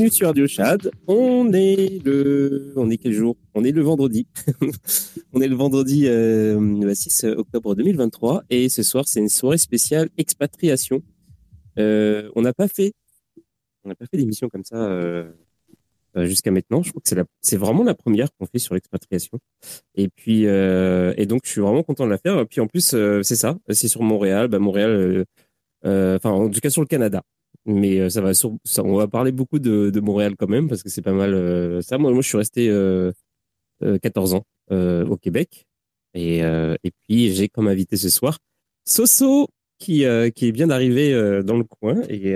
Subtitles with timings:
[0.00, 0.90] Bienvenue sur Radio Chad.
[1.08, 3.36] On est le, on est quel jour?
[3.52, 4.26] On est le vendredi.
[5.34, 10.08] on est le vendredi 6 euh, octobre 2023 et ce soir c'est une soirée spéciale
[10.16, 11.02] expatriation.
[11.78, 12.94] Euh, on n'a pas fait,
[13.84, 15.30] on n'a pas fait d'émission comme ça euh,
[16.16, 16.82] jusqu'à maintenant.
[16.82, 19.38] Je crois que c'est c'est vraiment la première qu'on fait sur l'expatriation.
[19.96, 22.38] Et puis et donc je suis vraiment content de la faire.
[22.38, 24.48] Et puis en plus c'est ça, c'est sur Montréal.
[24.48, 25.26] Bah, Montréal,
[25.84, 27.22] enfin en tout cas sur le Canada
[27.66, 28.48] mais euh, ça va ça,
[28.82, 31.98] on va parler beaucoup de, Montréal quand même parce que c'est pas mal euh, ça.
[31.98, 32.66] Moi, moi je suis resté
[34.02, 35.66] 14 euh, ans au Québec.
[36.14, 38.38] Et, et puis j'ai comme invité ce soir
[38.84, 39.48] Soso
[39.78, 41.12] qui qui est bien arrivé
[41.44, 42.34] dans le coin et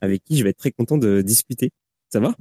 [0.00, 1.70] avec qui je vais être très content de discuter.
[2.08, 2.34] Ça va?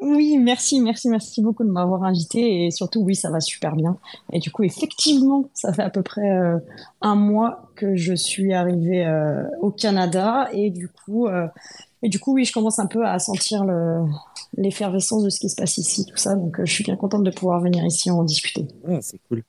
[0.00, 3.98] Oui, merci, merci, merci beaucoup de m'avoir invité et surtout, oui, ça va super bien.
[4.32, 6.58] Et du coup, effectivement, ça fait à peu près euh,
[7.00, 11.48] un mois que je suis arrivée euh, au Canada et du coup, euh,
[12.02, 13.64] et du coup, oui, je commence un peu à sentir
[14.56, 16.36] l'effervescence de ce qui se passe ici, tout ça.
[16.36, 18.68] Donc, je suis bien contente de pouvoir venir ici en discuter.
[18.86, 19.42] Ah, c'est cool.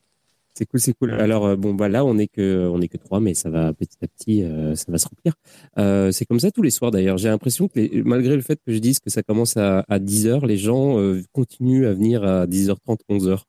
[0.59, 1.13] C'est cool, c'est cool.
[1.13, 3.71] Alors euh, bon bah là on est que on est que trois, mais ça va
[3.71, 5.35] petit à petit, euh, ça va se remplir.
[5.77, 7.17] Euh, c'est comme ça tous les soirs d'ailleurs.
[7.17, 10.27] J'ai l'impression que malgré le fait que je dise que ça commence à, à 10
[10.27, 10.97] heures, les gens
[11.31, 13.43] continuent à venir à 10h30, 11h.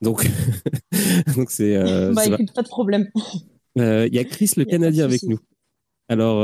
[0.00, 0.26] Donc
[1.36, 1.76] donc c'est.
[2.14, 3.10] bah écoute, pas de problème.
[3.76, 5.40] Il y a Chris le Canadien avec nous.
[6.08, 6.38] Alors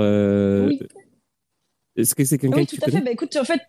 [0.68, 0.80] oui.
[1.96, 3.00] est-ce que c'est quelqu'un oui, tout à fait.
[3.00, 3.62] Bah écoute, en fait,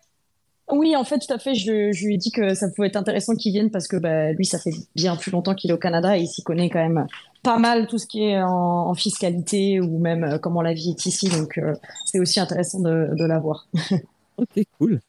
[0.72, 1.54] oui, en fait, tout à fait.
[1.54, 4.46] Je, lui ai dit que ça pouvait être intéressant qu'il vienne parce que bah, lui,
[4.46, 7.06] ça fait bien plus longtemps qu'il est au Canada et il s'y connaît quand même
[7.42, 11.06] pas mal tout ce qui est en, fiscalité ou même euh, comment la vie est
[11.06, 11.28] ici.
[11.28, 11.74] Donc, euh,
[12.06, 13.68] c'est aussi intéressant de, l'avoir.
[14.38, 15.00] ok, cool.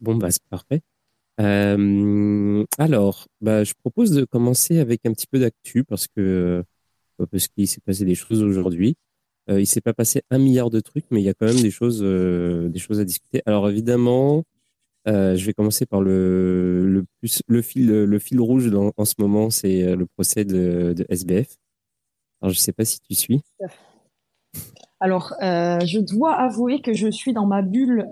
[0.00, 0.82] Bon, bah, c'est parfait.
[1.40, 6.64] Euh, alors, bah, je propose de commencer avec un petit peu d'actu parce que
[7.32, 8.94] parce qu'il s'est passé des choses aujourd'hui.
[9.48, 11.72] il s'est pas passé un milliard de trucs, mais il y a quand même des
[11.72, 13.42] choses, des choses à discuter.
[13.44, 14.44] Alors évidemment,
[15.06, 19.14] euh, je vais commencer par le, le, plus, le, fil, le fil rouge en ce
[19.18, 21.56] moment, c'est euh, le procès de, de, SBF.
[22.42, 23.42] Alors, je ne sais pas si tu suis.
[25.00, 28.10] Alors, euh, je dois avouer que je suis dans ma bulle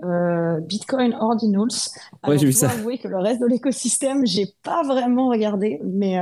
[0.67, 1.91] Bitcoin Ordinals.
[2.23, 6.17] Alors, je dois avouer que le reste de l'écosystème, j'ai pas vraiment regardé, mais,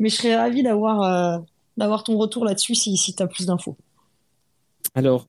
[0.00, 1.42] mais je serais ravi d'avoir
[1.76, 3.76] d'avoir ton retour là-dessus si, si tu as plus d'infos.
[4.94, 5.26] Alors,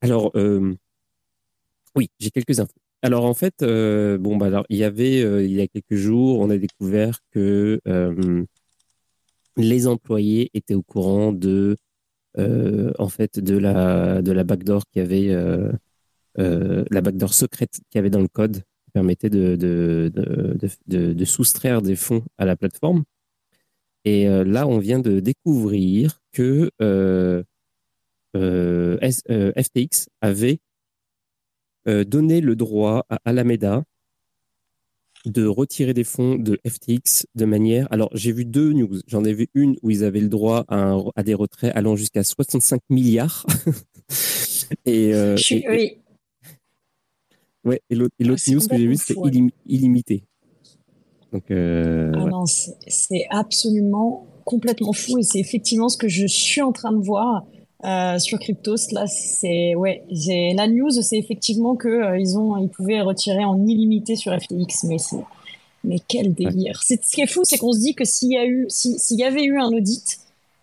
[0.00, 0.30] alors
[1.96, 2.83] oui, j'ai quelques infos.
[3.04, 5.94] Alors en fait, euh, bon bah alors il y avait euh, il y a quelques
[5.94, 8.44] jours, on a découvert que euh,
[9.58, 11.76] les employés étaient au courant de
[12.38, 15.28] en fait de la backdoor qui avait
[16.36, 20.10] la backdoor secrète qui avait dans le code qui permettait de
[21.26, 23.04] soustraire des fonds à la plateforme.
[24.06, 26.70] Et là, on vient de découvrir que
[28.34, 30.58] FTX avait
[31.86, 33.84] donner le droit à Alameda
[35.24, 37.88] de retirer des fonds de FTX de manière.
[37.90, 39.00] Alors, j'ai vu deux news.
[39.06, 42.22] J'en ai vu une où ils avaient le droit à, à des retraits allant jusqu'à
[42.22, 43.46] 65 milliards.
[44.84, 45.98] et, euh, oui.
[47.64, 49.20] Ouais, et l'autre ah, news que j'ai vu, c'était
[49.66, 50.24] illimité.
[51.32, 56.60] Donc, euh, ah non, c'est absolument complètement fou et c'est effectivement ce que je suis
[56.60, 57.46] en train de voir
[57.84, 58.92] euh, sur Cryptos.
[58.92, 60.04] Là, c'est ouais,
[60.54, 64.84] la news, c'est effectivement que euh, ils ont, ils pouvaient retirer en illimité sur FTX,
[64.84, 65.24] mais c'est
[65.86, 66.80] mais quel délire.
[66.82, 69.18] C'est ce qui est fou, c'est qu'on se dit que s'il y a eu, s'il
[69.18, 70.18] y avait eu un audit,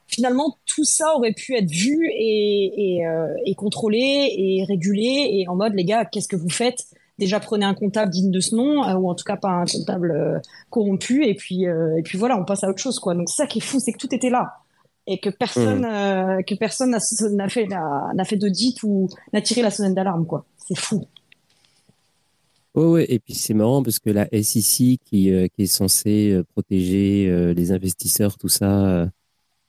[0.07, 5.47] finalement tout ça aurait pu être vu et, et, euh, et contrôlé et régulé et
[5.47, 6.85] en mode les gars, qu'est-ce que vous faites?
[7.19, 10.41] Déjà prenez un comptable digne de ce nom ou en tout cas pas un comptable
[10.71, 13.59] corrompu et puis et puis voilà on passe à autre chose quoi donc ça qui
[13.59, 14.60] est fou c'est que tout était là
[15.07, 16.43] et que personne mmh.
[16.43, 20.77] que personne n'a fait n'a fait d'audit ou n'a tiré la sonnette d'alarme quoi c'est
[20.77, 21.05] fou
[22.73, 27.53] Ouais, ouais, et puis c'est marrant parce que la SEC qui, qui est censée protéger
[27.53, 29.09] les investisseurs, tout ça,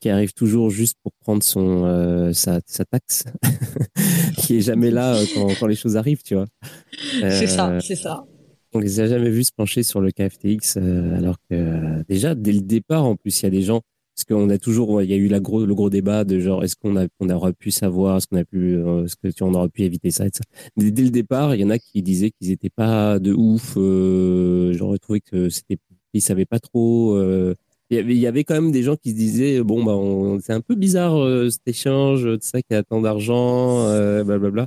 [0.03, 3.25] qui arrive toujours juste pour prendre son euh, sa, sa, taxe,
[4.37, 6.47] qui est jamais là euh, quand, quand, les choses arrivent, tu vois.
[7.21, 8.25] c'est ça, euh, c'est ça.
[8.73, 10.79] On les a jamais vus se pencher sur le KFTX,
[11.17, 13.83] alors que déjà dès le départ, en plus, il y a des gens
[14.15, 16.63] parce qu'on a toujours, il y a eu la gros, le gros débat de genre,
[16.65, 18.75] est-ce qu'on a, on aurait pu savoir, est-ce qu'on a pu,
[19.05, 20.43] est-ce que tu, on aurait pu éviter ça, etc.
[20.77, 23.75] Mais dès le départ, il y en a qui disaient qu'ils étaient pas de ouf.
[23.77, 25.79] Euh, J'aurais trouvé que c'était,
[26.13, 27.17] ils savaient pas trop.
[27.17, 27.55] Euh,
[27.93, 30.75] il y, avait, quand même des gens qui se disaient bon bah c'est un peu
[30.75, 34.67] bizarre euh, cet échange de ça qui a tant d'argent euh, blablabla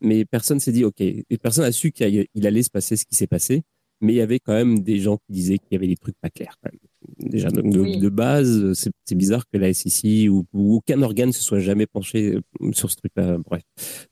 [0.00, 3.16] mais personne s'est dit ok et personne a su qu'il allait se passer ce qui
[3.16, 3.62] s'est passé
[4.00, 6.16] mais il y avait quand même des gens qui disaient qu'il y avait des trucs
[6.20, 11.32] pas clairs quand même déjà de, base c'est bizarre que la SEC ou, aucun organe
[11.32, 13.62] se soit jamais penché euh, sur ce truc là bref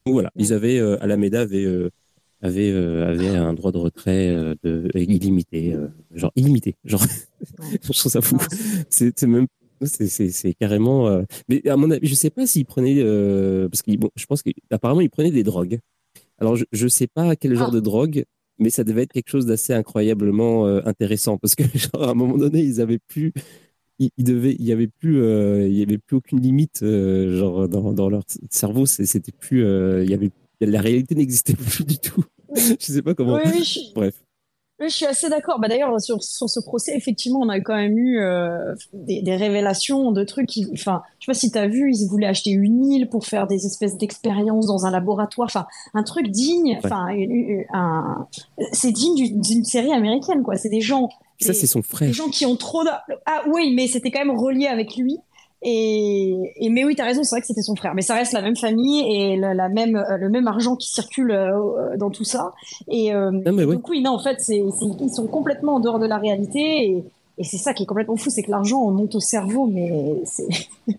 [0.06, 1.90] donc voilà ils avaient Alameda avait
[2.40, 7.02] avait euh, avait un droit de retrait euh, de illimité, euh, genre illimité, genre
[7.82, 8.38] je trouve ça fou.
[8.90, 9.46] C'est même
[9.80, 11.22] c'est carrément.
[11.48, 12.96] mais à mon avis, je sais pas s'il prenait
[13.68, 15.78] parce que bon, je pense qu'apparemment il prenait des drogues.
[16.38, 17.74] Alors je je sais pas quel genre ah.
[17.74, 18.24] de drogue,
[18.58, 22.36] mais ça devait être quelque chose d'assez incroyablement intéressant parce que genre à un moment
[22.36, 23.32] donné ils avaient plus
[24.00, 25.16] il, devait, il y avait plus,
[25.66, 30.14] il y avait plus aucune limite, genre dans, dans leur cerveau, c'était plus, il y
[30.14, 32.24] avait la réalité n'existait plus du tout.
[32.54, 33.40] je sais pas comment.
[33.94, 34.22] Bref.
[34.80, 35.58] Oui, je suis assez d'accord.
[35.58, 39.34] Bah, D'ailleurs, sur, sur ce procès, effectivement, on a quand même eu euh, des, des,
[39.34, 40.46] révélations de trucs.
[40.46, 43.26] Qui, enfin, je sais pas si tu as vu, ils voulaient acheter une île pour
[43.26, 45.46] faire des espèces d'expériences dans un laboratoire.
[45.46, 46.78] Enfin, un truc digne.
[46.84, 47.08] Enfin,
[47.72, 48.28] un,
[48.72, 50.56] c'est digne d'une série américaine, quoi.
[50.56, 51.08] C'est des gens.
[51.40, 52.08] Ça, c'est son frère.
[52.08, 52.84] Des gens qui ont trop.
[52.84, 52.90] De...
[53.26, 55.18] Ah oui, mais c'était quand même relié avec lui.
[55.62, 58.14] Et, et, mais oui, tu as raison, c'est vrai que c'était son frère, mais ça
[58.14, 61.96] reste la même famille et la, la même, euh, le même argent qui circule euh,
[61.96, 62.52] dans tout ça.
[62.86, 66.06] Et euh, ah, donc oui, non, en fait, c'est, ils sont complètement en dehors de
[66.06, 67.04] la réalité et,
[67.38, 70.22] et c'est ça qui est complètement fou, c'est que l'argent on monte au cerveau, mais
[70.24, 70.46] c'est,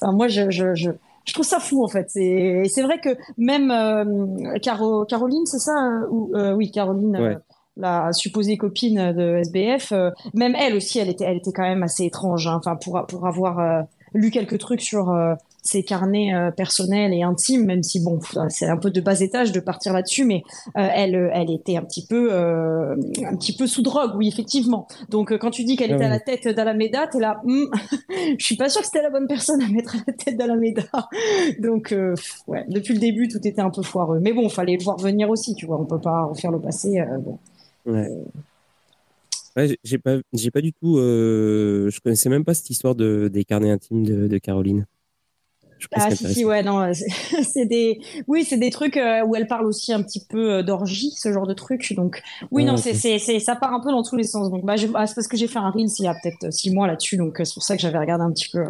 [0.00, 0.90] enfin, moi je, je, je,
[1.24, 2.10] je, trouve ça fou en fait.
[2.16, 7.40] Et c'est vrai que même euh, Caro, Caroline, c'est ça ou oui, Caroline.
[7.78, 9.94] la supposée copine de SBF,
[10.34, 12.46] même elle aussi, elle était, elle était quand même assez étrange.
[12.46, 17.22] Hein, enfin, pour pour avoir lu quelques trucs sur euh, ses carnets euh, personnels et
[17.22, 20.42] intimes, même si bon, c'est un peu de bas étage de partir là-dessus, mais
[20.76, 24.86] euh, elle, elle était un petit peu, un petit peu sous drogue, oui, effectivement.
[25.08, 27.66] Donc quand tu dis qu'elle était à la tête d'Alameda, t'es là, hmm,
[28.38, 30.82] je suis pas sûre que c'était la bonne personne à mettre à la tête d'Alameda.
[31.60, 31.94] Donc
[32.46, 34.20] ouais, depuis le début, tout était un peu foireux.
[34.20, 35.80] Mais bon, fallait le voir venir aussi, tu vois.
[35.80, 37.02] On peut pas refaire le passé.
[37.20, 37.38] bon.
[37.86, 38.08] Ouais.
[39.56, 40.98] Ouais, j'ai pas, j'ai pas du tout.
[40.98, 44.86] Euh, je connaissais même pas cette histoire de, des carnets intimes de, de Caroline.
[45.94, 46.92] Ah si si ouais non
[47.42, 50.62] c'est des oui c'est des trucs euh, où elle parle aussi un petit peu euh,
[50.62, 53.90] d'orgie ce genre de trucs donc oui non c'est c'est c'est ça part un peu
[53.90, 56.04] dans tous les sens donc bah ah, c'est parce que j'ai fait un reel il
[56.04, 58.48] y a peut-être six mois là-dessus donc c'est pour ça que j'avais regardé un petit
[58.48, 58.64] peu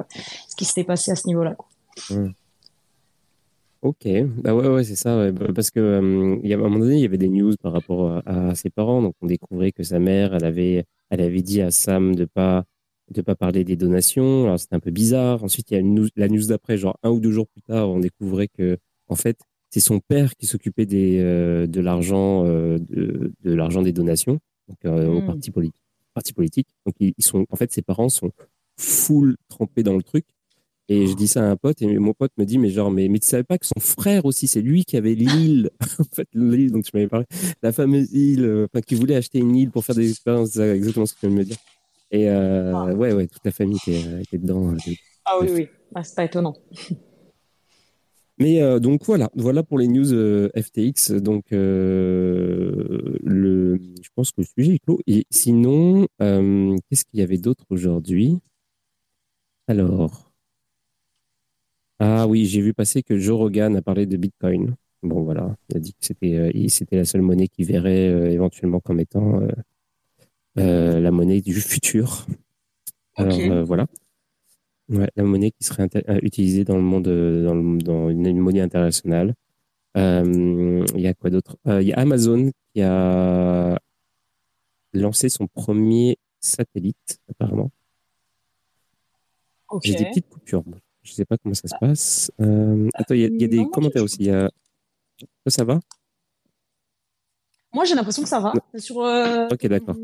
[0.49, 1.55] ce qui s'était passé à ce niveau-là
[3.83, 4.07] Ok,
[4.45, 6.79] bah ouais, ouais, c'est ça, bah, parce que euh, il y a, à un moment
[6.79, 9.83] donné, il y avait des news par rapport à, ses parents, donc on découvrait que
[9.83, 12.65] sa mère, elle avait, elle avait dit à Sam de pas,
[13.11, 14.45] de pas parler des donations.
[14.45, 15.43] Alors c'était un peu bizarre.
[15.43, 17.91] Ensuite, il y a une la news d'après, genre un ou deux jours plus tard,
[17.91, 19.37] on découvrait que, en fait,
[19.71, 24.39] c'est son père qui s'occupait des, euh, de l'argent, euh, de, de l'argent des donations,
[24.69, 25.27] donc au hmm.
[25.27, 25.83] parti politique,
[26.15, 26.69] parti politique.
[26.87, 28.31] Donc ils, ils sont, en fait, ses parents sont
[28.77, 30.25] full trempés dans le truc.
[30.89, 33.09] Et je dis ça à un pote, et mon pote me dit, mais genre, mais,
[33.09, 35.71] mais tu savais pas que son frère aussi, c'est lui qui avait l'île,
[36.01, 37.25] en fait, l'île dont tu m'avais parlé,
[37.62, 40.69] la fameuse île, euh, enfin, qui voulait acheter une île pour faire des expériences, c'est
[40.77, 41.57] exactement ce que tu viens de me dire.
[42.11, 42.93] Et euh, ah.
[42.93, 44.75] ouais, ouais, toute la famille était, euh, était dedans.
[45.25, 46.55] Ah oui, oui, ah, c'est pas étonnant.
[48.39, 51.12] Mais donc voilà, voilà pour les news FTX.
[51.12, 54.99] Donc le, je pense que le sujet est clos.
[55.07, 58.41] Et sinon, qu'est-ce qu'il y avait d'autre aujourd'hui?
[59.69, 60.32] Alors,
[62.05, 64.75] ah oui, j'ai vu passer que Joe Rogan a parlé de Bitcoin.
[65.05, 68.29] Bon, voilà, il a dit que c'était euh, c'était la seule monnaie qu'il verrait euh,
[68.29, 69.41] éventuellement comme étant
[70.59, 72.27] euh, la monnaie du futur.
[73.15, 73.87] Alors voilà.
[74.89, 75.89] la monnaie qui serait
[76.23, 79.35] utilisée dans le monde, dans, dans une, monnaie internationale.
[79.95, 81.57] Il y a quoi d'autre?
[81.67, 83.79] Il y a Amazon qui a
[84.93, 87.71] lancé son premier satellite, apparemment.
[89.85, 90.65] J'ai des petites coupures.
[91.03, 92.31] Je ne sais pas comment ça se passe.
[92.41, 94.31] Euh, attends, il y, a des commentaires aussi.
[95.47, 95.81] Ça va?
[97.73, 98.53] Moi, j'ai l'impression que ça va.
[98.77, 99.97] Sur, euh, Ok, d'accord.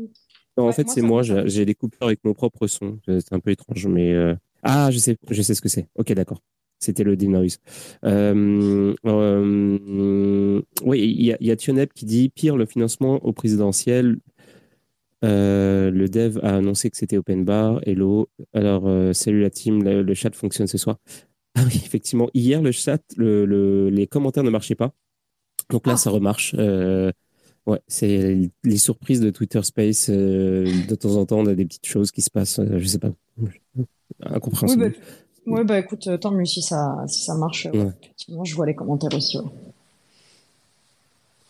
[0.57, 1.21] en fait, c'est moi.
[1.23, 2.99] J'ai des coupures avec mon propre son.
[3.05, 5.87] C'est un peu étrange, mais euh, ah, je sais, je sais ce que c'est.
[5.95, 6.41] Ok, d'accord.
[6.79, 7.59] C'était le Dinoise.
[8.05, 8.93] Euh,
[10.83, 14.17] oui, il y a, a Tionep qui dit pire le financement au présidentiel
[15.23, 17.79] euh, le dev a annoncé que c'était open bar.
[17.85, 18.29] Hello.
[18.53, 20.97] Alors, euh, salut la team, le, chat fonctionne ce soir.
[21.55, 24.93] Ah oui, effectivement, hier, le chat, le, les commentaires ne marchaient pas.
[25.71, 25.97] Donc là, ah.
[25.97, 26.55] ça remarche.
[26.57, 27.11] Euh,
[27.65, 30.11] ouais, c'est les surprises de Twitter Space.
[30.11, 32.61] de temps en temps, on a des petites choses qui se passent.
[32.63, 33.11] je sais pas.
[34.21, 34.93] Incompréhensible.
[35.47, 37.65] Oui, bah, bah écoute, tant mieux si ça, si ça marche.
[37.65, 39.39] Effectivement, je vois les commentaires aussi.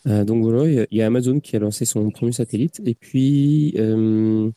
[0.10, 2.82] Euh, donc voilà, il y, a Amazon qui a lancé son premier satellite.
[2.86, 4.50] Et puis, euh,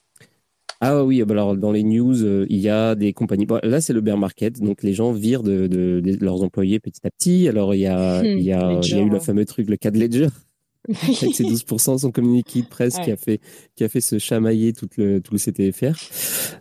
[0.81, 3.47] ah oui, bah alors dans les news, euh, il y a des compagnies.
[3.63, 7.49] là, c'est le bear market, donc les gens virent de, leurs employés petit à petit.
[7.49, 9.77] Alors, il y a, il y a, il y a eu le fameux truc, le
[9.77, 10.29] cas de Ledger.
[10.89, 13.41] Avec ses 12%, son communiqué de presse qui a fait
[13.77, 15.97] qui a fait se chamailler tout le tout le CTFR.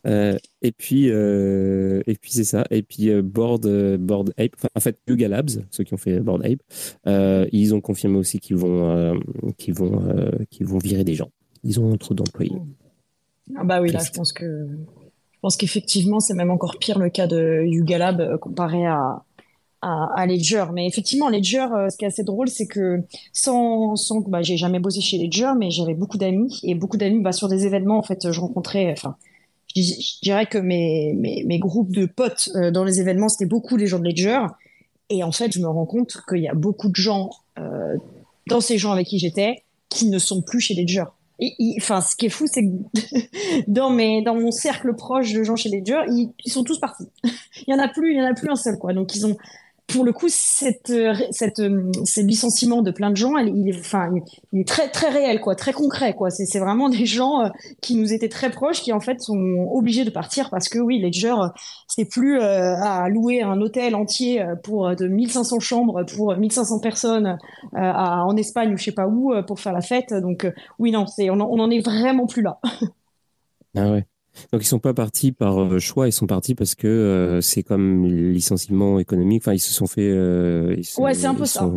[0.06, 2.66] Euh, et puis euh, et puis c'est ça.
[2.70, 6.46] Et puis euh, Board Board Ape, en fait Yuga Labs, ceux qui ont fait Board
[6.46, 9.20] Ape, ils ont confirmé aussi qu'ils vont
[9.58, 11.32] qu'ils vont qu'ils vont virer des gens.
[11.64, 12.62] Ils ont trop d'employés.
[13.56, 17.10] Ah bah oui, là je pense que je pense qu'effectivement c'est même encore pire le
[17.10, 19.24] cas de Yuga Lab comparé à
[19.82, 20.66] à, Ledger.
[20.74, 23.02] Mais effectivement, Ledger, euh, ce qui est assez drôle, c'est que
[23.34, 27.20] sans, sans bah, j'ai jamais bossé chez Ledger, mais j'avais beaucoup d'amis et beaucoup d'amis
[27.20, 27.98] bah, sur des événements.
[27.98, 29.16] En fait, je rencontrais, enfin,
[29.76, 33.76] je, dirais que mes, mes, mes, groupes de potes euh, dans les événements, c'était beaucoup
[33.76, 34.40] les gens de Ledger.
[35.10, 37.98] Et en fait, je me rends compte qu'il y a beaucoup de gens euh,
[38.48, 41.04] dans ces gens avec qui j'étais qui ne sont plus chez Ledger.
[41.78, 45.56] Enfin, ce qui est fou, c'est que dans mes, dans mon cercle proche de gens
[45.56, 47.08] chez Ledger, ils, ils sont tous partis.
[47.24, 48.94] il y en a plus, il y en a plus un seul, quoi.
[48.94, 49.36] Donc, ils ont,
[49.92, 53.80] pour le coup, cette, euh, cette, euh, ce licenciement de plein de gens, il, est,
[53.80, 54.10] enfin,
[54.52, 56.30] il est très, très réel, quoi, très concret, quoi.
[56.30, 57.50] C'est, vraiment des gens euh,
[57.82, 61.00] qui nous étaient très proches, qui en fait sont obligés de partir parce que oui,
[61.00, 61.36] Ledger,
[61.88, 67.38] c'est plus à louer un hôtel entier pour de 1500 chambres pour 1500 personnes
[67.74, 70.14] en Espagne ou je sais pas où pour faire la fête.
[70.14, 70.48] Donc
[70.80, 72.60] oui, non, c'est, on, on en est vraiment plus là.
[73.76, 74.06] ah ouais.
[74.52, 77.64] Donc ils sont pas partis par euh, choix, ils sont partis parce que euh, c'est
[77.64, 79.44] comme licenciement économique.
[79.44, 80.10] Enfin, ils se sont fait.
[80.10, 81.70] Euh, ouais, c'est un peu ça.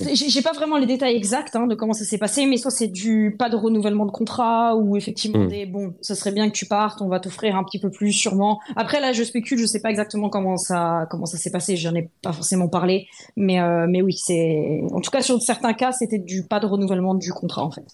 [0.00, 2.88] J'ai pas vraiment les détails exacts hein, de comment ça s'est passé, mais soit c'est
[2.88, 5.48] du pas de renouvellement de contrat ou effectivement hmm.
[5.48, 8.10] des bon, ça serait bien que tu partes, on va t'offrir un petit peu plus
[8.12, 8.58] sûrement.
[8.74, 11.94] Après là, je spécule, je sais pas exactement comment ça comment ça s'est passé, j'en
[11.94, 13.06] ai pas forcément parlé,
[13.36, 17.14] mais mais oui, c'est en tout cas sur certains cas, c'était du pas de renouvellement
[17.14, 17.86] du contrat en fait.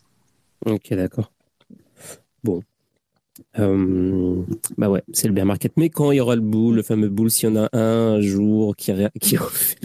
[0.65, 1.31] Ok, d'accord.
[2.43, 2.63] Bon,
[3.59, 4.43] euh,
[4.77, 5.73] bah ouais, c'est le bear market.
[5.77, 8.21] Mais quand il y aura le boule, le fameux boule, s'il y en a un,
[8.21, 9.77] jour qui, qui, refait,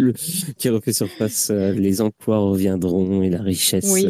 [0.58, 4.06] qui refait surface, euh, les emplois reviendront et la richesse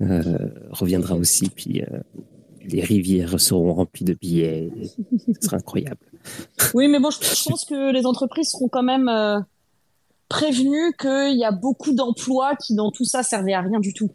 [0.00, 0.38] euh,
[0.70, 1.48] reviendra aussi.
[1.48, 1.82] Puis
[2.66, 4.70] les rivières seront remplies de billets.
[5.40, 6.00] Ce sera incroyable.
[6.74, 9.10] Oui, mais bon, je, pense que les entreprises seront quand même
[10.28, 14.10] prévenues qu'il y a beaucoup d'emplois qui, dans tout ça, servaient à rien du tout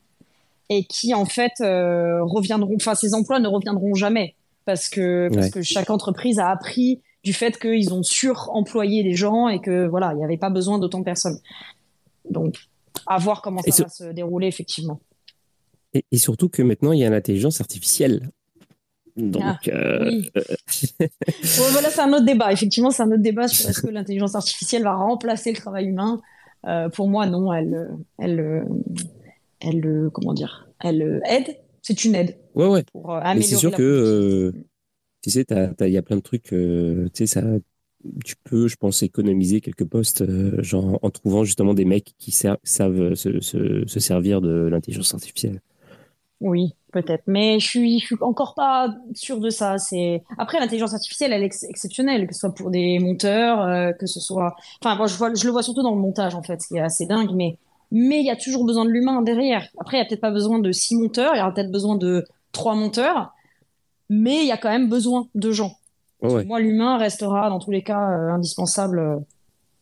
[0.69, 2.75] et qui en fait reviendront.
[2.75, 4.35] Enfin, ces emplois ne reviendront jamais
[4.65, 9.47] parce que parce que chaque entreprise a appris du fait qu'ils ont suremployé des gens
[9.47, 11.39] et que voilà, il n'y avait pas besoin d'autant de personnes.
[12.29, 12.55] Donc,
[13.07, 14.99] à voir comment ça va se dérouler effectivement.
[15.93, 18.29] Et, surtout que maintenant il y a l'intelligence artificielle.
[19.15, 20.29] Donc, ah, euh, oui.
[21.71, 22.51] voilà, c'est un autre débat.
[22.51, 26.19] Effectivement, c'est un autre débat sur est-ce que l'intelligence artificielle va remplacer le travail humain.
[26.67, 27.53] Euh, pour moi, non.
[27.53, 28.65] Elle, elle,
[29.61, 31.55] elle, comment dire, elle aide.
[31.81, 32.35] C'est une aide.
[32.55, 32.85] Ouais, ouais.
[32.95, 34.51] Euh, Mais c'est sûr que, euh,
[35.21, 35.45] tu sais,
[35.81, 37.41] il y a plein de trucs, euh, tu sais, ça,
[38.23, 40.23] tu peux, je pense, économiser quelques postes,
[40.61, 45.61] genre en trouvant justement des mecs qui savent se, se, servir de l'intelligence artificielle.
[46.41, 47.23] Oui, peut-être.
[47.27, 49.77] Mais je suis, je suis encore pas sûr de ça.
[49.77, 54.19] C'est après l'intelligence artificielle, elle est exceptionnelle, que ce soit pour des monteurs, que ce
[54.19, 54.55] soit.
[54.81, 56.77] Enfin, moi, je vois, je le vois surtout dans le montage en fait, ce qui
[56.77, 57.31] est assez dingue.
[57.33, 57.57] Mais
[57.91, 59.67] mais il y a toujours besoin de l'humain derrière.
[59.79, 61.95] Après, il y a peut-être pas besoin de six monteurs, il y aura peut-être besoin
[61.95, 63.33] de trois monteurs,
[64.09, 65.77] mais il y a quand même besoin de gens.
[66.21, 69.23] Moi, l'humain restera dans tous les cas euh, indispensable.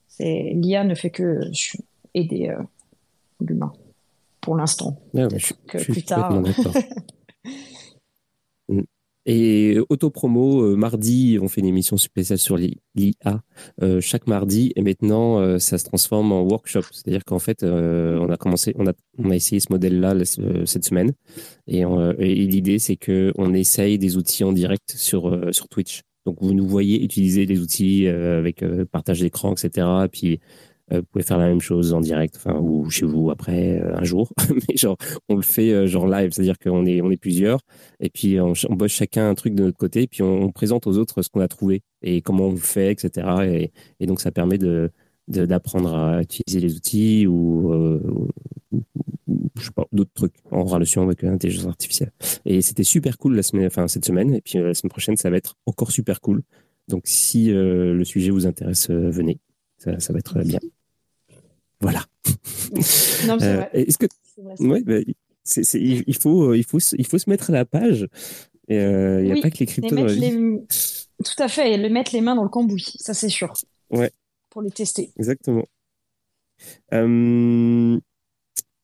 [0.10, 1.40] C'est l'IA ne fait que
[2.14, 2.62] aider euh,
[3.40, 3.72] l'humain
[4.42, 4.98] pour l'instant.
[5.68, 6.34] plus tard.
[9.26, 13.42] Et auto-promo, euh, mardi, on fait une émission spéciale sur l'IA
[13.82, 14.74] euh, chaque mardi.
[14.76, 16.84] Et maintenant, euh, ça se transforme en workshop.
[16.92, 20.14] C'est-à-dire qu'en fait, on a commencé, on a, on a essayé ce modèle-là
[20.66, 21.14] cette semaine.
[21.68, 21.86] Et,
[22.20, 26.02] l'idée, c'est qu'on essaye des outils en direct sur, sur Twitch.
[26.26, 29.88] Donc, vous nous voyez utiliser des outils avec partage d'écran, etc.
[30.12, 30.38] Puis, euh,
[31.00, 34.04] vous pouvez faire la même chose en direct, enfin, ou chez vous après, euh, un
[34.04, 34.32] jour.
[34.68, 34.98] Mais genre,
[35.30, 37.62] on le fait euh, genre live, c'est-à-dire qu'on est, on est plusieurs,
[38.00, 40.98] et puis on, bosse chacun un truc de notre côté, et puis on, présente aux
[40.98, 43.72] autres ce qu'on a trouvé et comment on le fait, etc.
[44.00, 44.92] Et, donc, ça permet de,
[45.28, 47.72] d'apprendre à utiliser les outils ou,
[49.58, 52.12] je sais pas, d'autres trucs en relation avec l'intelligence artificielle.
[52.46, 55.30] Et c'était super cool la semaine, enfin, cette semaine, et puis la semaine prochaine, ça
[55.30, 56.44] va être encore super cool.
[56.90, 59.40] Donc, si le sujet vous intéresse, venez.
[60.00, 60.60] Ça, va être bien.
[61.84, 62.06] Voilà.
[63.28, 63.70] Non, c'est euh, vrai.
[63.74, 64.08] Est-ce que
[64.64, 68.08] ouais, bah, il, faut, il, faut, il faut se mettre à la page.
[68.72, 70.60] Euh, il n'y a pas que les cryptos vie.
[71.24, 73.54] Tout à fait, et le mettre les mains dans le cambouis, ça c'est sûr.
[73.92, 74.12] Ouais.
[74.50, 75.12] Pour les tester.
[75.18, 75.66] Exactement.
[76.94, 78.00] Euh,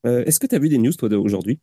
[0.06, 1.60] est-ce que tu as vu des news, toi, aujourd'hui?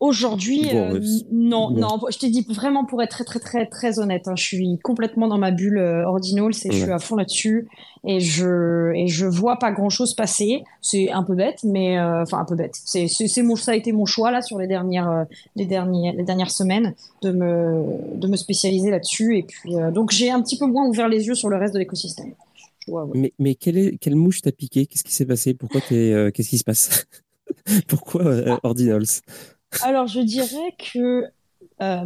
[0.00, 0.98] Aujourd'hui, euh,
[1.30, 4.42] non, non, je t'ai dit vraiment pour être très, très, très, très honnête, hein, je
[4.42, 7.68] suis complètement dans ma bulle euh, ordinal, c'est, je suis à fond là-dessus
[8.04, 10.64] et je, et je vois pas grand-chose passer.
[10.80, 12.80] C'est un peu bête, mais euh, enfin un peu bête.
[12.82, 16.24] C'est, c'est, mon, ça a été mon choix là sur les dernières, les dernières, les
[16.24, 20.64] dernières semaines de me, de me spécialiser là-dessus et puis donc j'ai un petit peu
[20.64, 22.32] moins ouvert les yeux sur le reste de l'écosystème.
[23.14, 24.86] Mais, mais quelle, est, quelle mouche t'a piqué?
[24.86, 25.52] Qu'est-ce qui s'est passé?
[25.52, 27.06] Pourquoi t'es, qu'est-ce qui se passe?
[27.86, 28.60] Pourquoi ah.
[28.62, 29.20] Ordinals?
[29.82, 31.24] Alors, je dirais que
[31.80, 32.04] euh,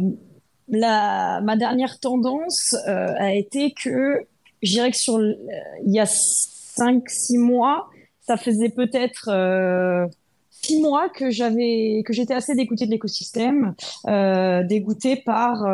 [0.67, 4.25] la, ma dernière tendance euh, a été que,
[4.61, 7.87] je dirais que sur, il y a 5-6 mois,
[8.21, 10.07] ça faisait peut-être euh,
[10.49, 13.75] 6 mois que j'avais, que j'étais assez dégoûtée de l'écosystème,
[14.07, 15.65] euh, dégoûtée par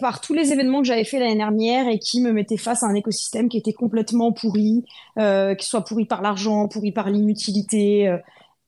[0.00, 2.86] par tous les événements que j'avais fait l'année dernière et qui me mettaient face à
[2.86, 4.84] un écosystème qui était complètement pourri,
[5.16, 8.18] qui soit pourri par l'argent, pourri par l'inutilité,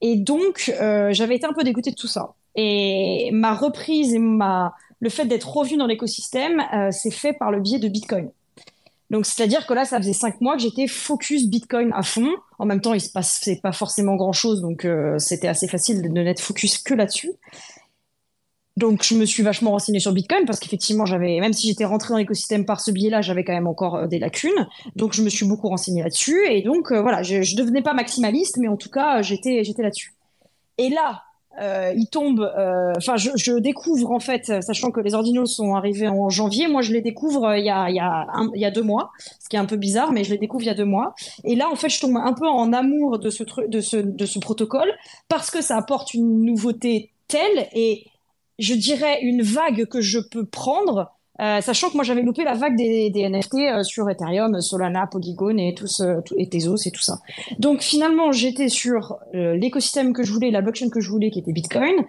[0.07, 2.35] et donc, euh, j'avais été un peu dégoûtée de tout ça.
[2.57, 7.59] Et ma reprise et le fait d'être revue dans l'écosystème, euh, c'est fait par le
[7.59, 8.29] biais de Bitcoin.
[9.09, 12.29] Donc, c'est-à-dire que là, ça faisait cinq mois que j'étais focus Bitcoin à fond.
[12.59, 16.09] En même temps, il se passait pas forcément grand-chose, donc euh, c'était assez facile de
[16.09, 17.33] n'être focus que là-dessus.
[18.77, 22.11] Donc, je me suis vachement renseignée sur Bitcoin parce qu'effectivement, j'avais, même si j'étais rentrée
[22.11, 24.69] dans l'écosystème par ce biais-là, j'avais quand même encore euh, des lacunes.
[24.97, 26.41] Donc, je me suis beaucoup renseignée là-dessus.
[26.51, 29.83] Et donc, euh, voilà, je, je devenais pas maximaliste, mais en tout cas, j'étais, j'étais
[29.83, 30.15] là-dessus.
[30.79, 31.23] Et là,
[31.63, 32.51] euh, il tombe,
[32.97, 36.93] enfin, je, découvre en fait, sachant que les ordinaux sont arrivés en janvier, moi je
[36.93, 39.77] les découvre il y a, y y a deux mois, ce qui est un peu
[39.77, 41.15] bizarre, mais je les découvre il y a deux mois.
[41.45, 44.27] Et là, en fait, je tombe un peu en amour de ce, de ce, de
[44.27, 44.93] ce protocole
[45.29, 48.05] parce que ça apporte une nouveauté telle et
[48.59, 52.55] je dirais, une vague que je peux prendre, euh, sachant que moi j'avais loupé la
[52.55, 56.93] vague des, des NFT euh, sur Ethereum, Solana, Polygon et tout ce, et Tezos et
[56.93, 57.19] tout ça.
[57.59, 61.41] Donc finalement j'étais sur euh, l'écosystème que je voulais, la blockchain que je voulais, qui
[61.41, 62.05] était Bitcoin,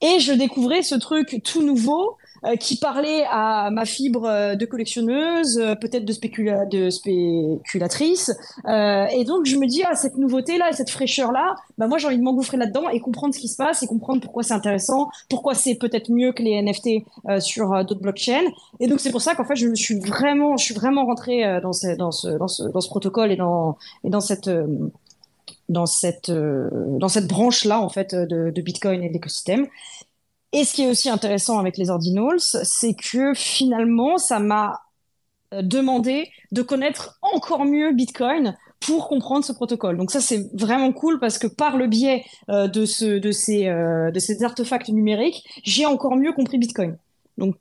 [0.00, 4.64] et je découvrais ce truc tout nouveau euh, qui parlait à ma fibre euh, de
[4.64, 8.30] collectionneuse, euh, peut-être de, spécula de spéculatrice.
[8.66, 12.22] et donc je me dis, ah, cette nouveauté-là, cette fraîcheur-là, bah, moi j'ai envie de
[12.22, 15.74] m'engouffrer là-dedans et comprendre ce qui se passe et comprendre pourquoi c'est intéressant, pourquoi c'est
[15.74, 17.04] peut-être mieux que les NFT
[17.40, 18.46] sur d'autres blockchains.
[18.80, 21.72] Et donc c'est pour ça qu'en fait je suis vraiment, je suis vraiment rentrée dans,
[21.72, 23.76] ce, protocole et dans
[25.86, 29.66] cette branche là en fait de, de Bitcoin et de l'écosystème
[30.52, 34.80] et ce qui est aussi intéressant avec les ordinals, c'est que finalement, ça m'a
[35.52, 39.96] euh, demandé de connaître encore mieux Bitcoin pour comprendre ce protocole.
[39.96, 43.68] Donc ça c'est vraiment cool parce que par le biais euh, de ce de ces
[43.68, 46.96] euh, de ces artefacts numériques, j'ai encore mieux compris Bitcoin.
[47.36, 47.56] Donc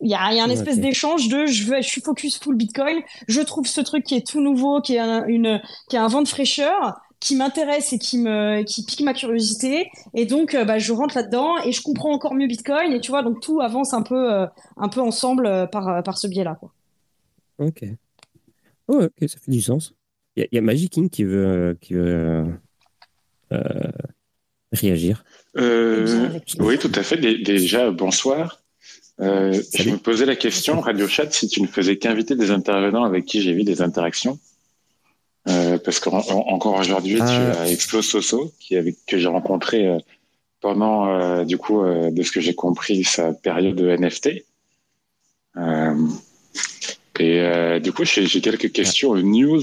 [0.00, 2.56] il y a, y a un espèce d'échange de je veux je suis focus full
[2.56, 6.04] Bitcoin, je trouve ce truc qui est tout nouveau, qui est un, une qui a
[6.04, 10.56] un vent de fraîcheur qui m'intéresse et qui me qui pique ma curiosité et donc
[10.56, 13.40] euh, bah, je rentre là-dedans et je comprends encore mieux Bitcoin et tu vois donc
[13.40, 16.72] tout avance un peu euh, un peu ensemble euh, par par ce biais-là quoi.
[17.58, 17.84] Ok.
[18.88, 19.94] Oh, ok, ça fait du sens.
[20.34, 22.44] Il y, a Magic King qui veut qui veut
[24.72, 25.24] réagir.
[25.54, 27.18] oui, tout à fait.
[27.18, 28.62] Déjà, bonsoir.
[29.18, 33.26] je me posais la question, Radio Chat, si tu ne faisais qu'inviter des intervenants avec
[33.26, 34.40] qui j'ai vu des interactions.
[35.48, 37.62] Euh, parce qu'encore aujourd'hui, tu ah.
[37.62, 39.98] as Explos Soso, qui avec, que j'ai rencontré euh,
[40.60, 44.44] pendant, euh, du coup, de ce que j'ai compris, sa période de NFT.
[47.18, 49.62] et du coup, j'ai quelques questions news.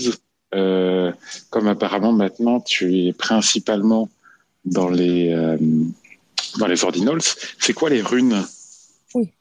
[0.52, 4.10] comme apparemment maintenant, tu es principalement
[4.66, 5.34] dans les
[6.58, 7.22] dans les ordinals.
[7.60, 8.44] C'est quoi les runes?
[9.14, 9.32] Oui.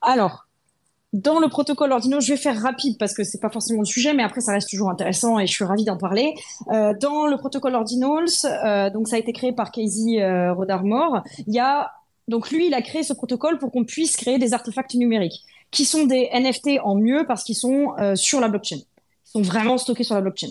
[0.00, 0.47] Alors,
[1.12, 4.12] dans le protocole Ordinals, je vais faire rapide parce que c'est pas forcément le sujet,
[4.12, 6.34] mais après ça reste toujours intéressant et je suis ravie d'en parler.
[6.70, 11.22] Euh, dans le protocole Ordinals, euh, donc ça a été créé par Casey euh, Rodarmore.
[11.46, 11.92] Il y a
[12.28, 15.84] donc lui, il a créé ce protocole pour qu'on puisse créer des artefacts numériques qui
[15.84, 18.76] sont des NFT en mieux parce qu'ils sont euh, sur la blockchain.
[18.76, 20.48] Ils sont vraiment stockés sur la blockchain.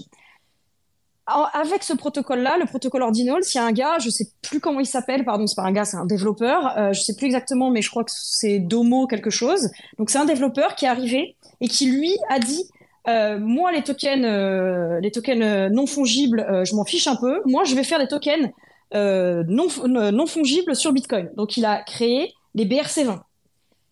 [1.27, 4.79] Avec ce protocole-là, le protocole Ordinals, il y a un gars, je sais plus comment
[4.79, 7.69] il s'appelle, pardon, c'est pas un gars, c'est un développeur, euh, je sais plus exactement,
[7.69, 9.69] mais je crois que c'est Domo quelque chose.
[9.97, 12.63] Donc c'est un développeur qui est arrivé et qui lui a dit,
[13.07, 17.15] euh, moi les tokens, euh, les tokens euh, non fongibles, euh, je m'en fiche un
[17.15, 17.41] peu.
[17.45, 18.49] Moi, je vais faire des tokens
[18.93, 21.29] non non fongibles sur Bitcoin.
[21.35, 23.19] Donc il a créé les BRC20.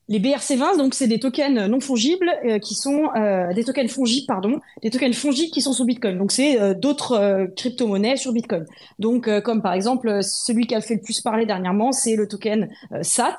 [0.08, 4.28] Les BRC20, donc c'est des tokens non fongibles euh, qui sont euh, des tokens fongibles,
[4.28, 6.20] pardon, des tokens fongibles qui sont sur Bitcoin.
[6.20, 8.66] Donc c'est euh, d'autres crypto-monnaies sur Bitcoin.
[9.00, 12.70] Donc comme par exemple celui qui a fait le plus parler dernièrement, c'est le token
[13.02, 13.38] SAT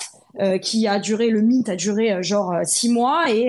[0.60, 3.48] qui a duré le mint a duré genre six mois et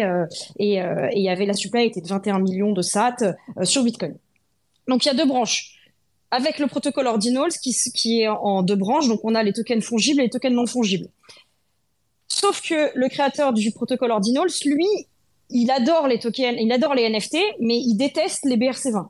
[0.57, 4.15] et il y avait la supply était de 21 millions de SAT sur Bitcoin.
[4.87, 5.73] Donc il y a deux branches
[6.31, 9.07] avec le protocole Ordinals qui, qui est en deux branches.
[9.07, 11.07] Donc on a les tokens fongibles et les tokens non fongibles.
[12.27, 14.87] Sauf que le créateur du protocole Ordinals, lui,
[15.49, 19.07] il adore les tokens, il adore les NFT, mais il déteste les BRC20.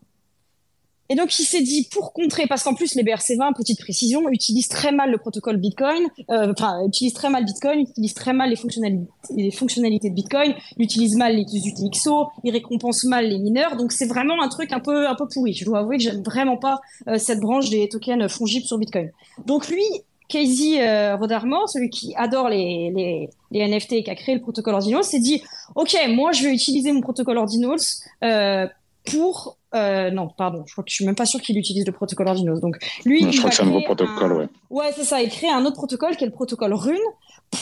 [1.10, 4.68] Et donc il s'est dit pour contrer, parce qu'en plus les BRC20, petite précision, utilisent
[4.68, 8.58] très mal le protocole Bitcoin, euh, enfin utilisent très mal Bitcoin, utilisent très mal les
[8.58, 14.42] fonctionnalités, de Bitcoin, utilisent mal les UTXO, ils récompensent mal les mineurs, donc c'est vraiment
[14.42, 15.54] un truc un peu un peu pourri.
[15.54, 19.10] Je dois avouer que j'aime vraiment pas euh, cette branche des tokens fongibles sur Bitcoin.
[19.46, 19.84] Donc lui,
[20.28, 24.42] Casey euh, Rodarmore, celui qui adore les, les, les NFT et qui a créé le
[24.42, 25.42] protocole Ordinals, s'est dit
[25.76, 27.80] Ok, moi je vais utiliser mon protocole Ordinals
[28.24, 28.68] euh,
[29.06, 29.58] pour.
[29.76, 32.28] Euh, non, pardon, je crois que je suis même pas sûr qu'il utilise le protocole
[32.28, 32.60] Ordinals.
[32.60, 34.48] Donc lui, je crois que c'est un nouveau protocole, ouais.
[34.70, 35.22] Ouais, c'est ça.
[35.22, 36.98] Il crée un autre protocole qui est le protocole Rune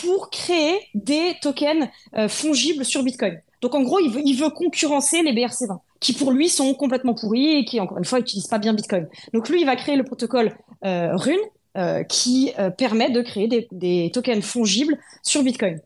[0.02, 3.40] pour créer des tokens euh, fongibles sur Bitcoin.
[3.62, 7.14] Donc en gros, il veut, il veut concurrencer les BRC20, qui pour lui sont complètement
[7.14, 9.08] pourris et qui encore une fois n'utilisent pas bien Bitcoin.
[9.34, 11.40] Donc lui, il va créer le protocole euh, Rune
[11.78, 15.80] euh, qui euh, permet de créer des, des, tokens fongibles sur Bitcoin.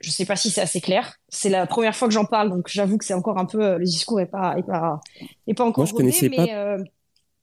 [0.00, 1.16] Je ne sais pas si c'est assez clair.
[1.28, 3.84] C'est la première fois que j'en parle, donc j'avoue que c'est encore un peu le
[3.84, 5.00] discours est pas est pas
[5.46, 5.82] est pas encore.
[5.82, 6.46] Moi, je rodé, connaissais mais, pas.
[6.48, 6.78] Euh...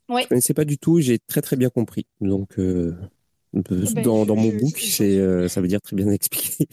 [0.10, 0.24] Ouais.
[0.24, 1.00] Je connaissais pas du tout.
[1.00, 2.08] J'ai très très bien compris.
[2.20, 2.96] Donc euh,
[3.54, 6.68] ben, dans, dans mon book, c'est euh, ça veut dire très bien expliqué.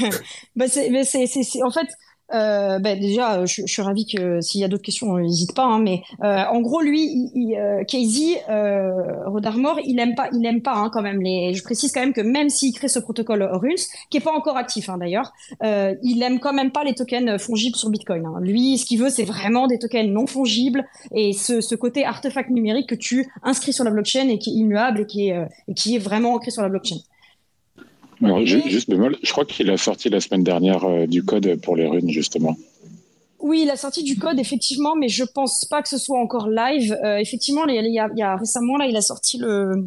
[0.56, 1.88] bah c'est, en fait,
[2.32, 5.64] euh, ben déjà, je, je, suis ravie que s'il y a d'autres questions, n'hésite pas.
[5.64, 10.28] Hein, mais euh, en gros, lui, il, il, euh, Casey euh, Rodarmore, il aime pas,
[10.32, 11.54] il aime pas hein, quand même les.
[11.54, 13.76] Je précise quand même que même s'il crée ce protocole Runes,
[14.10, 17.40] qui est pas encore actif hein, d'ailleurs, euh, il aime quand même pas les tokens
[17.40, 18.24] fongibles sur Bitcoin.
[18.26, 18.40] Hein.
[18.40, 22.50] Lui, ce qu'il veut, c'est vraiment des tokens non fongibles et ce, ce, côté artefact
[22.50, 25.74] numérique que tu inscris sur la blockchain et qui est immuable et qui est, et
[25.74, 26.96] qui est vraiment ancré sur la blockchain.
[28.22, 31.76] Alors, juste bémol, je crois qu'il a sorti la semaine dernière euh, du code pour
[31.76, 32.56] les runes, justement.
[33.40, 36.48] Oui, il a sorti du code, effectivement, mais je pense pas que ce soit encore
[36.48, 36.96] live.
[37.04, 39.86] Euh, effectivement, il y, a, il y, a, récemment, là, il a sorti le,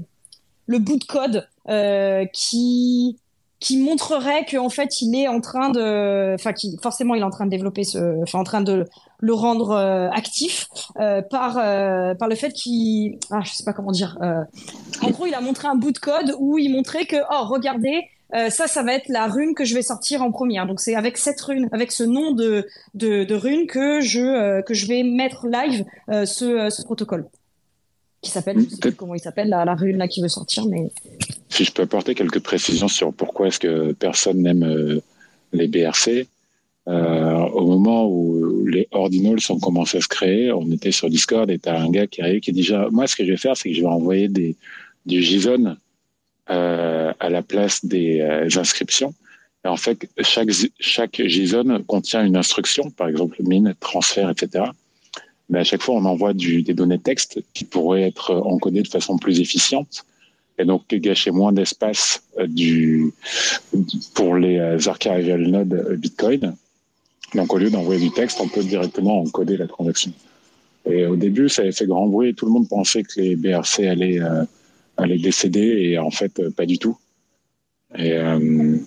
[0.65, 3.17] le bout de code euh, qui
[3.59, 7.29] qui montrerait qu'en fait il est en train de enfin qui forcément il est en
[7.29, 8.85] train de développer ce enfin en train de
[9.19, 10.67] le rendre euh, actif
[11.29, 15.39] par par le fait qu'il ah je sais pas comment dire en gros il a
[15.39, 18.01] montré un bout de code où il montrait que oh regardez
[18.35, 20.65] euh, ça, ça va être la rune que je vais sortir en première.
[20.65, 22.65] Donc c'est avec cette rune, avec ce nom de,
[23.33, 27.25] rune que je, euh, que je vais mettre live euh, ce, protocole.
[28.21, 30.91] Qui s'appelle, je sais plus comment il s'appelle, la, rune là qui veut sortir, mais.
[31.49, 35.01] Si je peux apporter quelques précisions sur pourquoi est-ce que personne n'aime
[35.51, 36.25] les BRC.
[36.87, 41.59] au moment où les ordinals ont commencé à se créer, on était sur Discord et
[41.59, 43.69] t'as un gars qui arrive qui dit déjà, moi ce que je vais faire, c'est
[43.69, 44.55] que je vais envoyer du
[45.05, 45.75] JSON
[46.49, 49.13] euh, à la place des euh, inscriptions.
[49.63, 54.65] Et en fait, chaque, JSON contient une instruction, par exemple mine, transfert, etc.
[55.47, 59.17] Mais à chaque fois, on envoie des données texte qui pourraient être encodées de façon
[59.17, 60.05] plus efficiente
[60.59, 63.13] et donc gâcher moins d'espace euh, du,
[64.13, 66.55] pour les archival nodes Bitcoin.
[67.35, 70.11] Donc au lieu d'envoyer du texte, on peut directement encoder la transaction.
[70.85, 72.35] Et au début, ça avait fait grand bruit.
[72.35, 74.19] Tout le monde pensait que les BRC allaient
[74.97, 76.97] elle est décédée et en fait euh, pas du tout.
[77.95, 78.77] Et, euh,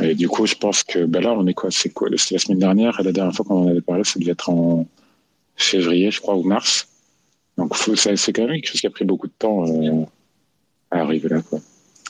[0.00, 1.70] et du coup, je pense que ben là, on est quoi?
[1.70, 2.08] C'est quoi?
[2.16, 4.50] C'était la semaine dernière et la dernière fois qu'on en avait parlé, ça devait être
[4.50, 4.86] en
[5.56, 6.88] février, je crois, ou mars.
[7.56, 10.04] Donc c'est quand même quelque chose qui a pris beaucoup de temps euh,
[10.90, 11.40] à arriver là.
[11.42, 11.60] Quoi.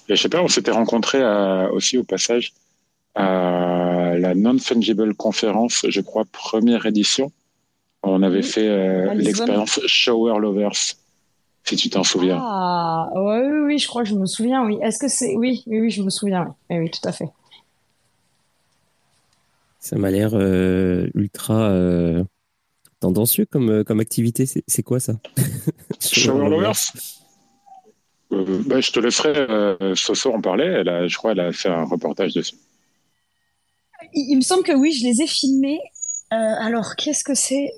[0.09, 1.23] Et je sais pas, on s'était rencontrés
[1.73, 2.53] aussi au passage
[3.17, 7.33] à la Non-Fungible Conférence, je crois, première édition.
[8.03, 10.95] On avait fait euh, l'expérience Shower Lovers
[11.69, 12.39] si tu t'en souviens.
[12.41, 14.79] Ah, oui, oui, je crois que je me souviens, oui.
[14.83, 15.35] Est-ce que c'est.
[15.37, 17.29] Oui, oui, oui, je me souviens, oui, oui, tout à fait.
[19.81, 22.25] Ça m'a l'air euh, ultra euh,
[23.01, 24.45] tendancieux comme, euh, comme activité.
[24.67, 25.15] C'est quoi ça?
[26.01, 26.93] Shower Lovers
[28.31, 30.65] bah, Je te laisserai Soso en parler.
[30.65, 32.57] Elle a, je crois qu'elle a fait un reportage dessus.
[34.13, 35.81] Il, il, me semble que oui, je les ai filmés.
[36.31, 37.73] alors, qu'est-ce que c'est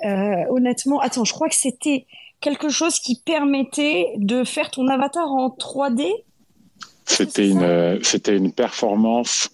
[0.51, 2.07] Honnêtement, attends, je crois que c'était
[2.41, 6.09] quelque chose qui permettait de faire ton avatar en 3D
[7.05, 9.51] C'était une, euh, c'était une performance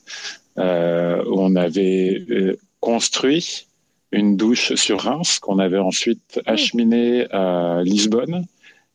[0.59, 3.67] euh, où on avait euh, construit
[4.13, 8.47] une douche sur Reims qu'on avait ensuite acheminée à Lisbonne.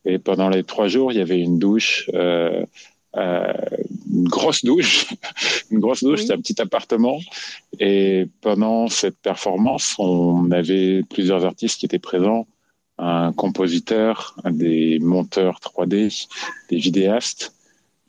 [0.05, 2.65] Et pendant les trois jours, il y avait une douche, euh,
[3.17, 3.53] euh,
[4.09, 5.07] une grosse douche,
[5.71, 7.19] une grosse douche, c'est un petit appartement.
[7.79, 12.47] Et pendant cette performance, on avait plusieurs artistes qui étaient présents
[12.99, 16.27] un compositeur, des monteurs 3D,
[16.69, 17.53] des vidéastes,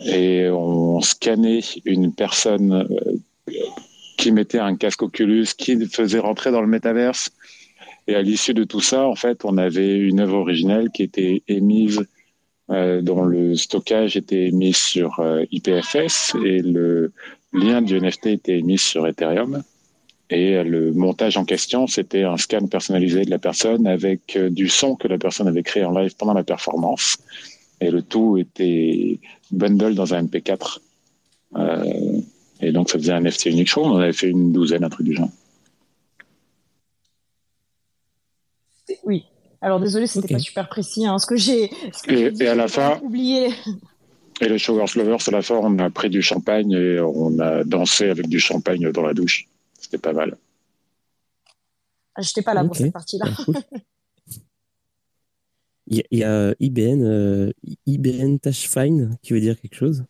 [0.01, 3.53] et on scannait une personne euh,
[4.17, 7.31] qui mettait un casque Oculus, qui faisait rentrer dans le métaverse.
[8.07, 11.43] Et à l'issue de tout ça, en fait, on avait une œuvre originelle qui était
[11.49, 12.07] émise,
[12.71, 17.13] euh, dont le stockage était émis sur euh, IPFS et le
[17.53, 19.63] lien du NFT était émis sur Ethereum.
[20.31, 24.69] Et le montage en question, c'était un scan personnalisé de la personne avec euh, du
[24.69, 27.19] son que la personne avait créé en live pendant la performance.
[27.81, 29.19] Et le tout était
[29.51, 30.79] bundle dans un MP4.
[31.57, 32.21] Euh,
[32.61, 33.83] et donc, ça faisait un NFT unique show.
[33.83, 35.31] On en avait fait une douzaine, un truc du genre.
[39.05, 39.25] Oui.
[39.61, 41.07] Alors, désolé, c'était n'était pas super précis.
[41.07, 41.71] Hein, ce que j'ai.
[42.09, 43.01] Et, et, à la fin.
[43.03, 43.49] Oublié.
[44.41, 47.65] Et le Showers Lovers, à la fin, on a pris du champagne et on a
[47.65, 49.49] dansé avec du champagne dans la douche.
[49.91, 50.37] C'était pas mal.
[52.15, 53.27] Ah, je n'étais pas là pour cette partie-là.
[53.49, 53.61] Bah,
[55.89, 57.51] il y, a IBN, euh,
[57.87, 60.05] IBN Tashfine qui veut dire quelque chose?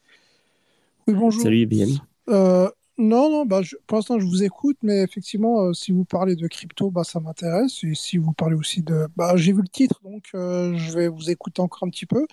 [1.07, 1.43] Oui, bonjour.
[1.43, 1.99] Salut IBN.
[2.29, 6.37] Euh, non, non, bah, pour l'instant, je vous écoute, mais effectivement, euh, si vous parlez
[6.37, 7.83] de crypto, bah, ça m'intéresse.
[7.83, 9.09] Et si vous parlez aussi de.
[9.17, 12.27] Bah, J'ai vu le titre, donc je vais vous écouter encore un petit peu.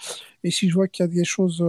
[0.43, 1.63] Et si je vois qu'il y a des choses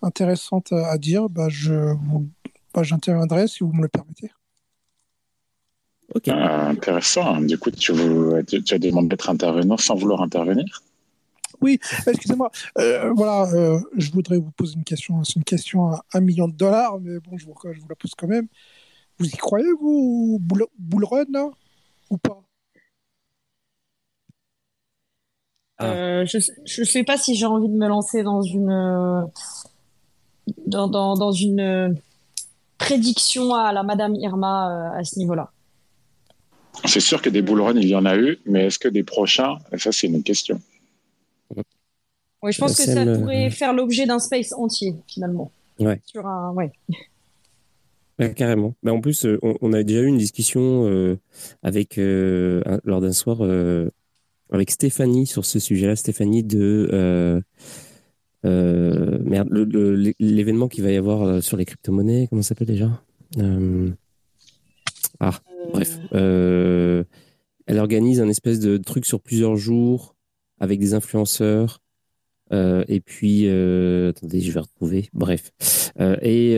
[0.00, 2.30] intéressantes à dire, bah, je vous...
[2.72, 4.30] bah, j'interviendrai si vous me le permettez.
[6.28, 7.40] Ah, intéressant.
[7.40, 7.92] Du coup, tu,
[8.46, 10.82] tu, as demandé d'être intervenant sans vouloir intervenir?
[11.60, 12.50] Oui, excusez-moi.
[12.78, 15.22] Euh, voilà, euh, je voudrais vous poser une question.
[15.24, 17.94] C'est une question à un million de dollars, mais bon, je vous, je vous la
[17.94, 18.46] pose quand même.
[19.18, 20.38] Vous y croyez, vous,
[20.78, 21.48] Bullrun, là?
[22.10, 22.42] Ou pas?
[25.82, 26.38] Euh, je
[26.80, 29.26] ne sais pas si j'ai envie de me lancer dans une
[30.66, 32.00] dans, dans, dans une
[32.78, 35.50] prédiction à la Madame Irma à ce niveau-là.
[36.84, 39.58] C'est sûr que des bull il y en a eu, mais est-ce que des prochains?
[39.76, 40.60] Ça, c'est une question.
[42.42, 45.50] Oui, je pense que ça pourrait faire l'objet d'un space entier, finalement.
[45.80, 46.00] Ouais.
[46.04, 46.70] Sur un, ouais.
[48.34, 48.74] carrément.
[48.82, 51.18] Mais en plus, euh, on, a déjà eu une discussion euh,
[51.62, 53.40] avec euh, lors d'un soir
[54.52, 55.96] avec Stéphanie sur ce sujet-là.
[55.96, 57.42] Stéphanie de
[58.44, 59.48] merde,
[60.18, 62.28] l'événement qu'il va y avoir sur les crypto-monnaies.
[62.28, 63.02] Comment ça s'appelle déjà?
[65.18, 65.40] Ah,
[65.72, 67.04] Bref, euh,
[67.66, 70.14] elle organise un espèce de truc sur plusieurs jours
[70.60, 71.82] avec des influenceurs.
[72.52, 75.08] Euh, et puis, euh, attendez, je vais retrouver.
[75.12, 75.50] Bref,
[76.22, 76.52] et,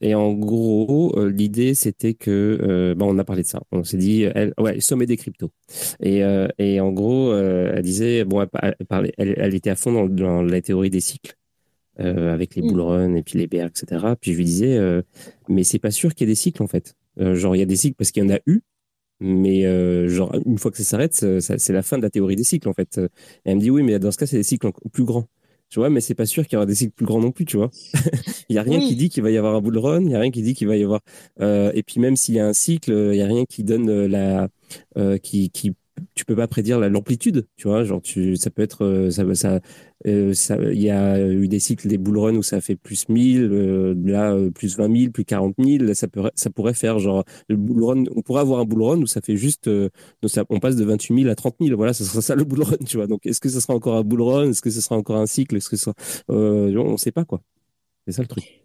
[0.00, 3.62] et en gros, l'idée c'était que, bon, on a parlé de ça.
[3.70, 5.50] On s'est dit, elle, ouais, sommet des cryptos.
[6.02, 6.22] Et,
[6.58, 10.60] et en gros, elle disait, bon, elle, parlait, elle, était à fond dans, dans la
[10.60, 11.36] théorie des cycles.
[11.98, 12.66] avec les mm.
[12.66, 14.14] bull runs et puis les BR, etc.
[14.20, 15.02] Puis je lui disais,
[15.48, 16.96] mais c'est pas sûr qu'il y ait des cycles en fait.
[17.20, 18.62] Euh, genre, il y a des cycles parce qu'il y en a eu,
[19.20, 22.44] mais euh, genre, une fois que ça s'arrête, c'est la fin de la théorie des
[22.44, 22.98] cycles, en fait.
[22.98, 25.26] Et elle me dit, oui, mais dans ce cas, c'est des cycles plus grands.
[25.68, 27.46] Tu vois, mais c'est pas sûr qu'il y aura des cycles plus grands non plus,
[27.46, 27.70] tu vois.
[28.50, 30.14] il y a rien qui dit qu'il va y avoir un bull run, il y
[30.14, 31.00] a rien qui dit qu'il va y avoir.
[31.40, 34.06] Euh, et puis même s'il y a un cycle, il y a rien qui donne
[34.06, 34.48] la,
[35.22, 35.72] qui, qui
[36.14, 39.60] tu peux pas prédire l'amplitude, tu vois, genre tu ça peut être ça ça
[40.06, 40.34] euh,
[40.72, 43.94] il y a eu des cycles des bull runs où ça fait plus 1000 euh,
[44.04, 47.56] là euh, plus 20 000 plus 40 000 ça pourrait ça pourrait faire genre le
[47.56, 49.70] bull run on pourrait avoir un bull run où ça fait juste
[50.26, 52.62] ça, on passe de 28 000 à 30 000 voilà ça sera ça le bull
[52.62, 53.06] run tu vois.
[53.06, 55.26] Donc est-ce que ça sera encore un bull run est-ce que ce sera encore un
[55.26, 55.92] cycle est-ce que ça
[56.28, 57.42] on sait pas quoi.
[58.06, 58.62] C'est ça le truc.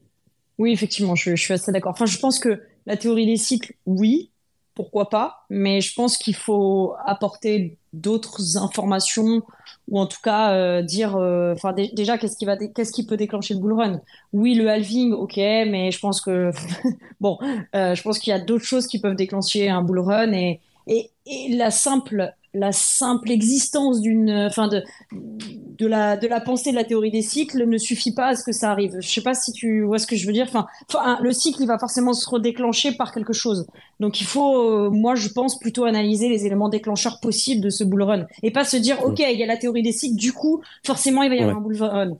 [0.57, 1.91] Oui effectivement je, je suis assez d'accord.
[1.91, 4.31] Enfin je pense que la théorie des cycles oui
[4.77, 9.41] pourquoi pas, mais je pense qu'il faut apporter d'autres informations
[9.87, 11.55] ou en tout cas euh, dire, euh,
[11.93, 14.01] déjà qu'est-ce qui va, qu'est-ce qui peut déclencher le bull run?
[14.33, 16.51] Oui, le halving, ok, mais je pense que
[17.19, 17.39] bon,
[17.75, 20.59] euh, je pense qu'il y a d'autres choses qui peuvent déclencher un bull run et,
[20.85, 26.71] et, et la simple la simple existence d'une, enfin de de la de la pensée
[26.71, 28.97] de la théorie des cycles ne suffit pas à ce que ça arrive.
[28.99, 30.45] Je sais pas si tu vois ce que je veux dire.
[30.47, 33.67] Enfin, enfin le cycle il va forcément se redéclencher par quelque chose.
[33.99, 37.83] Donc il faut, euh, moi je pense plutôt analyser les éléments déclencheurs possibles de ce
[37.83, 40.33] bull run et pas se dire ok il y a la théorie des cycles, du
[40.33, 42.17] coup forcément il va y avoir un bull run.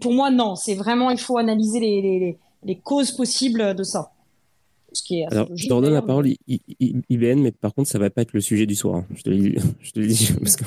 [0.00, 4.12] Pour moi non, c'est vraiment il faut analyser les, les, les causes possibles de ça.
[5.30, 8.40] Alors, je te redonne la parole, IBN, mais par contre, ça va pas être le
[8.40, 8.96] sujet du soir.
[8.96, 9.06] Hein.
[9.14, 10.64] Je, te le, je te le dis parce que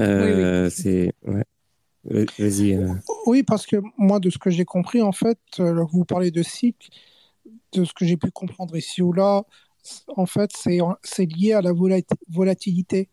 [0.00, 1.12] euh, c'est.
[1.26, 1.44] Ouais.
[2.04, 2.74] Vas-y.
[2.74, 2.94] Euh.
[3.26, 6.42] Oui, parce que moi, de ce que j'ai compris, en fait, euh, vous parlez de
[6.42, 6.88] cycle,
[7.72, 9.42] de ce que j'ai pu comprendre ici ou là,
[10.16, 11.72] en fait, c'est lié à la
[12.28, 13.08] volatilité.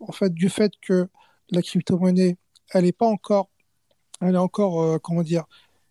[0.00, 1.08] En fait, du fait que
[1.50, 2.36] la crypto-monnaie,
[2.72, 3.48] elle n'est pas encore,
[4.20, 5.44] elle est encore, comment dire,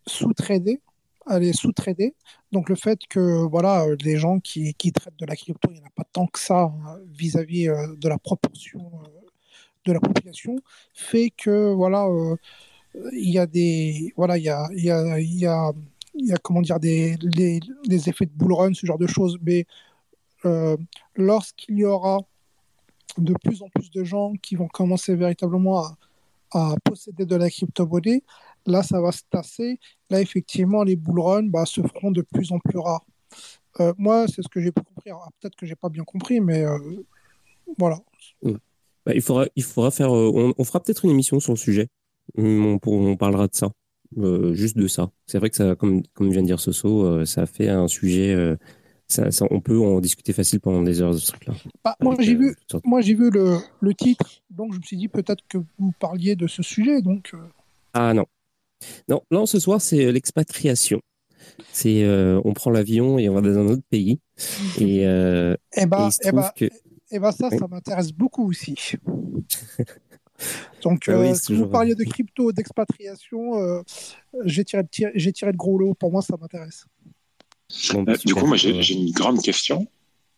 [0.06, 0.80] sous-tradée
[1.30, 2.14] elle est sous-tradée.
[2.52, 5.80] Donc le fait que voilà, euh, les gens qui, traitent de la crypto, il n'y
[5.80, 9.08] en a pas tant que ça hein, vis-à-vis euh, de la proportion euh,
[9.86, 10.56] de la population,
[10.94, 12.08] fait que voilà,
[13.12, 17.16] il y a des voilà, il y a, y a, y a, comment dire des,
[17.18, 19.36] des, effets de bull run, ce genre de choses.
[19.42, 19.66] Mais
[21.16, 22.20] lorsqu'il y aura
[23.18, 25.98] de plus en plus de gens qui vont commencer véritablement à,
[26.54, 28.22] à posséder de la crypto-monnaie,
[28.66, 29.78] Là, ça va se tasser.
[30.10, 33.04] Là, effectivement, les bull runs bah, se feront de plus en plus rares.
[33.80, 35.10] Euh, moi, c'est ce que j'ai compris.
[35.40, 36.78] Peut-être que j'ai pas bien compris, mais euh,
[37.78, 37.98] voilà.
[38.42, 40.14] Bah, il, faudra, il faudra faire.
[40.14, 41.88] Euh, on, fera peut-être une émission sur le sujet.
[42.36, 43.70] On, on parlera de ça.
[44.52, 45.10] juste de ça.
[45.26, 48.56] C'est vrai que ça, comme, comme vient de dire Soso, ça fait un sujet.
[49.08, 51.54] Ça, on peut en discuter facile pendant des heures de ce truc-là.
[51.84, 55.08] Bah, moi, j'ai vu, moi, j'ai vu le, le, titre, donc je me suis dit
[55.08, 57.02] peut-être que vous parliez de ce sujet.
[57.02, 57.34] Donc,
[57.92, 58.24] Ah non,
[59.08, 61.00] non, là, ce soir, c'est euh, l'expatriation.
[61.72, 64.20] C'est euh, on prend l'avion et on va dans un autre pays.
[64.78, 68.76] Et, euh, ça, ça m'intéresse beaucoup aussi.
[70.82, 73.84] Donc, ah si vous parliez de crypto, d'expatriation,
[74.44, 75.94] j'ai tiré, tiré, tiré, le gros lot.
[75.94, 76.86] Pour moi, ça m'intéresse.
[77.94, 79.86] Bah, du coup, moi, j'ai une grande question.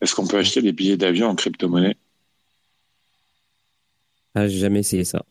[0.00, 1.96] Est-ce qu'on peut acheter des billets d'avion en crypto-monnaie?
[4.34, 5.24] Ah, j'ai jamais essayé ça.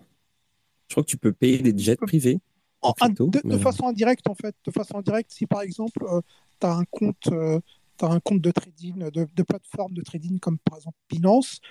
[0.87, 2.39] Je crois que tu peux payer des jets privés
[2.83, 4.55] de, façon indirecte, en fait.
[4.65, 6.21] De façon indirecte, si par exemple, euh,
[6.59, 7.27] tu as un compte.
[7.27, 7.59] Euh,
[8.01, 11.61] un compte de trading, de, de, plateforme de trading comme par exemple Binance.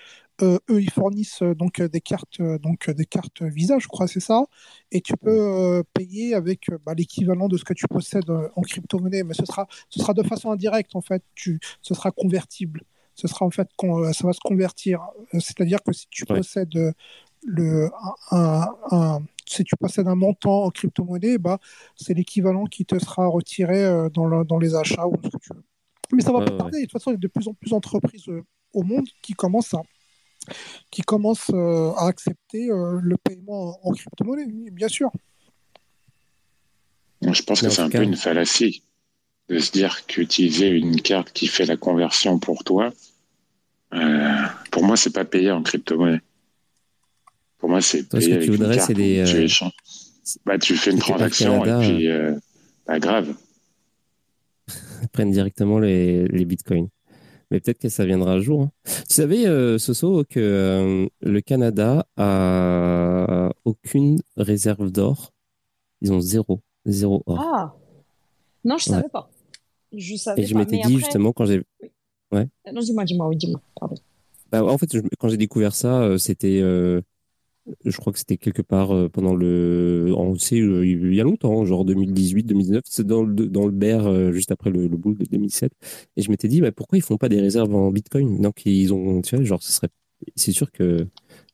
[0.40, 4.42] Euh, eux, ils fournissent donc des cartes, donc des cartes Visa, je crois, c'est ça.
[4.90, 9.34] Et tu peux payer avec bah, l'équivalent de ce que tu possèdes en crypto-monnaie, mais
[9.34, 11.22] ce sera, ce sera de façon indirecte en fait.
[11.34, 12.84] Tu, ce sera convertible.
[13.14, 13.68] Ce sera en fait,
[14.14, 15.00] ça va se convertir.
[15.34, 16.94] C'est-à-dire que si tu possèdes
[17.44, 17.90] le,
[18.30, 21.58] un, si tu possèdes un montant en crypto-monnaie, bah,
[21.96, 25.54] c'est l'équivalent qui te sera retiré euh, dans, dans, les achats ou ce que tu
[25.54, 25.64] veux.
[26.12, 26.78] Mais ça va pas tarder.
[26.78, 29.34] De toute façon, il y a de plus en plus d'entreprises euh, au monde qui
[29.34, 29.82] commencent à,
[30.90, 35.10] qui commencent, euh, à accepter le paiement en crypto-monnaie, bien sûr.
[37.22, 38.82] Je pense que c'est un peu une fallacie
[39.48, 42.92] de se dire qu'utiliser une carte qui fait la conversion pour toi,
[44.70, 46.20] pour moi, c'est pas payé en crypto-monnaie.
[47.64, 49.24] Pour moi, c'est ce que tu voudrais, c'est des.
[49.26, 49.68] Tu, euh,
[50.44, 52.34] bah, tu fais une transaction et puis, euh,
[52.84, 53.34] pas grave.
[55.12, 56.88] prennent directement les, les bitcoins.
[57.50, 58.64] Mais peut-être que ça viendra un jour.
[58.64, 58.70] Hein.
[58.84, 65.32] Tu savais, euh, Soso, que le Canada a aucune réserve d'or?
[66.02, 67.40] Ils ont zéro, zéro or.
[67.40, 67.74] Ah
[68.62, 69.30] Non, je ne savais pas.
[69.90, 71.62] Je savais Et je m'étais dit justement quand j'ai.
[72.30, 72.46] Ouais.
[72.70, 73.62] Non, dis-moi, dis-moi, oui, dis-moi.
[73.80, 73.96] Pardon.
[74.52, 76.60] Bah, en fait, quand j'ai découvert ça, c'était
[77.84, 81.24] je crois que c'était quelque part euh, pendant le, on sait, euh, il y a
[81.24, 84.96] longtemps, genre 2018, 2019, c'est dans le, dans le BER, euh, juste après le, le
[84.96, 85.72] boule de 2007.
[86.16, 88.40] Et je m'étais dit, mais pourquoi ils font pas des réserves en Bitcoin?
[88.40, 89.88] Donc, ils ont, tu vois, genre, ce serait,
[90.36, 91.06] c'est sûr que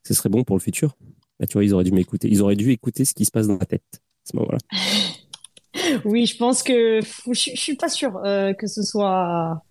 [0.05, 0.96] ce serait bon pour le futur.
[1.38, 2.29] Là, tu vois, ils auraient dû m'écouter.
[2.29, 4.59] Ils auraient dû écouter ce qui se passe dans la tête à ce moment-là.
[6.05, 8.20] oui, je pense que, je, je suis pas sûr
[8.59, 9.62] que ce soit,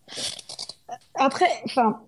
[1.16, 2.00] après, enfin,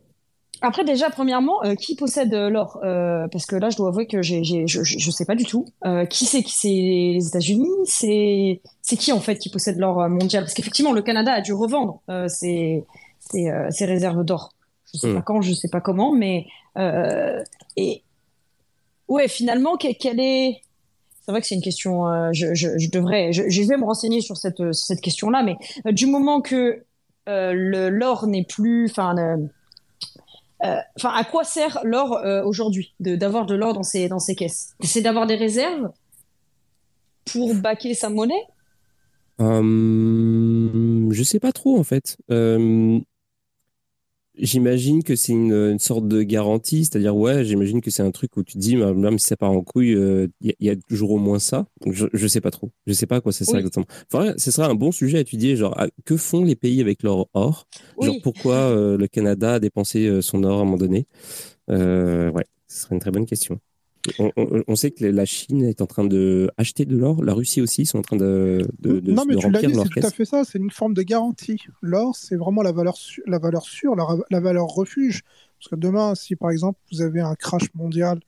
[0.62, 2.80] après, déjà, premièrement, euh, qui possède euh, l'or?
[2.84, 5.44] Euh, Parce que là, je dois avouer que j'ai, j'ai, je ne sais pas du
[5.44, 5.65] tout.
[6.10, 7.67] qui c'est qui c'est les États-Unis?
[7.86, 10.44] C'est c'est qui en fait qui possède l'or mondial?
[10.44, 12.86] Parce qu'effectivement, le Canada a dû revendre ses,
[13.19, 14.54] ses, ses, réserves d'or.
[14.94, 15.15] Je sais hmm.
[15.15, 16.46] pas quand, je sais pas comment, mais
[17.75, 18.04] et
[19.08, 20.62] ouais, finalement, quelle est
[21.23, 22.04] c'est vrai que c'est une question.
[22.33, 25.56] je, je, je, devrais, je, je, vais me renseigner sur cette cette question-là, mais
[25.92, 26.83] du moment que
[27.27, 29.15] le l'or n'est plus, enfin
[30.64, 34.76] enfin, à quoi sert l'or euh, aujourd'hui d'avoir de, l'or dans ses, caisses?
[34.82, 35.92] C'est d'avoir des réserves
[37.26, 38.46] pour baquer sa monnaie?
[39.40, 42.18] Euh, Je sais pas trop en fait.
[44.42, 48.44] J'imagine que c'est une, sorte de garantie, c'est-à-dire ouais, j'imagine que c'est un truc où
[48.44, 49.98] tu te dis même si ça part en couille,
[50.42, 51.65] il y, a toujours au moins ça.
[51.85, 53.85] je, je sais pas trop, je sais pas à quoi ça sert exactement.
[54.12, 57.27] Enfin, ce sera un bon sujet à étudier, genre que font les pays avec leur
[57.33, 57.67] or,
[58.00, 61.08] genre pourquoi le Canada a dépensé son or à un moment donné?
[61.69, 63.60] ouais, ce serait une très bonne question.
[64.67, 67.85] On, sait que la Chine est en train de acheter de l'or, la Russie aussi
[67.85, 70.25] sont en train de, de, de Non, mais tu l'as dit, c'est tout à fait
[70.25, 71.62] ça, c'est une forme de garantie.
[71.81, 72.97] L'or, c'est vraiment la valeur,
[73.27, 75.21] la valeur sûre, la, valeur refuge.
[75.60, 78.19] Parce que demain, si par exemple vous avez un crash mondial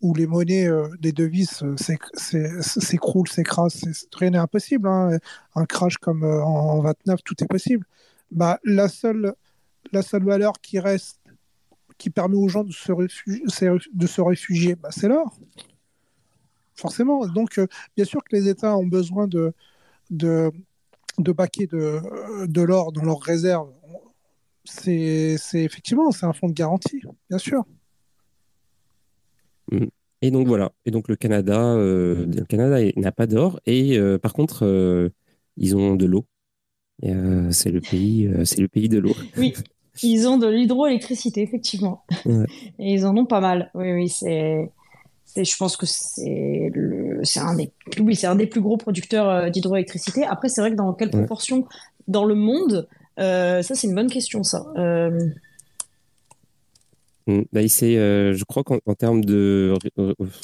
[0.00, 1.76] où les monnaies euh, des devises euh,
[2.14, 4.88] s'écroulent, s'écrasent, rien n'est impossible.
[4.88, 5.18] Hein.
[5.54, 7.84] Un crash comme euh, en, 29, tout est possible.
[8.30, 9.34] Bah, la, seule,
[9.92, 11.20] la seule valeur qui reste
[11.98, 13.42] qui permet aux gens de se, réfugier,
[13.92, 15.36] de se réfugier, bah, c'est l'or.
[16.74, 17.26] Forcément.
[17.26, 19.52] Donc, euh, bien sûr que les États ont besoin de,
[20.10, 20.52] de,
[21.18, 23.72] de baquer de, de l'or dans leurs réserves.
[24.64, 27.64] C'est effectivement, c'est un fonds de garantie, bien sûr.
[29.72, 29.86] Mm.
[30.20, 30.72] Et donc voilà.
[30.84, 35.12] Et donc le Canada, euh, le Canada n'a pas d'or et euh, par contre
[35.56, 36.26] ils ont de l'eau.
[37.00, 39.14] c'est le pays, c'est le pays de l'eau.
[39.36, 39.54] Oui.
[40.02, 42.04] Ils ont de l'hydroélectricité, effectivement.
[42.78, 43.70] Et ils en ont pas mal.
[43.74, 44.70] Oui, oui, c'est.
[45.36, 46.72] Je pense que c'est
[47.36, 47.70] un des,
[48.00, 50.24] oui, c'est un des plus gros producteurs euh, d'hydroélectricité.
[50.24, 51.66] Après, c'est vrai que dans quelle proportion?
[52.08, 52.88] Dans le monde,
[53.20, 54.66] euh, ça c'est une bonne question, ça.
[54.76, 55.28] Euh...
[57.28, 57.42] Mm.
[57.52, 59.74] Bah, je crois qu'en termes de,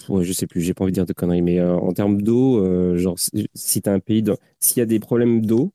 [0.09, 2.97] ouais, je sais plus, j'ai pas envie de dire de conneries, mais en termes d'eau,
[2.97, 3.17] genre
[3.55, 4.23] si tu as un pays,
[4.61, 5.73] s'il y a des problèmes d'eau,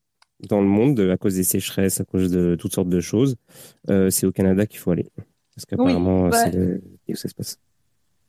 [0.48, 3.36] dans le monde à cause des sécheresses, à cause de toutes sortes de choses,
[3.88, 5.06] euh, c'est au Canada qu'il faut aller.
[5.54, 7.58] Parce qu'apparemment, bah c'est où ça se passe.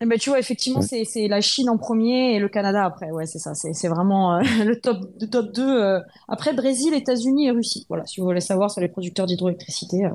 [0.03, 3.11] Eh ben, tu vois, effectivement, c'est la Chine en premier et le Canada après.
[3.11, 3.53] Ouais, c'est ça.
[3.53, 5.61] C'est vraiment euh, le top, le top 2.
[5.61, 5.99] Euh.
[6.27, 7.85] Après, Brésil, États-Unis et Russie.
[7.87, 10.09] Voilà, si vous voulez savoir sur les producteurs d'hydroélectricité.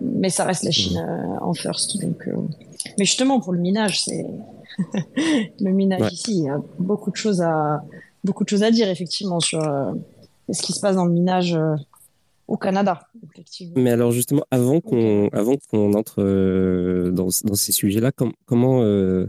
[0.00, 1.04] mais ça reste la Chine
[1.40, 2.00] en first.
[2.00, 2.28] Donc,
[2.98, 4.24] mais justement, pour le minage, c'est
[5.60, 6.38] le minage ici.
[6.38, 7.82] Il y a beaucoup de choses à,
[8.22, 9.60] beaucoup de choses à dire, effectivement, sur
[10.52, 11.76] ce qui se passe dans le minage euh,
[12.46, 13.08] au Canada.
[13.76, 19.26] Mais alors justement, avant qu'on avant qu'on entre euh, dans, dans, ces sujets-là, comment euh,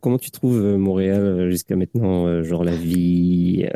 [0.00, 3.68] comment tu trouves Montréal jusqu'à maintenant, genre la vie,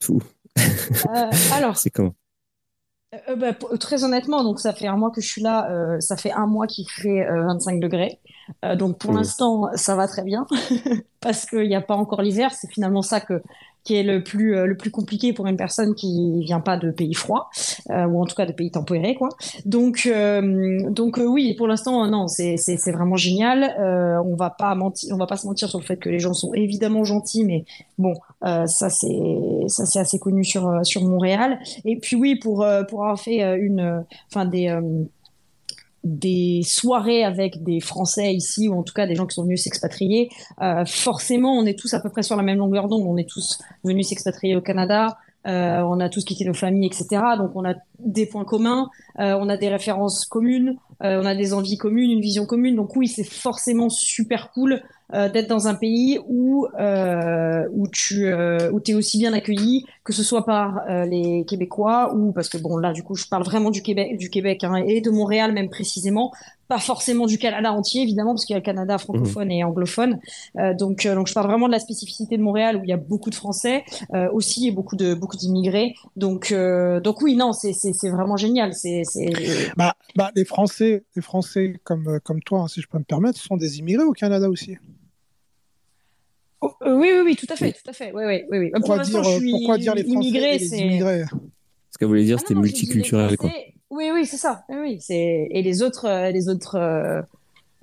[0.00, 0.22] tout?
[1.52, 1.76] alors.
[1.76, 2.14] C'est comment?
[3.36, 6.46] bah, très honnêtement, donc ça fait un mois que je suis là, ça fait un
[6.46, 8.20] mois qu'il fait 25 degrés.
[8.76, 9.16] donc pour mmh.
[9.16, 10.46] l'instant, ça va très bien
[11.20, 12.52] parce qu'il n'y a pas encore l'hiver.
[12.54, 13.42] C'est finalement ça que
[13.84, 16.90] qui est le plus euh, le plus compliqué pour une personne qui vient pas de
[16.90, 17.48] pays froids
[17.90, 19.28] euh, ou en tout cas de pays tempérés quoi.
[19.64, 23.74] Donc euh, donc oui, pour l'instant non, c'est c'est vraiment génial.
[24.24, 26.34] on va pas mentir, on va pas se mentir sur le fait que les gens
[26.34, 27.64] sont évidemment gentils, mais
[27.98, 29.20] bon, ça c'est
[29.68, 31.58] ça c'est assez connu sur sur Montréal.
[31.84, 34.68] Et puis oui, pour pour avoir fait une enfin des
[36.04, 39.62] des soirées avec des Français ici, ou en tout cas des gens qui sont venus
[39.62, 40.30] s'expatrier,
[40.60, 43.04] euh, forcément, on est tous à peu près sur la même longueur d'onde.
[43.06, 45.18] On est tous venus s'expatrier au Canada.
[45.46, 47.22] Euh, on a tous quitté nos familles, etc.
[47.36, 48.88] Donc on a des points communs,
[49.18, 52.76] euh, on a des références communes, euh, on a des envies communes, une vision commune.
[52.76, 54.82] Donc oui, c'est forcément super cool
[55.14, 59.84] euh, d'être dans un pays où euh, où tu euh, où es aussi bien accueilli,
[60.04, 63.42] que ce soit par les Québécois ou parce que bon là du coup je parle
[63.42, 66.32] vraiment du Québec du Québec hein, et de Montréal même précisément,
[66.72, 70.18] pas forcément du Canada entier évidemment parce qu'il y a le Canada francophone et anglophone.
[70.78, 73.28] donc donc je parle vraiment de la spécificité de Montréal où il y a beaucoup
[73.28, 73.84] de Français
[74.32, 75.94] aussi et beaucoup de beaucoup d'immigrés.
[76.16, 76.54] Donc
[77.04, 78.72] donc oui non c'est c'est vraiment génial.
[78.72, 79.02] C'est
[79.76, 83.38] bah, bah les Français les Français comme comme toi hein, si je peux me permettre
[83.38, 84.78] sont des immigrés au Canada aussi.
[86.62, 88.12] Oh, euh, oui, oui, oui, tout à fait, tout à fait.
[88.14, 88.70] Oui, oui, oui.
[88.72, 89.20] Pourquoi, dire,
[89.50, 91.24] pourquoi dire les Français et les immigrés?
[91.90, 93.50] Ce qu'elle voulait dire, ah c'était multiculturel, quoi.
[93.92, 94.64] Oui, oui, c'est ça.
[94.70, 97.20] Et les autres, euh, les autres euh,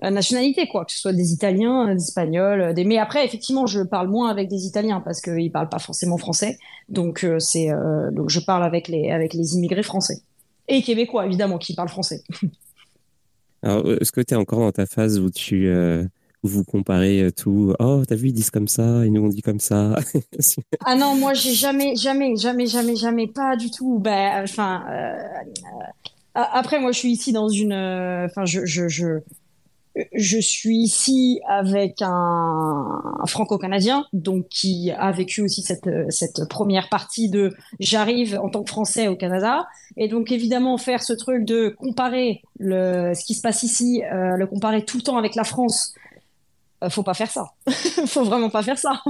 [0.01, 2.83] nationalités, quoi, que ce soit des Italiens, des Espagnols, des.
[2.83, 6.57] Mais après, effectivement, je parle moins avec des Italiens parce qu'ils parlent pas forcément français.
[6.89, 7.69] Donc c'est
[8.11, 10.23] donc je parle avec les avec les immigrés français
[10.67, 12.23] et québécois évidemment qui parlent français.
[13.61, 15.69] Alors, est-ce que tu es encore dans ta phase où tu
[16.43, 17.73] vous comparez euh, tout.
[17.79, 19.95] Oh, t'as vu, ils disent comme ça, et nous on dit comme ça.
[20.85, 23.99] ah non, moi j'ai jamais, jamais, jamais, jamais, jamais, pas du tout.
[23.99, 25.17] Ben, enfin, euh,
[26.33, 29.19] après moi je suis ici dans une, euh, enfin, je, je, je,
[30.13, 37.29] je suis ici avec un, franco-canadien, donc qui a vécu aussi cette, cette première partie
[37.29, 39.67] de j'arrive en tant que français au Canada.
[39.97, 44.85] Et donc évidemment faire ce truc de comparer ce qui se passe ici, le comparer
[44.85, 45.93] tout le temps avec la France,
[46.83, 47.51] euh, faut pas faire ça.
[48.05, 49.01] faut vraiment pas faire ça.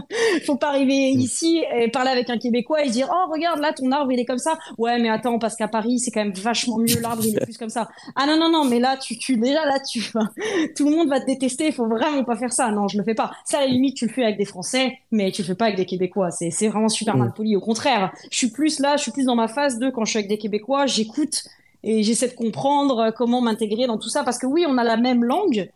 [0.45, 1.19] faut pas arriver mm.
[1.19, 4.25] ici et parler avec un Québécois et dire oh regarde là ton arbre il est
[4.25, 4.57] comme ça.
[4.77, 7.57] Ouais mais attends parce qu'à Paris c'est quand même vachement mieux l'arbre il est plus
[7.57, 7.89] comme ça.
[8.15, 10.01] Ah non non non mais là tu tu déjà là tu
[10.75, 11.67] tout le monde va te détester.
[11.67, 12.71] Il faut vraiment pas faire ça.
[12.71, 13.31] Non je le fais pas.
[13.45, 15.65] Ça à la limite tu le fais avec des Français mais tu le fais pas
[15.65, 16.31] avec des Québécois.
[16.31, 17.19] C'est c'est vraiment super mm.
[17.19, 17.55] mal poli.
[17.55, 20.09] Au contraire je suis plus là je suis plus dans ma phase de quand je
[20.09, 21.43] suis avec des Québécois j'écoute
[21.83, 24.97] et j'essaie de comprendre comment m'intégrer dans tout ça parce que oui on a la
[24.97, 25.69] même langue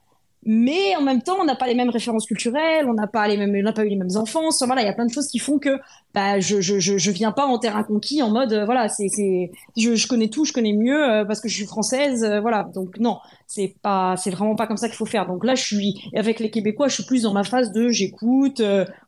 [0.46, 3.38] mais en même temps, on n'a pas les mêmes références culturelles, on n'a pas les
[3.38, 4.62] mêmes, on n'a pas eu les mêmes enfances.
[4.64, 5.80] voilà, il y a plein de choses qui font que
[6.14, 9.52] bah, je, je, je, viens pas en terrain conquis en mode euh, voilà, c'est, c'est,
[9.78, 12.68] je, je connais tout, je connais mieux euh, parce que je suis française, euh, voilà.
[12.74, 15.28] Donc non, c'est pas, c'est vraiment pas comme ça qu'il faut faire.
[15.28, 18.62] Donc là, je suis avec les Québécois, je suis plus dans ma phase de j'écoute,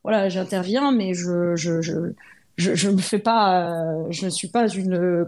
[0.03, 1.93] voilà, j'interviens, mais je, je, je,
[2.57, 5.25] je, me fais pas, je ne suis pas une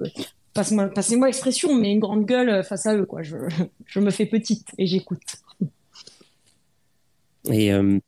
[0.53, 3.23] passez-moi, passez-moi expression, mais une grande gueule face à eux, quoi.
[3.23, 3.35] Je,
[3.85, 5.41] je me fais petite et j'écoute.
[7.51, 7.99] Et euh,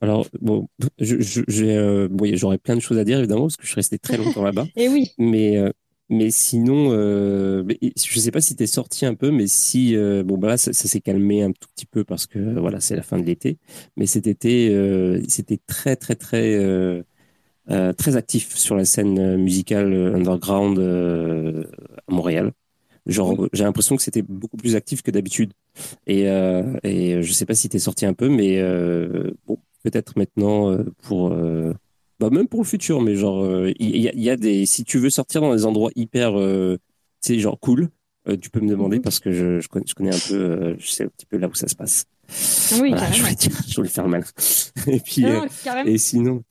[0.00, 0.68] alors, bon,
[1.00, 4.44] euh, j'aurais plein de choses à dire évidemment parce que je suis resté très longtemps
[4.44, 4.66] là-bas.
[4.76, 5.10] Et oui.
[5.18, 5.70] Mais euh,
[6.08, 10.36] mais sinon, je ne sais pas si tu es sorti un peu, mais si bon
[10.36, 13.18] bah là ça, s'est calmé un tout petit peu parce que voilà c'est la fin
[13.18, 13.56] de l'été.
[13.96, 14.68] Mais cet été,
[15.26, 17.02] c'était très très très
[17.96, 22.52] très actif sur la scène musicale underground à Montréal.
[23.06, 25.54] Genre, j'ai l'impression que c'était beaucoup plus actif que d'habitude.
[26.06, 29.58] Et, euh, et je sais pas si tu es sorti un peu, mais euh, bon,
[29.82, 31.34] peut-être maintenant euh, pour.
[32.20, 34.64] Bah, même pour le futur, mais genre, il y, y, a des.
[34.66, 36.32] Si tu veux sortir dans des endroits hyper.
[36.34, 36.78] tu
[37.20, 37.88] sais, genre cool,
[38.40, 39.02] tu peux me demander mhm.
[39.02, 40.76] parce que je, je, connais, je, connais, un peu.
[40.78, 42.04] je sais un petit peu là où ça se passe.
[42.80, 43.12] Oui, carrément.
[43.12, 43.36] Je voulais,
[43.68, 44.24] je voulais faire mal.
[44.86, 45.24] et puis.
[45.86, 46.44] et sinon.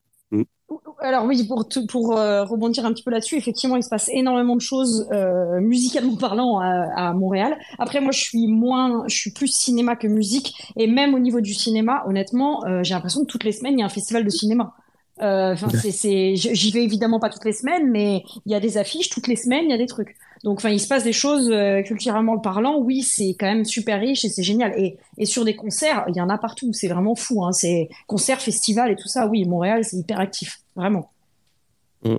[1.00, 4.56] Alors oui, pour, pour euh, rebondir un petit peu là-dessus, effectivement, il se passe énormément
[4.56, 7.58] de choses euh, musicalement parlant à, Montréal.
[7.80, 11.42] Après, moi, je suis moins, je suis plus cinéma que musique, et même au niveau
[11.42, 14.24] du cinéma, honnêtement, euh, j'ai l'impression que toutes les semaines, il y a un festival
[14.24, 14.74] de cinéma.
[15.22, 19.10] Enfin, c'est, j'y vais évidemment pas toutes les semaines, mais il y a des affiches
[19.10, 20.16] toutes les semaines, il y a des trucs.
[20.44, 22.80] Donc, enfin, il se passe des choses euh, culturellement parlant.
[22.80, 24.74] Oui, c'est quand même super riche et c'est génial.
[24.78, 26.74] Et, et sur des concerts, il y en a partout.
[26.74, 27.46] C'est vraiment fou.
[27.46, 27.52] Hein.
[27.52, 29.28] C'est concerts, festivals et tout ça.
[29.28, 31.12] Oui, Montréal, c'est hyper actif, vraiment.
[32.04, 32.16] Mm.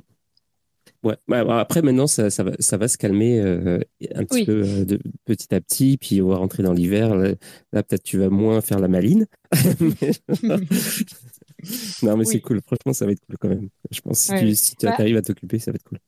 [1.02, 1.16] Ouais.
[1.26, 3.80] Bah, après, maintenant, ça, ça, va, ça va se calmer euh,
[4.14, 7.16] un petit peu euh, de, petit à petit, puis on va rentrer dans l'hiver.
[7.16, 9.26] Là, peut-être tu vas moins faire la maline.
[12.02, 12.60] non, mais c'est cool.
[12.62, 13.68] Franchement, ça va être cool quand même.
[13.90, 15.98] Je pense si tu, si tu bah arrives à t'occuper, ça va être cool.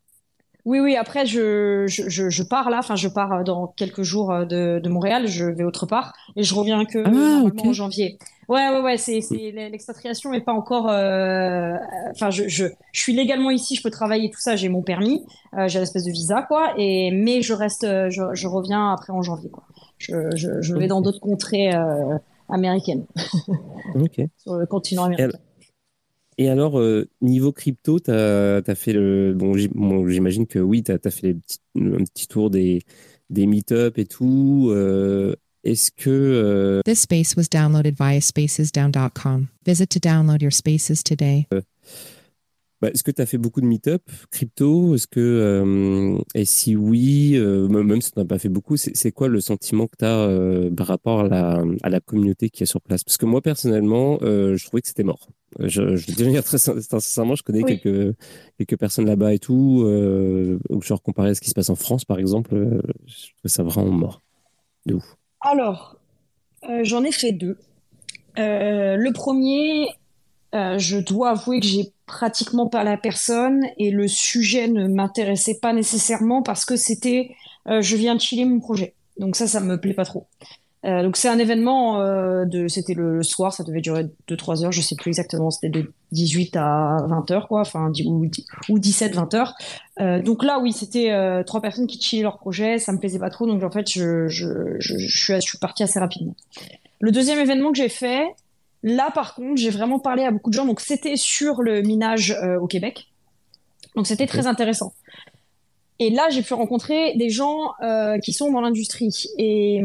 [0.64, 0.96] Oui, oui.
[0.96, 2.78] Après, je, je, je, pars là.
[2.78, 5.26] Enfin, je pars euh, dans quelques jours euh, de, de Montréal.
[5.26, 8.18] Je vais autre part et je reviens que ah, en janvier.
[8.48, 8.96] Ouais, ouais, ouais.
[8.96, 10.88] C'est, c'est l'expatriation est pas encore.
[10.88, 11.74] Euh,
[12.12, 13.74] enfin, je, je, je suis légalement ici.
[13.76, 14.56] Je peux travailler tout ça.
[14.56, 15.22] J'ai mon permis.
[15.66, 16.72] j'ai l'espèce de visa, quoi.
[16.78, 17.84] Et mais je reste.
[17.84, 19.64] Je, je reviens après en janvier, quoi.
[19.98, 21.72] Je, je, je vais dans d'autres contrées
[22.54, 23.06] américaines.
[23.94, 24.20] ok.
[24.38, 25.38] Sur le continent américain.
[26.38, 29.34] Et alors, euh, niveau crypto, tu as, fait le.
[29.34, 32.80] Bon, j'imagine que oui, tu as, fait les petits, un petit tour des,
[33.30, 34.68] des meet-up et tout.
[34.70, 36.10] Euh, Est-ce que.
[36.10, 36.80] Euh...
[36.84, 39.48] This space was downloaded via spacesdown.com.
[39.64, 41.46] Visit to download your spaces today.
[42.84, 44.94] Bah, est-ce que tu as fait beaucoup de meet-up crypto?
[44.94, 49.10] Est-ce que euh, et si oui, euh, même si tu n'as pas fait beaucoup, c'est
[49.10, 52.62] quoi le sentiment que tu as euh, par rapport à la, à la communauté qui
[52.62, 53.02] est sur place?
[53.02, 55.28] Parce que moi personnellement, je trouvais que c'était mort.
[55.60, 58.14] Je, je vais dire très sincèrement, je connais quelques
[58.58, 59.82] quelques personnes là-bas et tout.
[59.86, 62.54] Euh, genre comparé à ce qui se passe en France, par exemple,
[63.06, 64.20] je trouve ça vraiment mort.
[64.84, 65.16] De ouf.
[65.40, 65.96] Alors,
[66.82, 67.56] j'en ai fait deux.
[68.36, 69.86] le premier,
[70.54, 75.72] je dois avouer que j'ai pratiquement pas la personne et le sujet ne m'intéressait pas
[75.72, 77.30] nécessairement parce que c'était
[77.68, 78.94] euh, je viens de chiller mon projet.
[79.18, 80.26] Donc ça, ça me plaît pas trop.
[80.84, 84.82] Euh, donc c'est un événement euh, c'était le, soir, ça devait durer 2-3 heures, je
[84.82, 88.26] sais plus exactement, c'était de 18 à 20 heures quoi, enfin ou,
[88.68, 89.54] ou 17 20 heures.
[90.00, 93.18] Euh, donc là oui, c'était euh, trois personnes qui chillaient leur projet, ça me plaisait
[93.18, 96.36] pas trop donc en fait je je, je suis je suis partie assez rapidement.
[97.00, 98.26] Le deuxième événement que j'ai fait,
[98.84, 100.66] Là, par contre, j'ai vraiment parlé à beaucoup de gens.
[100.66, 103.06] Donc, c'était sur le minage euh, au Québec.
[103.96, 104.92] Donc, c'était très intéressant.
[106.00, 109.30] Et là, j'ai pu rencontrer des gens euh, qui sont dans l'industrie.
[109.38, 109.80] Et,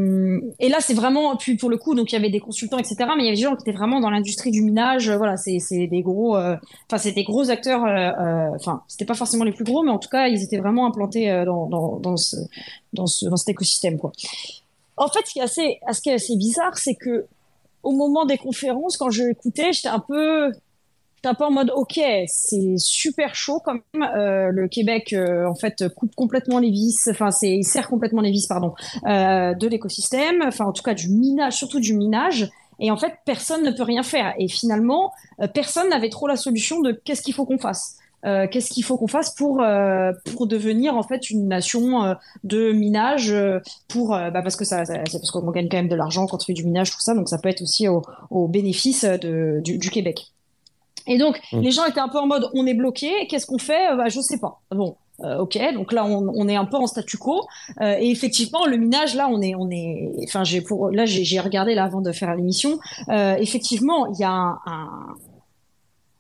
[0.60, 2.96] et, là, c'est vraiment, puis pour le coup, donc il y avait des consultants, etc.
[3.16, 5.10] Mais il y avait des gens qui étaient vraiment dans l'industrie du minage.
[5.10, 6.58] Voilà, c'est des gros, euh,
[6.90, 7.84] enfin, c'est des gros acteurs.
[8.54, 11.44] Enfin, c'était pas forcément les plus gros, mais en tout cas, ils étaient vraiment implantés
[11.46, 12.36] dans, dans, dans, ce,
[12.92, 14.12] dans, ce, dans cet écosystème, quoi.
[14.98, 17.28] En fait, ce qui est assez, ce qui est assez bizarre, c'est que
[17.84, 20.52] au moment des conférences, quand je l'écoutais, j'étais un peu,
[21.24, 24.04] un peu en mode, ok, c'est super chaud quand même.
[24.16, 28.32] Euh, le Québec, euh, en fait, coupe complètement les vis, enfin, c'est, serre complètement les
[28.32, 28.74] vis, pardon,
[29.06, 32.50] euh, de l'écosystème, enfin, en tout cas, du minage, surtout du minage.
[32.82, 34.34] Et en fait, personne ne peut rien faire.
[34.40, 35.12] Et finalement,
[35.54, 37.98] personne n'avait trop la solution de qu'est-ce qu'il faut qu'on fasse.
[38.26, 42.14] Euh, qu'est-ce qu'il faut qu'on fasse pour euh, pour devenir en fait une nation euh,
[42.44, 43.34] de minage
[43.88, 46.46] pour bah, parce que ça, c'est parce qu'on gagne quand même de l'argent quand on
[46.46, 49.78] fait du minage tout ça donc ça peut être aussi au, au bénéfice de, du,
[49.78, 50.32] du, Québec.
[51.08, 51.62] Et donc mmh.
[51.62, 53.96] les gens étaient un peu en mode on est bloqué qu'est-ce qu'on fait?
[53.96, 54.60] Bah, je sais pas.
[54.72, 57.46] Bon ok, donc là on, on, est un peu en statu quo.
[57.82, 61.74] Et effectivement le minage là on est on est enfin j'ai pour là j'ai regardé
[61.74, 62.80] là avant de faire l'émission.
[63.10, 65.16] Effectivement il y a un, un,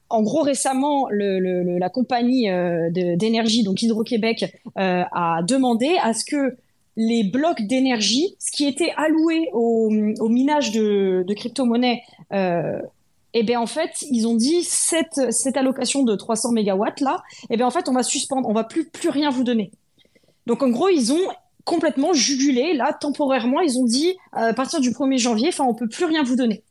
[0.09, 4.45] en gros, récemment, la compagnie euh, d'énergie, donc Hydro-Québec,
[4.77, 6.57] euh, a demandé à ce que
[6.97, 12.01] les blocs d'énergie, ce qui était alloué au, minage de, crypto-monnaies,
[12.33, 12.81] euh,
[13.33, 15.19] eh bien en fait, ils ont dit cette,
[15.55, 18.89] allocation de 300 mégawatts là, eh bien en fait, on va suspendre, on va plus
[18.89, 19.71] plus rien vous donner.
[20.47, 21.27] Donc en gros, ils ont
[21.63, 25.87] complètement jugulé là temporairement, ils ont dit à partir du 1er janvier, enfin on peut
[25.87, 26.63] plus rien vous donner.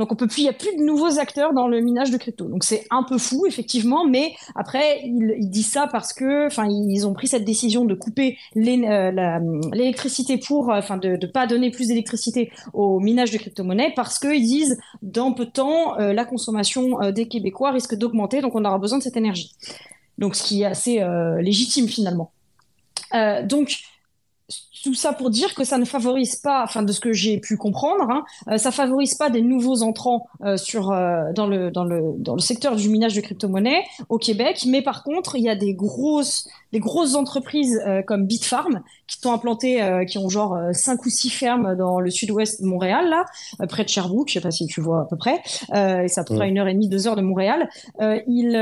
[0.00, 2.16] Donc on peut plus, il y a plus de nouveaux acteurs dans le minage de
[2.16, 2.46] crypto.
[2.46, 7.06] Donc c'est un peu fou effectivement, mais après ils, disent ça parce que, enfin ils
[7.06, 9.38] ont pris cette décision de couper euh,
[9.74, 14.18] l'électricité pour, euh, enfin de ne pas donner plus d'électricité au minage de crypto-monnaies parce
[14.18, 18.64] qu'ils disent dans peu de temps euh, la consommation des Québécois risque d'augmenter, donc on
[18.64, 19.54] aura besoin de cette énergie.
[20.16, 21.04] Donc ce qui est assez
[21.40, 22.32] légitime finalement.
[23.44, 23.76] donc
[24.82, 27.56] tout ça pour dire que ça ne favorise pas, enfin de ce que j'ai pu
[27.56, 31.84] comprendre, hein, euh, ça favorise pas des nouveaux entrants euh, sur euh, dans le dans
[31.84, 35.48] le dans le secteur du minage de crypto-monnaies au Québec, mais par contre il y
[35.48, 41.04] a des grosses des grosses entreprises comme Bitfarm qui sont implantées, qui ont genre cinq
[41.04, 43.24] ou six fermes dans le sud-ouest de Montréal là,
[43.66, 45.42] près de Sherbrooke, je sais pas si tu vois à peu près,
[45.74, 47.68] et ça près une heure et demie, deux heures de Montréal.
[48.00, 48.52] ils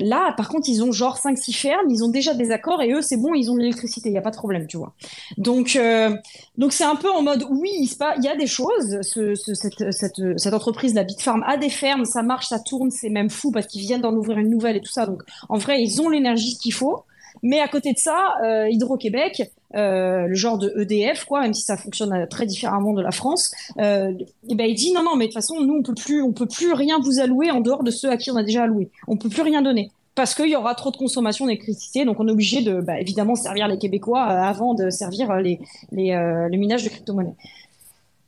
[0.00, 2.90] là par contre ils ont genre cinq six fermes, ils ont déjà des accords et
[2.90, 4.94] eux c'est bon, ils ont de l'électricité, il y a pas de problème, tu vois.
[5.38, 6.16] Donc donc, euh,
[6.58, 9.00] donc c'est un peu en mode oui, il y a des choses.
[9.02, 13.66] cette, entreprise, la Bitfarm, a des fermes, ça marche, ça tourne, c'est même fou parce
[13.66, 15.06] qu'ils viennent d'en ouvrir une nouvelle et tout ça.
[15.06, 17.04] Donc, en vrai, ils ont l'énergie qu'il faut.
[17.42, 21.62] Mais à côté de ça, euh, Hydro-Québec, euh, le genre de EDF, quoi, même si
[21.62, 24.14] ça fonctionne très différemment de la France, et
[24.48, 26.32] eh ben il dit non, non, mais de toute façon, nous on peut plus, on
[26.32, 28.88] peut plus rien vous allouer en dehors de ceux à qui on a déjà alloué.
[29.08, 32.04] On peut plus rien donner parce qu'il y aura trop de consommation d'électricité.
[32.04, 35.40] Donc, on est obligé de, bah, évidemment, servir les Québécois euh, avant de servir euh,
[35.40, 35.60] les,
[35.90, 37.36] les, euh, le minage de crypto-monnaies.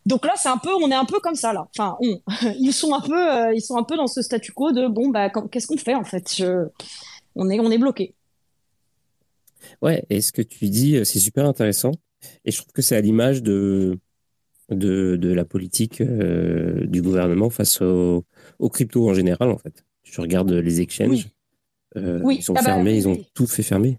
[0.05, 1.66] Donc là, c'est un peu, on est un peu comme ça là.
[1.76, 2.20] Enfin, on,
[2.61, 5.30] ils sont un peu, ils sont un peu dans ce statu quo de bon, bah,
[5.51, 6.32] qu'est-ce qu'on fait en fait?
[6.37, 6.68] Je,
[7.34, 8.14] On est, on est bloqué.
[9.82, 11.91] Ouais, et ce que tu dis, c'est super intéressant.
[12.45, 13.99] Et je trouve que c'est à l'image de,
[14.70, 18.24] de, de, la politique du gouvernement face aux
[18.61, 19.84] au crypto en général, en fait.
[20.05, 21.28] Je regarde les exchanges.
[22.23, 22.37] Oui.
[22.39, 23.99] Ils sont ah bah fermés, ils ont tout fait fermer.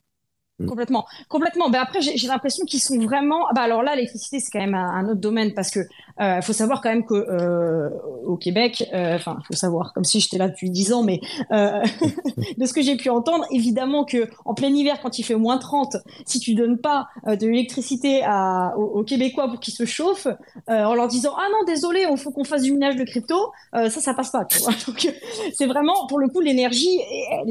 [0.59, 0.65] Mm.
[0.65, 1.69] Complètement, complètement.
[1.69, 3.45] Ben après, j'ai l'impression qu'ils sont vraiment.
[3.53, 5.81] Bah alors là, l'électricité, c'est quand même un, autre domaine parce que
[6.19, 7.89] euh, faut savoir quand même que euh,
[8.25, 11.83] au Québec, euh, enfin, faut savoir, comme si j'étais là depuis dix ans, mais euh,
[12.57, 15.59] de ce que j'ai pu entendre, évidemment que en plein hiver, quand il fait moins
[15.59, 18.21] 30, si tu donnes pas euh, de l'électricité
[18.77, 20.27] aux, Québécois pour qu'ils se chauffent,
[20.67, 23.89] en leur disant ah non, désolé, il faut qu'on fasse du minage de crypto, ça,
[23.89, 24.45] ça passe pas.
[24.87, 25.13] Donc
[25.53, 26.99] c'est vraiment pour le coup l'énergie,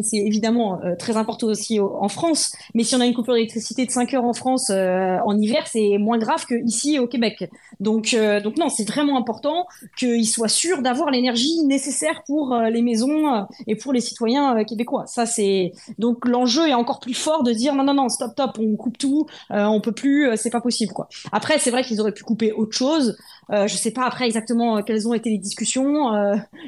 [0.02, 3.90] c'est évidemment très important aussi en France, mais si on a une coupure d'électricité de
[3.90, 7.48] 5 heures en France euh, en hiver, c'est moins grave que ici au Québec.
[7.80, 9.66] Donc, euh, donc non, c'est vraiment important
[9.98, 15.04] qu'ils soient sûrs d'avoir l'énergie nécessaire pour euh, les maisons et pour les citoyens québécois.
[15.06, 18.58] Ça, c'est donc l'enjeu est encore plus fort de dire non, non, non, stop, stop,
[18.58, 20.92] on coupe tout, on peut plus, c'est pas possible.
[21.32, 23.16] Après, c'est vrai qu'ils auraient pu couper autre chose.
[23.52, 26.10] Euh, je sais pas après exactement quelles ont été les discussions.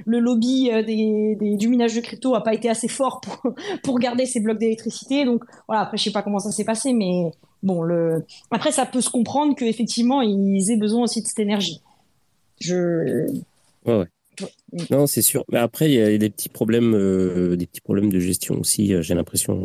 [0.07, 4.27] Le lobby des, du minage de crypto a pas été assez fort pour, pour garder
[4.27, 5.25] ces blocs d'électricité.
[5.25, 7.31] Donc voilà, après je sais pas comment ça s'est passé, mais
[7.63, 8.25] bon, le...
[8.51, 11.83] après ça peut se comprendre qu'effectivement ils aient besoin aussi de cette énergie.
[12.61, 13.27] Je...
[13.87, 14.07] Ouais, ouais.
[14.91, 15.45] Non, c'est sûr.
[15.51, 18.95] Mais après, il y a des petits problèmes, euh, des petits problèmes de gestion aussi.
[19.01, 19.65] J'ai l'impression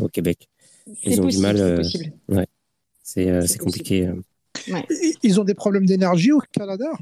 [0.00, 0.48] au Québec.
[1.02, 1.82] Ils ont du mal.
[2.28, 2.46] Ouais.
[3.02, 4.08] C'est compliqué.
[5.22, 6.92] Ils ont des problèmes d'énergie au Canada?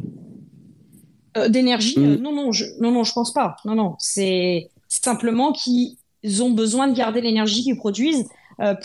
[1.37, 2.05] Euh, D'énergie mm.
[2.05, 3.57] euh, Non, non, je, non, non, je pense pas.
[3.65, 5.97] Non, non, c'est simplement qu'ils
[6.43, 8.29] ont besoin de garder l'énergie qu'ils produisent euh,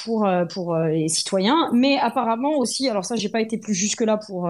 [0.04, 2.90] pour pour les citoyens, mais apparemment aussi.
[2.90, 4.50] Alors ça, j'ai pas été plus jusque là pour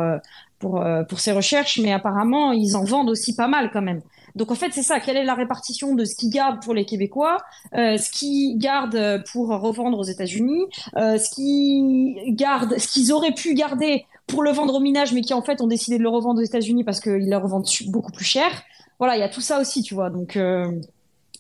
[0.60, 4.02] pour pour ces recherches, mais apparemment ils en vendent aussi pas mal quand même.
[4.36, 5.00] Donc en fait, c'est ça.
[5.00, 7.38] Quelle est la répartition de ce qu'ils gardent pour les Québécois,
[7.74, 10.66] euh, ce qu'ils gardent pour revendre aux États-Unis,
[10.98, 15.22] euh, ce qu'ils gardent, ce qu'ils auraient pu garder pour le vendre au minage, mais
[15.22, 18.12] qui en fait ont décidé de le revendre aux États-Unis parce qu'ils le revendent beaucoup
[18.12, 18.64] plus cher.
[19.00, 20.10] Voilà, il y a tout ça aussi, tu vois.
[20.10, 20.70] Donc euh,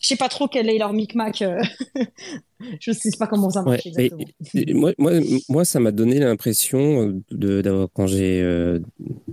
[0.05, 1.41] je sais pas trop quel est leur micmac.
[1.41, 1.59] Euh,
[2.79, 4.23] je sais pas comment ça marche exactement.
[4.73, 5.13] moi, moi,
[5.49, 8.43] moi, ça m'a donné l'impression de, d'avoir quand j'ai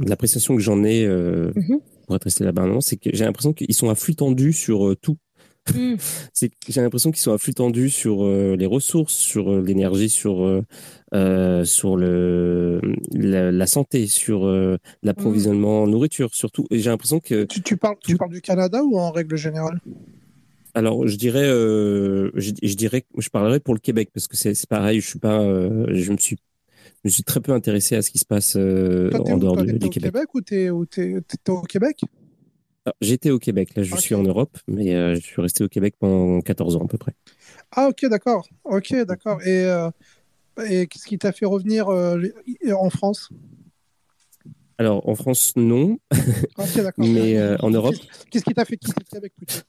[0.00, 1.06] l'appréciation que j'en ai.
[1.06, 2.66] Mm-hmm pour être resté là-bas.
[2.66, 5.18] Non, c'est que j'ai l'impression qu'ils sont à flux tendu sur tout.
[5.72, 5.94] Mm.
[6.68, 10.64] j'ai l'impression qu'ils sont à flux tendu sur les ressources, sur l'énergie, sur
[11.12, 12.80] sur le
[13.12, 14.50] la, santé, sur
[15.02, 16.66] l'approvisionnement en nourriture, surtout.
[16.70, 19.78] Et j'ai l'impression que tu, tu parles tu parles du Canada ou en règle générale?
[20.74, 24.66] Alors, je dirais, euh, je, je, dirais, je parlerai pour le Québec parce que c'est
[24.66, 25.00] pareil.
[25.00, 26.36] Je suis pas, euh, je me suis,
[26.84, 29.66] je me suis très peu intéressé à ce qui se passe euh, en dehors du,
[29.66, 29.84] Québec.
[29.84, 32.00] au Québec ou t'es au Québec?
[33.00, 33.76] J'étais au Québec.
[33.76, 36.84] Là, je suis en Europe, mais euh, je suis resté au Québec pendant 14 ans
[36.84, 37.12] à peu près.
[37.70, 38.48] Ah, ok, d'accord.
[38.64, 39.42] Ok, d'accord.
[39.42, 39.64] Et,
[40.68, 43.28] et qu'est-ce qui t'a fait revenir en France?
[44.78, 45.98] Alors, en France, non.
[46.96, 47.94] Mais en Europe.
[48.30, 49.60] Qu'est-ce qui t'a fait quitter le Québec plutôt?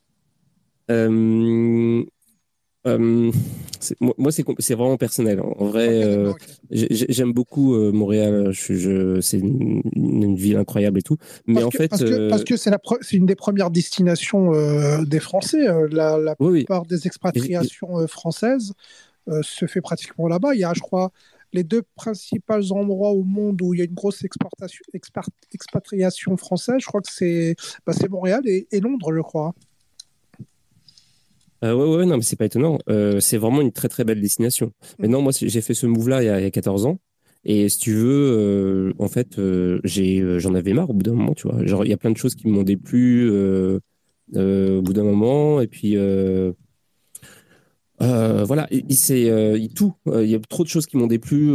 [4.00, 5.40] Moi, c'est vraiment personnel.
[5.42, 6.34] En vrai, euh,
[6.70, 8.50] j'aime beaucoup Montréal.
[8.52, 11.18] Je, c'est une, ville incroyable et tout.
[11.48, 11.90] Mais en fait,
[12.30, 12.72] parce que c'est
[13.14, 14.52] une des premières destinations
[15.04, 15.66] des Français.
[15.92, 18.74] La, la plupart des expatriations françaises
[19.42, 20.54] se fait pratiquement là-bas.
[20.54, 21.12] Il y a, je crois,
[21.54, 24.84] les deux principaux endroits au monde où il y a une grosse exportation,
[25.54, 26.78] expatriation française.
[26.80, 27.56] Je crois que c'est
[27.86, 29.54] bah, Montréal et, et Londres, je crois.
[31.64, 32.78] Euh, ouais, ouais, non, mais c'est pas étonnant.
[32.89, 34.74] Euh, c'est vraiment une très très belle destination.
[34.99, 36.99] Mais non, moi j'ai fait ce move-là il, il, y a 14 ans.
[37.45, 39.38] Et si tu veux, euh, en fait,
[39.84, 41.66] j'en avais marre au bout d'un moment, tu vois.
[41.66, 45.61] Genre, il y a plein de choses qui m'ont déplu au bout d'un moment.
[45.61, 45.97] Et puis,
[48.02, 49.94] euh, voilà, il, c'est euh, tout.
[50.08, 51.52] Euh, il y a trop de choses qui m'ont déplu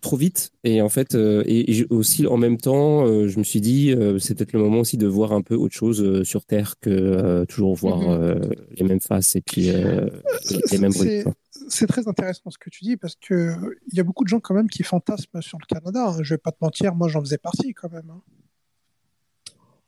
[0.00, 0.50] trop vite.
[0.64, 4.60] Et en fait, et, aussi en même temps, je me suis dit, c'est peut-être le
[4.60, 8.40] moment aussi de voir un peu autre chose sur Terre que toujours voir mhm.
[8.76, 9.70] les mêmes faces et puis
[10.70, 11.24] les mêmes bruits.
[11.68, 13.54] C'est très intéressant ce que tu dis parce que
[13.92, 16.08] il y a beaucoup de gens quand même qui fantasment sur le Canada.
[16.08, 16.22] Hein.
[16.22, 18.10] Je vais pas te mentir, moi j'en faisais partie quand même.
[18.10, 18.22] Hein.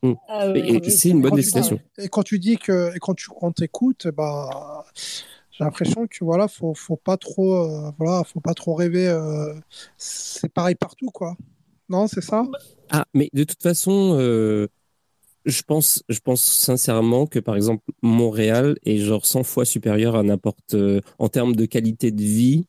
[0.04, 0.56] Mmh.
[0.56, 1.78] et, c'est une bonne destination.
[1.96, 4.84] et quand tu dis que, et quand tu quand écoutes, bah,
[5.52, 9.06] j'ai l'impression que voilà, faut, faut pas trop, euh, voilà, faut pas trop rêver.
[9.06, 9.52] Euh,
[9.98, 11.36] c'est pareil partout, quoi.
[11.90, 12.44] Non, c'est ça?
[12.90, 14.68] Ah, mais de toute façon, euh,
[15.44, 20.22] je pense, je pense sincèrement que par exemple Montréal est genre 100 fois supérieur à
[20.22, 20.74] n'importe,
[21.18, 22.66] en termes de qualité de vie.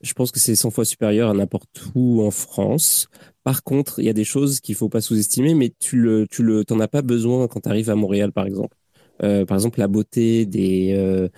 [0.00, 3.08] Je pense que c'est 100 fois supérieur à n'importe où en France.
[3.44, 6.42] Par contre, il y a des choses qu'il faut pas sous-estimer, mais tu le, tu
[6.42, 8.76] le, t'en as pas besoin quand tu arrives à Montréal, par exemple.
[9.20, 11.30] par exemple, la beauté des,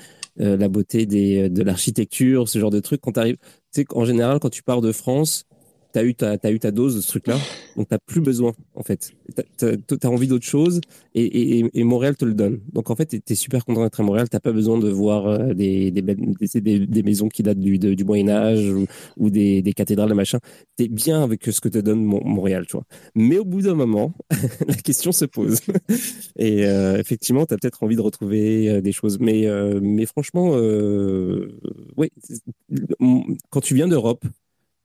[0.56, 3.00] la beauté des, euh, de l'architecture, ce genre de trucs.
[3.00, 3.36] Quand tu
[3.72, 5.44] sais, en général, quand tu pars de France,
[6.02, 7.36] tu eu ta, as eu ta dose de ce truc-là,
[7.76, 9.12] donc tu plus besoin, en fait.
[9.58, 9.66] Tu
[10.02, 10.80] as, envie d'autre chose
[11.14, 12.60] et, et, et, Montréal te le donne.
[12.72, 15.26] Donc en fait, tu es, super content d'être à Montréal, tu pas besoin de voir
[15.26, 18.86] euh, des, des, des, des, maisons qui datent du, du Moyen-Âge ou,
[19.16, 20.38] ou, des, des cathédrales, machin.
[20.76, 22.84] Tu es bien avec ce que te donne Montréal, tu vois.
[23.14, 24.14] Mais au bout d'un moment,
[24.66, 25.60] la question se pose.
[26.36, 29.18] et euh, effectivement, tu as peut-être envie de retrouver euh, des choses.
[29.20, 29.46] Mais,
[29.80, 30.56] mais franchement,
[31.96, 32.10] oui,
[33.50, 34.24] quand tu viens d'Europe,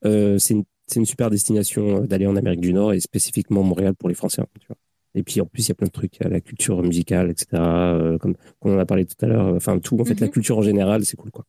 [0.03, 3.95] c'est une c'est une super destination euh, d'aller en Amérique du Nord et spécifiquement Montréal
[3.95, 4.41] pour les Français.
[4.41, 4.77] Hein, tu vois.
[5.15, 7.47] Et puis en plus, il y a plein de trucs, la culture musicale, etc.
[7.53, 9.53] Euh, comme on en a parlé tout à l'heure.
[9.55, 10.33] Enfin, tout, en fait, la mhm.
[10.33, 11.45] culture en général, c'est cool, quoi.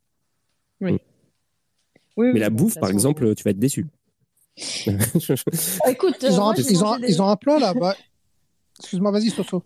[0.81, 0.93] Oui.
[0.93, 0.99] Mm.
[2.17, 3.87] oui Mais la bouffe, par exemple, tu vas être déçu.
[5.85, 7.75] Ah, écoute, ils ont, un, ils, ont, ils ont un plat là.
[7.75, 7.97] bas
[8.79, 9.65] Excuse-moi, vas-y, Soso.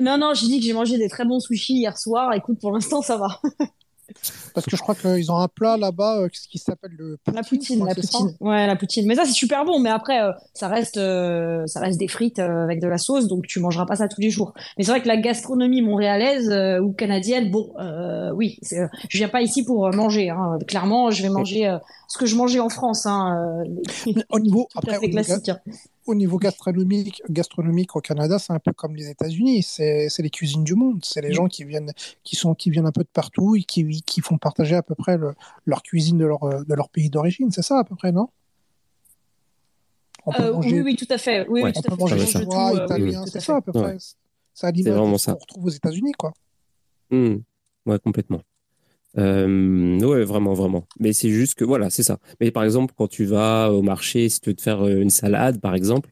[0.00, 2.32] Non, non, j'ai dit que j'ai mangé des très bons sushis hier soir.
[2.34, 3.40] Écoute, pour l'instant, ça va.
[4.54, 7.42] Parce que je crois qu'ils ont un plat là-bas euh, qui s'appelle le poutine, la
[7.42, 8.36] poutine, la poutine.
[8.40, 9.06] Ouais, la poutine.
[9.06, 9.80] Mais ça c'est super bon.
[9.80, 13.46] Mais après, euh, ça reste, euh, ça reste des frites avec de la sauce, donc
[13.46, 14.54] tu mangeras pas ça tous les jours.
[14.76, 16.50] Mais c'est vrai que la gastronomie montréalaise
[16.82, 17.72] ou canadienne, bon,
[18.34, 20.30] oui, je viens pas ici pour manger.
[20.30, 20.58] Hein.
[20.66, 21.76] Clairement, je vais manger
[22.08, 23.06] ce que je mangeais en France.
[23.06, 23.64] Hein,
[24.30, 25.48] au niveau après, classique.
[25.48, 25.58] Hein
[26.06, 29.62] au niveau gastronomique, gastronomique au Canada, c'est un peu comme les États-Unis.
[29.62, 31.04] C'est les cuisines du monde.
[31.04, 31.92] C'est les gens qui viennent,
[32.22, 34.94] qui sont, qui viennent un peu de partout et qui, qui font partager à peu
[34.94, 35.18] près
[35.66, 37.50] leur cuisine de leur, de leur pays d'origine.
[37.50, 38.28] C'est ça à peu près, non?
[40.40, 41.46] Euh, Oui, oui, tout à fait.
[41.48, 43.96] Oui, on peut manger chinois, euh, italien, c'est ça à peu près.
[44.54, 45.32] C'est vraiment ça.
[45.32, 46.32] qu'on retrouve aux États-Unis, quoi.
[47.10, 47.36] Mmh.
[47.86, 48.40] Ouais, complètement.
[49.18, 50.86] Euh, ouais, vraiment, vraiment.
[50.98, 52.18] Mais c'est juste que voilà, c'est ça.
[52.40, 55.10] Mais par exemple, quand tu vas au marché, si tu veux te faire euh, une
[55.10, 56.10] salade, par exemple,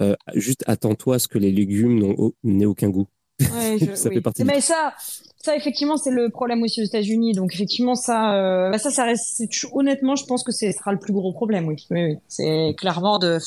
[0.00, 3.06] euh, juste attends-toi à ce que les légumes n'aient aucun goût.
[3.40, 4.44] Ouais, je, ça fait partie.
[4.44, 4.94] Mais ça,
[5.42, 7.32] ça effectivement, c'est le problème aussi aux États-Unis.
[7.32, 9.42] Donc effectivement, ça, euh, bah ça, ça reste.
[9.72, 11.66] Honnêtement, je pense que ce sera le plus gros problème.
[11.66, 12.18] Oui, oui, oui.
[12.28, 13.38] c'est clairement de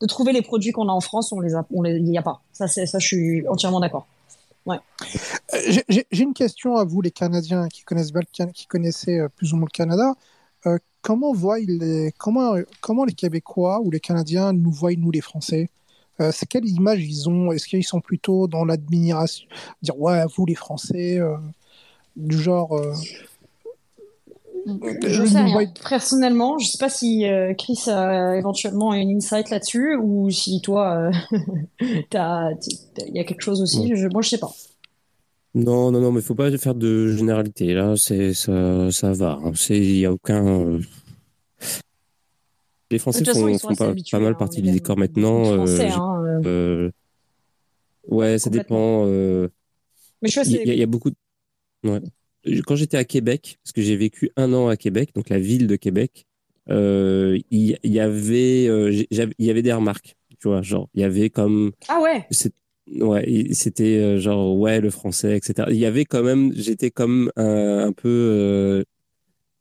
[0.00, 2.18] de trouver les produits qu'on a en France, on les a, on les, il n'y
[2.18, 2.42] a pas.
[2.52, 4.06] Ça, ça, je suis entièrement d'accord.
[4.68, 4.78] Euh,
[6.10, 8.12] j'ai une question à vous, les Canadiens qui connaissent
[8.54, 10.14] qui connaissaient euh, plus ou moins le Canada.
[10.66, 15.20] Euh, comment voient les, comment, comment les Québécois ou les Canadiens nous voient nous les
[15.20, 15.68] Français?
[16.30, 17.50] C'est quelle image ils ont?
[17.50, 19.48] Est-ce qu'ils sont plutôt dans l'admiration
[19.80, 21.18] Dire, ouais, vous les Français,
[22.14, 22.80] du genre.
[24.66, 25.72] Je sais rien.
[25.88, 27.24] Personnellement, je sais pas si
[27.58, 31.10] Chris a éventuellement une insight là-dessus ou si toi,
[31.80, 33.94] il y a quelque chose aussi.
[33.96, 34.52] Je, moi, je sais pas.
[35.54, 37.74] Non, non, non, mais faut pas faire de généralité.
[37.74, 39.38] Là, c'est ça, ça va.
[39.44, 39.52] Hein.
[39.54, 40.46] C'est, il y a aucun.
[40.46, 40.80] Euh,
[42.90, 45.44] les Français font, pas, mal hein, partie du décor maintenant.
[45.44, 46.90] Français, euh, hein, euh.
[48.08, 49.04] ouais, ça dépend.
[49.04, 51.10] Mais je il y, a beaucoup.
[51.84, 52.00] Ouais.
[52.66, 55.66] Quand j'étais à Québec, parce que j'ai vécu un an à Québec, donc la ville
[55.66, 56.26] de Québec,
[56.68, 60.16] il y, avait, il y avait des remarques.
[60.40, 61.72] Tu vois, genre, il y avait comme.
[61.88, 62.26] Ah ouais.
[62.90, 65.68] Ouais, c'était euh, genre ouais le français, etc.
[65.70, 68.84] Il y avait quand même, j'étais comme un, peu, euh,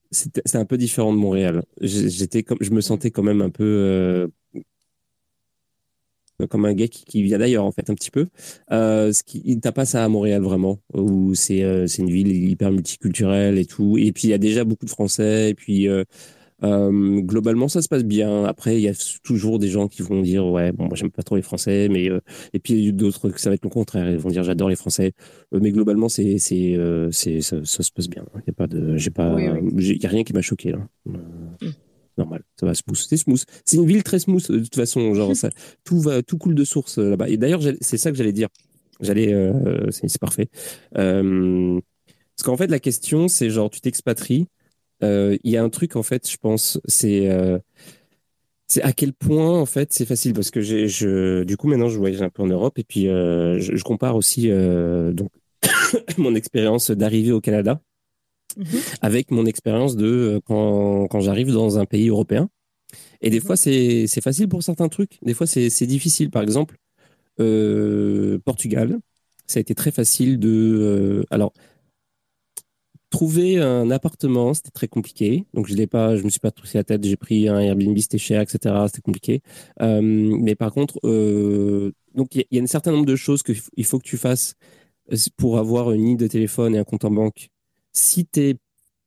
[0.09, 1.63] c'était un peu différent de Montréal.
[1.81, 4.27] J'étais comme, je me sentais quand même un peu euh,
[6.47, 8.27] comme un gars qui, vient d'ailleurs en fait un petit peu.
[8.71, 12.71] Euh, ce qui, t'as pas ça à Montréal vraiment, où c'est c'est une ville hyper
[12.71, 13.97] multiculturelle et tout.
[13.97, 15.87] Et puis il y a déjà beaucoup de Français et puis
[16.63, 18.45] euh, globalement, ça se passe bien.
[18.45, 21.23] Après, il y a toujours des gens qui vont dire ouais, bon, moi j'aime pas
[21.23, 22.19] trop les Français, mais euh,
[22.53, 24.09] et puis d'autres que ça va être le contraire.
[24.09, 25.13] Ils vont dire j'adore les Français,
[25.53, 26.77] euh, mais globalement, c'est c'est
[27.11, 28.25] c'est ça, se passe bien.
[28.35, 30.79] Il y a pas de, j'ai pas, il y a rien qui m'a choqué là.
[31.05, 31.17] Mm.
[32.17, 33.43] Normal, ça va smooth, c'est smooth.
[33.65, 35.31] C'est une ville très smooth de toute façon, genre
[35.83, 37.29] tout va, tout coule de source là-bas.
[37.29, 38.49] Et d'ailleurs, c'est ça que j'allais dire.
[38.99, 39.33] J'allais,
[39.91, 40.49] c'est parfait.
[40.93, 44.47] parce qu'en fait, la question, c'est genre tu t'expatries
[45.03, 47.57] euh, il y a un truc en fait, je pense, c'est euh,
[48.67, 51.97] c'est à quel point en fait c'est facile parce que je du coup maintenant je
[51.97, 55.29] voyage un peu en Europe et puis euh, je, compare aussi donc
[56.17, 57.81] mon expérience d'arriver au Canada
[58.57, 58.97] mm-hmm.
[59.01, 62.49] avec mon expérience de quand, quand j'arrive dans un pays européen
[63.21, 63.45] et des mm-hmm.
[63.45, 66.77] fois c'est facile pour certains trucs des fois c'est difficile par exemple
[68.45, 68.99] Portugal
[69.47, 71.53] ça a été très facile de alors
[73.11, 75.45] Trouver un appartement, c'était très compliqué.
[75.53, 77.03] Donc, je l'ai pas, je me suis pas troussé la tête.
[77.03, 78.73] J'ai pris un Airbnb, c'était cher, etc.
[78.87, 79.41] C'était compliqué.
[79.81, 83.85] Euh, mais par contre, euh, donc il y, a un certain nombre de choses qu'il
[83.85, 84.55] faut que tu fasses
[85.11, 87.49] euh, pour avoir une ligne de téléphone et un compte en banque.
[87.93, 88.57] Si t'es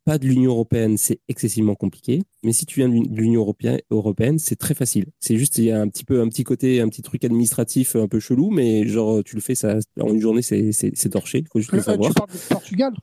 [0.05, 2.23] pas de l'Union européenne, c'est excessivement compliqué.
[2.43, 5.07] Mais si tu viens de l'Union européenne, européenne c'est très facile.
[5.19, 7.97] C'est juste, il y a un petit peu, un petit côté, un petit truc administratif
[7.97, 11.39] un peu chelou, mais genre, tu le fais, ça, en une journée, c'est torché.
[11.39, 12.11] Il faut juste le savoir.
[12.11, 12.95] Tu parles de Portugal?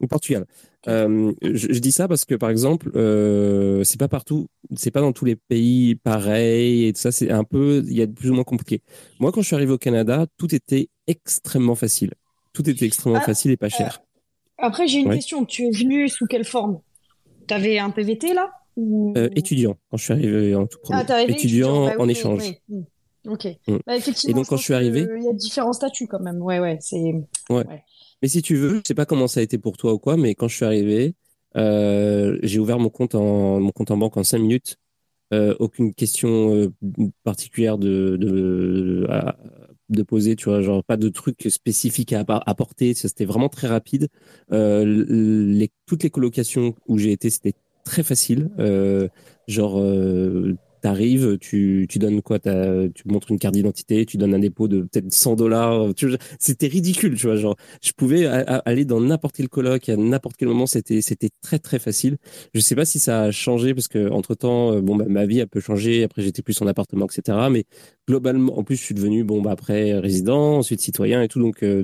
[0.00, 0.46] Au Portugal.
[0.88, 5.12] Euh, je, dis ça parce que par exemple, euh, c'est pas partout, c'est pas dans
[5.12, 7.12] tous les pays pareil et tout ça.
[7.12, 8.82] C'est un peu, il y a de plus ou moins compliqué.
[9.20, 12.12] Moi, quand je suis arrivé au Canada, tout était extrêmement facile.
[12.52, 14.02] Tout était extrêmement ah, facile et pas cher.
[14.60, 15.44] Euh, après, j'ai une question.
[15.44, 16.80] Tu es venu sous quelle forme?
[17.48, 18.50] Tu avais un PVT là?
[19.34, 19.76] Étudiant.
[19.90, 21.02] Quand je suis arrivé en tout premier.
[21.08, 22.52] Ah, arrivé étudiant, bah en échange.
[22.68, 22.82] Hmm.
[23.28, 23.46] Ok.
[23.66, 23.78] Hmm.
[23.86, 24.30] Bah, effectivement.
[24.30, 26.42] Et donc quand je suis arrivé, il y a différents statuts quand même.
[26.42, 27.14] Ouais, ouais, c'est.
[27.50, 27.64] ouais.
[28.22, 30.16] Mais si tu veux, je sais pas comment ça a été pour toi ou quoi,
[30.16, 31.14] mais quand je suis arrivé,
[31.56, 34.76] euh, j'ai ouvert mon compte en mon compte en banque en cinq minutes.
[35.32, 36.72] Euh, aucune question euh,
[37.22, 39.06] particulière de de, de
[40.02, 42.94] poser, tu vois, genre pas de trucs spécifiques à apporter.
[42.94, 44.08] C'était vraiment très rapide.
[44.50, 47.54] les, toutes les colocations où j'ai été, c'était
[47.84, 48.50] très facile.
[49.48, 49.82] genre
[50.84, 54.82] t'arrives, tu, tu donnes quoi Tu montres une carte d'identité, tu donnes un dépôt de
[54.82, 55.86] peut-être 100 dollars.
[56.38, 57.36] C'était ridicule, tu vois.
[57.36, 60.66] Genre, je pouvais aller dans n'importe quel colloque à n'importe quel moment.
[60.66, 61.00] C'était
[61.40, 62.18] très très facile.
[62.52, 65.24] Je sais pas si ça a changé parce que entre temps, euh, bon, bah, ma
[65.24, 66.04] vie a peu changé.
[66.04, 67.38] Après, j'étais plus en appartement, etc.
[67.50, 67.64] Mais
[68.06, 71.40] globalement, en plus, je suis devenu bon, bah, après résident, ensuite citoyen et tout.
[71.40, 71.82] Donc, euh,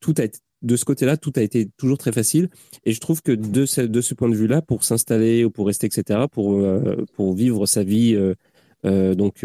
[0.00, 2.48] tout a été de ce côté-là, tout a été toujours très facile.
[2.84, 6.20] Et je trouve que de ce, point de vue-là, pour s'installer ou pour rester, etc.,
[6.30, 8.34] pour, euh, pour vivre sa vie, euh,
[8.84, 9.44] euh, donc,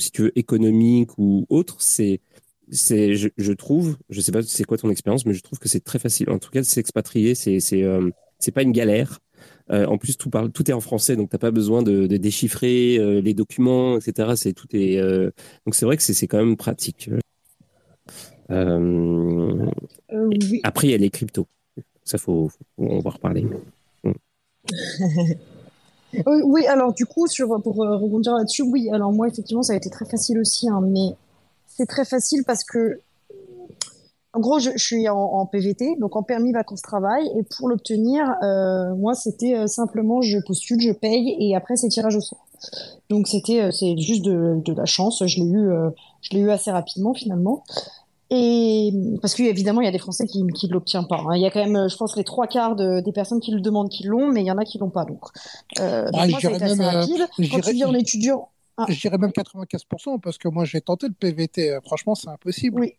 [0.00, 2.20] si tu veux, économique ou autre, c'est,
[2.70, 5.98] je, trouve, je sais pas c'est quoi ton expérience, mais je trouve que c'est très
[5.98, 6.30] facile.
[6.30, 9.20] En tout cas, s'expatrier, c'est, c'est, pas une galère.
[9.70, 10.30] en plus, tout
[10.70, 14.32] est en français, donc t'as pas besoin de, de déchiffrer les documents, etc.
[14.36, 15.00] C'est tout est,
[15.66, 17.10] donc c'est vrai que c'est quand même pratique.
[18.50, 19.66] Euh,
[20.12, 20.30] euh,
[20.62, 21.46] après, il y a les cryptos.
[22.04, 23.46] Ça, faut, on va reparler.
[24.04, 24.12] Mm.
[26.44, 29.76] oui, alors du coup, sur, pour euh, rebondir là-dessus, oui, alors moi, effectivement, ça a
[29.76, 31.16] été très facile aussi, hein, mais
[31.66, 33.00] c'est très facile parce que,
[34.34, 38.34] en gros, je, suis en, PVT, donc en permis vacances-travail, et pour l'obtenir,
[38.96, 42.44] moi, c'était simplement, je postule, je paye, et après, c'est tirage au sort.
[43.10, 45.70] Donc, c'était, c'est juste de, de, la chance, je l'ai eu,
[46.20, 47.62] je l'ai eu assez rapidement, finalement.
[48.30, 51.22] Et parce qu'évidemment, il y a des Français qui ne l'obtiennent pas.
[51.26, 51.36] Hein.
[51.36, 53.90] Il y a quand même, je pense, les trois quarts des personnes qui le demandent
[53.90, 55.04] qui l'ont, mais il y en a qui l'ont pas.
[55.04, 55.20] Donc,
[55.80, 57.28] euh, bah, moi, ça a été assez euh, rapide.
[57.50, 58.86] Quand tu en étudiant, ah.
[58.88, 61.78] je dirais même 95% parce que moi j'ai tenté le PVT.
[61.84, 62.80] Franchement, c'est impossible.
[62.80, 62.94] Oui.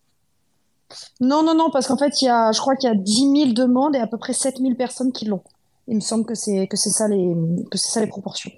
[1.19, 3.13] Non, non, non, parce qu'en fait, il y a, je crois qu'il y a 10
[3.13, 5.41] 000 demandes et à peu près 7 000 personnes qui l'ont.
[5.87, 7.35] Il me semble que c'est que c'est ça les
[7.69, 8.51] que c'est ça les proportions.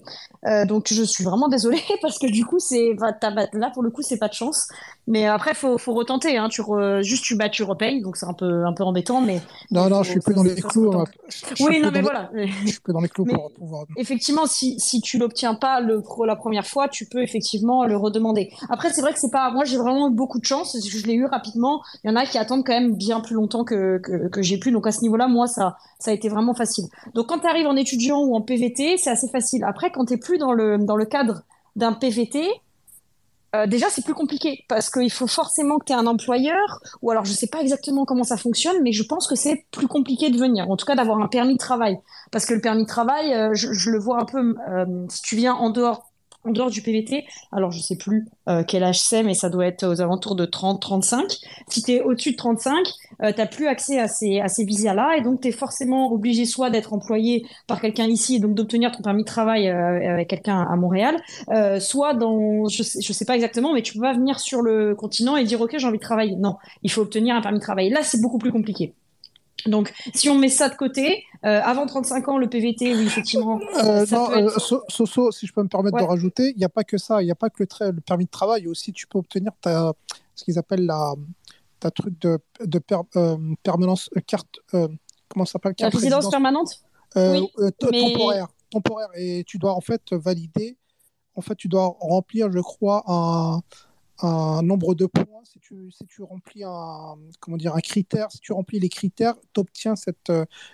[0.46, 2.96] Euh, donc je suis vraiment désolée parce que du coup c'est
[3.54, 4.68] là pour le coup c'est pas de chance.
[5.08, 6.50] Mais après faut faut retenter hein.
[6.50, 6.62] Tu
[7.02, 9.42] juste tu bats tu repayes donc c'est un peu un peu embêtant mais.
[9.72, 10.92] Non non je suis plus dans les clous.
[11.60, 12.30] Oui non mais voilà.
[12.66, 13.86] Je suis plus dans les clous pour pouvoir.
[13.98, 18.52] Effectivement si si tu l'obtiens pas le la première fois tu peux effectivement le redemander.
[18.70, 21.26] Après c'est vrai que c'est pas moi j'ai vraiment beaucoup de chance je l'ai eu
[21.26, 21.82] rapidement.
[22.04, 24.58] Il y en a qui attendent quand même bien plus longtemps que que, que j'ai
[24.58, 26.86] pu donc à ce niveau là moi ça ça a été vraiment facile.
[27.16, 29.64] Donc quand tu arrives en étudiant ou en PVT c'est assez facile.
[29.64, 31.43] Après quand t'es dans le, dans le cadre
[31.75, 32.49] d'un PVT,
[33.55, 37.11] euh, déjà, c'est plus compliqué parce qu'il faut forcément que tu aies un employeur, ou
[37.11, 40.30] alors je sais pas exactement comment ça fonctionne, mais je pense que c'est plus compliqué
[40.30, 41.97] de venir, en tout cas d'avoir un permis de travail.
[42.32, 45.36] Parce que le permis de travail, euh, je, le vois un peu, euh, si tu
[45.38, 46.07] viens en dehors
[46.48, 49.66] en dehors du PVT, alors je sais plus euh, quel âge c'est, mais ça doit
[49.66, 51.41] être aux alentours de 30-35.
[51.68, 55.41] Si tu es au-dessus de 35, tu n'as plus accès à ces, visas-là, et donc
[55.41, 59.24] tu es forcément obligé soit d'être employé par quelqu'un ici, et donc d'obtenir ton permis
[59.24, 61.18] de travail euh, avec quelqu'un à Montréal,
[61.50, 64.95] euh, soit dans, je sais, sais pas exactement, mais tu peux pas venir sur le
[64.95, 66.36] continent et dire ok j'ai envie de travailler.
[66.36, 67.89] Non, il faut obtenir un permis de travail.
[67.89, 68.93] Là c'est beaucoup plus compliqué.
[69.68, 73.59] Donc, si on met ça de côté, euh, avant 35 ans, le PVT, oui, effectivement.
[73.84, 74.49] Euh, non, euh,
[74.89, 77.26] Soso, si je peux me permettre de rajouter, il n'y a pas que ça, il
[77.26, 79.93] n'y a pas que le, le permis de travail, aussi tu peux obtenir ta,
[80.36, 81.13] ce qu'ils appellent la,
[81.80, 82.80] ta truc de, de
[83.63, 86.82] permanence, carte, comment ça s'appelle La résidence permanente
[87.15, 87.49] oui,
[87.80, 89.09] temporaire, temporaire.
[89.15, 90.78] Et tu dois en fait valider,
[91.36, 93.61] en fait, tu dois remplir, je crois, un
[94.22, 98.39] un nombre de points, si tu, si tu remplis un, comment dire, un critère, si
[98.39, 100.32] tu remplis les critères, tu obtiens cette,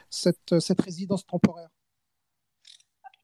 [0.10, 1.70] cette, cette résidence temporaire.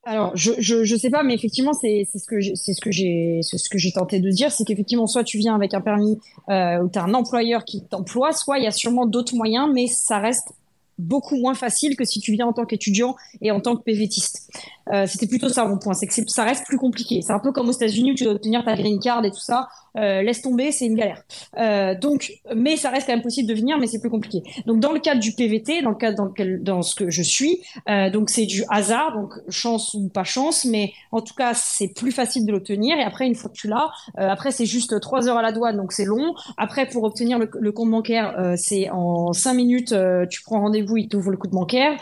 [0.06, 3.42] Alors, je, je, je, sais pas, mais effectivement, c'est ce que c'est ce que j'ai
[3.44, 6.18] ce que j'ai tenté de dire, c'est qu'effectivement, soit tu viens avec un permis
[6.50, 9.70] euh, où tu as un employeur qui t'emploie, soit il y a sûrement d'autres moyens,
[9.74, 10.54] mais ça reste
[10.98, 14.52] beaucoup moins facile que si tu viens en tant qu'étudiant et en tant que PVTiste.
[14.92, 17.22] Euh, C'était plutôt ça mon point, c'est que ça reste plus compliqué.
[17.22, 19.40] C'est un peu comme aux États-Unis où tu dois obtenir ta green card et tout
[19.40, 19.68] ça.
[19.98, 21.24] Euh, laisse tomber, c'est une galère.
[21.58, 24.44] Euh, donc, mais ça reste quand même possible de venir, mais c'est plus compliqué.
[24.66, 27.24] Donc, dans le cadre du PVT, dans le cadre dans, lequel, dans ce que je
[27.24, 27.62] suis,
[28.14, 32.12] donc c'est du hasard, donc chance ou pas chance, mais en tout cas, c'est plus
[32.12, 32.98] facile de l'obtenir.
[32.98, 35.78] Et après, une fois que tu l'as, après c'est juste trois heures à la douane,
[35.78, 36.34] donc c'est long.
[36.58, 39.94] Après, pour obtenir le, compte bancaire, c'est en cinq minutes,
[40.30, 41.98] tu prends rendez-vous, il t'ouvre le compte bancaire.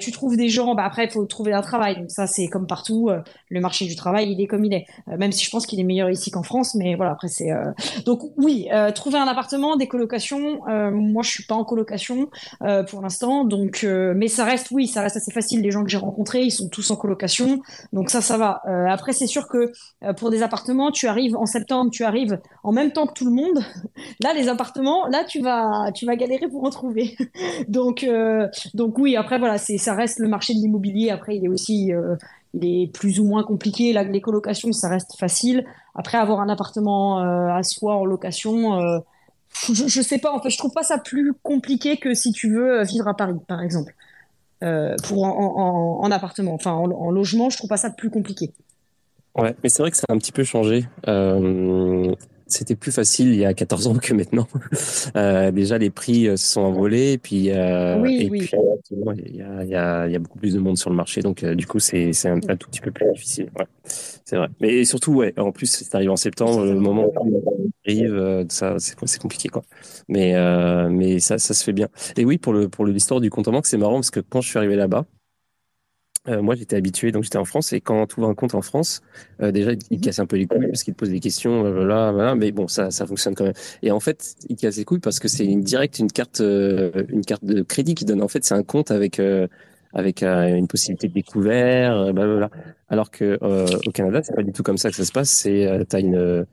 [0.00, 1.96] tu trouves des gens, bah après, il faut trouver un travail.
[1.96, 3.10] Donc ça, c'est comme partout.
[3.48, 4.86] le marché du travail, il est comme il est.
[5.06, 7.12] même si je pense qu'il est meilleur ici qu'en France, mais voilà.
[7.12, 7.72] Après, c'est euh,
[8.04, 10.66] donc oui, euh, trouver un appartement, des colocations.
[10.68, 12.28] Euh, moi, je suis pas en colocation
[12.88, 15.60] pour l'instant, donc mais ça reste, oui, ça reste assez facile.
[15.62, 17.60] Les gens que j'ai rencontrés, ils sont tous en colocation,
[17.92, 18.62] donc ça, ça va.
[18.90, 19.72] après, c'est sûr que
[20.16, 23.30] pour des appartements, tu arrives en septembre, tu arrives en même temps que tout le
[23.30, 23.58] monde.
[24.22, 27.16] Là, les appartements, là, tu vas, tu vas galérer pour en trouver.
[27.68, 28.06] donc,
[28.74, 29.16] donc oui.
[29.16, 31.10] Après, voilà, c'est, ça reste le marché de l'immobilier.
[31.10, 31.92] Après, il est aussi
[32.56, 33.92] il est plus ou moins compliqué.
[33.92, 35.64] Là, les colocations, ça reste facile.
[35.94, 38.98] Après, avoir un appartement euh, à soi en location, euh,
[39.72, 40.32] je, ne sais pas.
[40.32, 43.34] En fait, je trouve pas ça plus compliqué que si tu veux vivre à Paris,
[43.46, 43.94] par exemple,
[44.62, 46.54] euh, pour en, appartement.
[46.54, 48.52] Enfin, en, logement, je trouve pas ça plus compliqué.
[49.34, 50.86] Ouais, mais c'est vrai que ça a un petit peu changé
[52.46, 54.46] c'était plus facile il y a 14 ans que maintenant.
[55.16, 58.50] Euh, déjà, les prix euh, se sont envolés, et puis, euh, et puis
[58.90, 60.96] il y, a, il, y a, il y a beaucoup plus de monde sur le
[60.96, 63.50] marché, donc du coup, c'est un, un, tout petit peu plus difficile.
[63.58, 64.48] Ouais, c'est vrai.
[64.60, 69.20] Mais surtout, ouais, en plus, c'est arrivé en septembre, le moment où arrive, ça, c'est
[69.20, 69.62] compliqué, quoi.
[70.08, 70.34] Mais,
[70.90, 71.88] mais ça, ça se fait bien.
[72.16, 74.40] Et oui, pour le pour l'histoire du compte en banque, c'est marrant parce que quand
[74.40, 75.06] je suis arrivé là-bas,
[76.28, 78.62] euh, moi, j'étais habitué, donc j'étais en France, et quand tu ouvres un compte en
[78.62, 79.00] France,
[79.42, 80.04] euh, déjà, il, il, mhm.
[80.04, 82.68] casse un peu les couilles parce qu'il te pose des questions, voilà, voilà, mais bon,
[82.68, 83.54] ça, ça fonctionne quand même.
[83.82, 86.90] Et en fait, il casse les couilles parce que c'est une direct une carte, euh,
[87.08, 88.22] une carte de crédit qui donne.
[88.22, 89.20] En fait, c'est un compte avec
[89.94, 92.50] avec une possibilité de découvert, blablabla.
[92.88, 93.38] Alors que
[93.86, 95.30] au Canada, c'est pas du tout comme ça que ça se passe.
[95.30, 96.46] C'est t'as une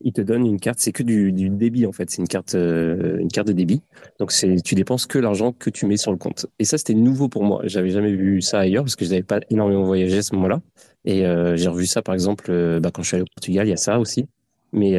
[0.00, 2.54] il te donne une carte, c'est que du, du, débit en fait, c'est une carte,
[2.54, 3.80] euh, une carte de débit.
[4.18, 4.32] Donc
[4.64, 6.46] tu dépenses que l'argent que tu mets sur le compte.
[6.58, 7.62] Et ça c'était nouveau pour moi.
[7.64, 10.60] J'avais jamais vu ça ailleurs parce que je n'avais pas énormément voyagé à ce moment-là.
[11.04, 13.66] Et euh, j'ai revu ça par exemple euh, bah, quand je suis allé au Portugal,
[13.66, 14.26] il y a ça aussi.
[14.72, 14.94] Mais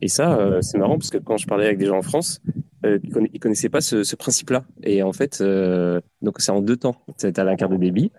[0.00, 2.40] et ça c'est marrant parce que quand je parlais avec des gens en France,
[2.84, 4.64] ils, connaissaient pas ce, ce principe-là.
[4.84, 5.42] Et en fait,
[6.22, 6.94] donc c'est en deux temps.
[7.18, 8.12] Tu as la carte de débit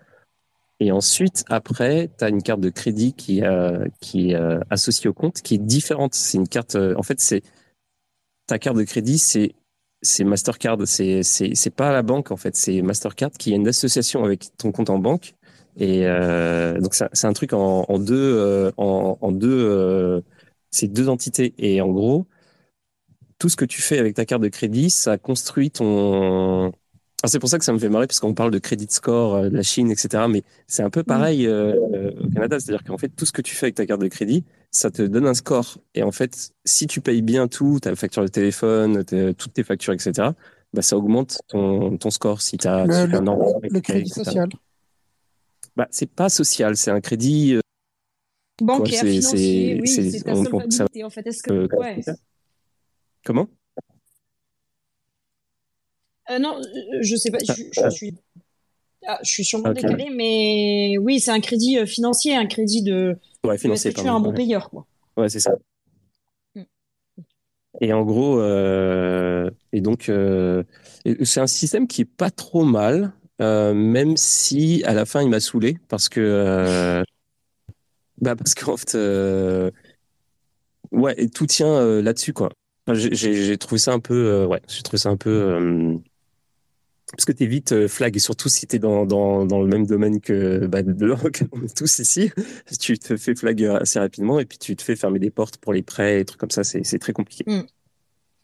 [0.82, 5.08] et ensuite, après, tu as une carte de crédit qui, euh, qui est euh, associée
[5.08, 6.14] au compte, qui est différente.
[6.14, 6.74] C'est une carte.
[6.74, 7.42] Euh, en fait, c'est
[8.46, 9.54] ta carte de crédit, c'est
[10.02, 10.78] c'est Mastercard.
[10.86, 12.56] C'est c'est pas la banque en fait.
[12.56, 15.34] C'est Mastercard qui a une association avec ton compte en banque
[15.76, 16.04] Et
[16.80, 20.22] donc c'est un truc en, deux, en, deux,
[20.70, 21.54] c'est deux entités.
[21.58, 22.26] Et en gros,
[23.38, 26.72] tout ce que tu fais avec ta carte de crédit, ça construit ton
[27.28, 29.48] c'est pour ça que ça me fait marrer, parce qu'on parle de crédit score, euh,
[29.48, 30.24] de la Chine, etc.
[30.28, 32.58] Mais c'est un peu pareil euh, au Canada.
[32.58, 35.02] C'est-à-dire qu'en fait, tout ce que tu fais avec ta carte de crédit, ça te
[35.02, 35.78] donne un score.
[35.94, 39.04] Et en fait, si tu payes bien tout, ta facture de téléphone,
[39.34, 40.30] toutes tes factures, etc.,
[40.72, 44.48] bah, ça augmente ton, ton score si tu as le, le, le crédit social.
[45.76, 47.54] Bah, c'est pas social, c'est un crédit.
[47.54, 47.60] Euh,
[48.60, 51.26] Bancaire, financier, oui, c'est ta solvabilité, en fait.
[51.26, 51.68] Est-ce que...
[51.76, 52.00] ouais.
[53.24, 53.48] Comment?
[56.30, 57.38] Euh, non, euh, je sais pas.
[57.38, 58.14] Je, je suis,
[59.06, 63.16] ah, je suis sûrement décalé, mais oui, c'est un crédit euh, financier, un crédit de.
[63.44, 63.92] Ouais, financier.
[63.92, 64.86] Tu es un bon payeur, quoi.
[65.16, 65.56] Ouais, c'est ça.
[66.54, 66.62] Mm.
[67.80, 70.62] Et en gros, euh, et donc, euh,
[71.24, 75.40] c'est un système qui est pas trop mal, même si à la fin il m'a
[75.40, 77.02] saoulé parce que,
[78.20, 78.96] bah parce qu'en fait,
[80.92, 82.50] ouais, tout tient là-dessus quoi.
[82.92, 85.98] j'ai trouvé ça un peu, ouais, j'ai trouvé ça un peu
[87.12, 89.60] parce que tu es vite euh, flag, et surtout si tu es dans, dans, dans,
[89.60, 92.32] le même domaine que bah, on est tous ici,
[92.80, 95.72] tu te fais flag assez rapidement et puis tu te fais fermer des portes pour
[95.72, 97.44] les prêts et trucs comme ça, c'est très compliqué.
[97.46, 97.62] Mm.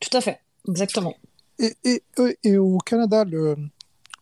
[0.00, 1.14] Tout à fait, exactement.
[1.58, 2.02] Et, et,
[2.44, 3.56] et au Canada, le,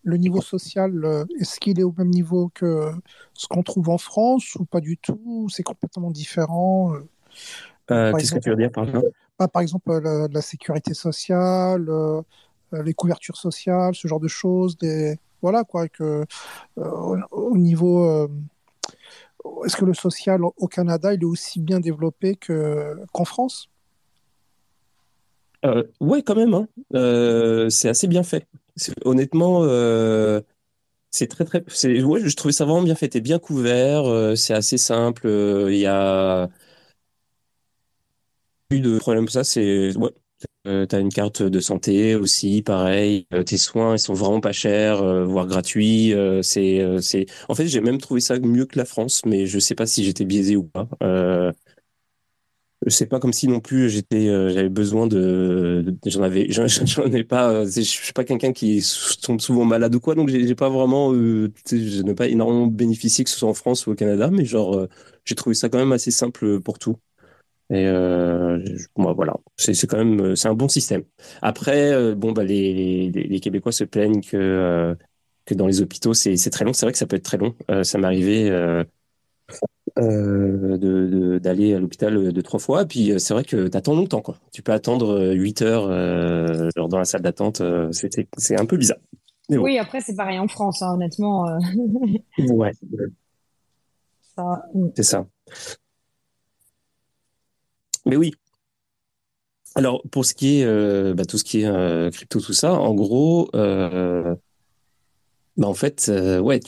[0.06, 2.92] le niveau social, euh, est-ce qu'il est au même niveau que
[3.34, 6.94] ce qu'on trouve en France ou pas du tout C'est complètement différent
[7.90, 11.86] euh, Qu'est-ce que tu veux dire par exemple bah, Par exemple, la, la sécurité sociale,
[11.88, 12.22] euh,
[12.84, 14.76] les couvertures sociales, ce genre de choses,
[15.42, 16.24] voilà quoi euh,
[16.78, 18.28] au niveau euh,
[19.64, 23.68] est-ce que le social au Canada il est aussi bien développé que qu'en France?
[25.64, 26.54] Euh, Ouais, quand même.
[26.54, 26.68] Hein.
[27.70, 28.46] c'est assez bien fait.
[29.04, 29.62] Honnêtement,
[31.10, 31.60] c'est très très.
[32.02, 33.08] Ouais, je trouvais ça vraiment bien fait.
[33.08, 34.36] T'es bien couvert.
[34.36, 35.28] c'est assez simple.
[35.68, 36.48] Il y a
[38.68, 39.28] plus de problèmes.
[39.28, 40.10] Ça, c'est ouais,
[40.66, 43.26] euh, tu as une carte de santé aussi, pareil.
[43.32, 46.12] Euh, tes soins, ils sont vraiment pas chers, euh, voire gratuits.
[46.14, 47.26] Euh, c'est, c'est.
[47.48, 50.04] En fait, j'ai même trouvé ça mieux que la France, mais je sais pas si
[50.04, 50.88] j'étais biaisé ou pas.
[51.02, 51.52] Euh,
[52.88, 56.66] c'est pas comme si non plus j'étais, j'avais besoin de, j'en avais, j'en,
[57.12, 57.64] ai pas.
[57.64, 58.84] je suis pas quelqu'un qui
[59.22, 63.30] tombe souvent malade ou quoi, donc j'ai, pas vraiment, je n'ai pas énormément bénéficié que
[63.30, 64.86] ce soit en France ou au Canada, mais genre,
[65.24, 66.96] j'ai trouvé ça quand même assez simple pour tout.
[67.70, 68.64] Et euh,
[68.96, 71.02] moi, voilà, c'est quand même c'est un bon système.
[71.42, 74.94] Après, euh, bon, bah, les, les, les, Québécois se plaignent que euh,
[75.46, 76.72] que dans les hôpitaux, c'est très long.
[76.72, 77.54] C'est vrai que ça peut être très long.
[77.70, 78.50] Euh, ça m'est arrivé
[79.96, 82.84] d'aller à l'hôpital de trois fois.
[82.84, 84.22] Puis c'est vrai que tu attends longtemps.
[84.22, 84.38] Quoi.
[84.52, 85.88] Tu peux attendre 8 heures
[86.76, 87.62] genre dans la salle d'attente.
[87.92, 88.98] c'est un peu bizarre.
[89.48, 89.62] Bon.
[89.62, 91.46] Oui, après, c'est pareil en France, hein, honnêtement.
[92.38, 92.72] ouais.
[94.74, 94.88] Mm.
[94.94, 95.26] C'est ça.
[98.06, 98.32] Mais oui.
[99.74, 102.72] Alors, pour ce qui est euh, bah, tout ce qui est euh, crypto, tout ça,
[102.72, 104.34] en gros, euh,
[105.58, 106.10] bah, en fait,
[106.42, 106.60] ouais,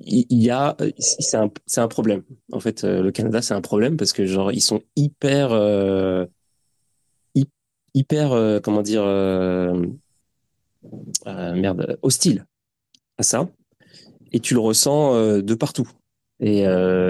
[0.00, 2.22] il y, a, c'est un, problème.
[2.52, 5.50] En fait, le Canada, c'est un problème parce que genre ils sont hyper,
[7.94, 9.04] hyper, comment dire,
[11.26, 12.46] merde, hostiles
[13.18, 13.48] à ça,
[14.32, 15.88] et tu le ressens de partout.
[16.40, 16.64] Et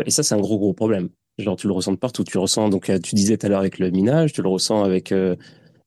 [0.08, 1.10] ça, c'est un gros gros problème.
[1.38, 2.24] Genre, tu le ressens de partout.
[2.24, 4.48] Tu le ressens, donc, euh, tu disais tout à l'heure avec le minage, tu le
[4.48, 5.36] ressens avec, euh,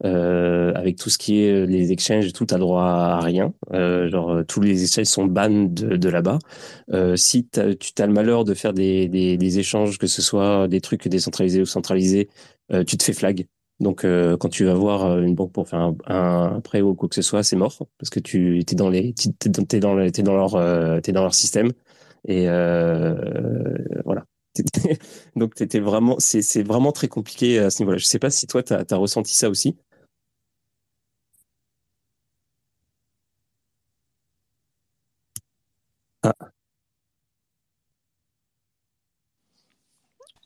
[0.04, 3.54] euh, avec tout ce qui est les exchanges tout, t'as droit à rien.
[3.74, 6.40] Euh, genre, tous les exchanges sont ban de, de là-bas.
[6.94, 10.68] Euh, si tu as le malheur de faire des, des, des, échanges, que ce soit
[10.68, 12.30] des trucs décentralisés ou centralisés,
[12.74, 13.46] euh, tu te fais flag.
[13.80, 17.16] Donc, quand tu vas voir une banque pour faire un, un, prêt ou quoi que
[17.16, 20.36] ce soit, c'est mort parce que tu es dans les, t'es dans, t'es dans, dans
[20.36, 21.72] leur, t'es dans leur système.
[22.28, 22.46] Et
[24.06, 24.26] voilà.
[25.36, 27.98] Donc, t'étais vraiment, c'est vraiment très compliqué à ce niveau-là.
[27.98, 29.78] Je sais pas si toi, tu as, ressenti ça aussi.
[36.24, 36.52] Ah.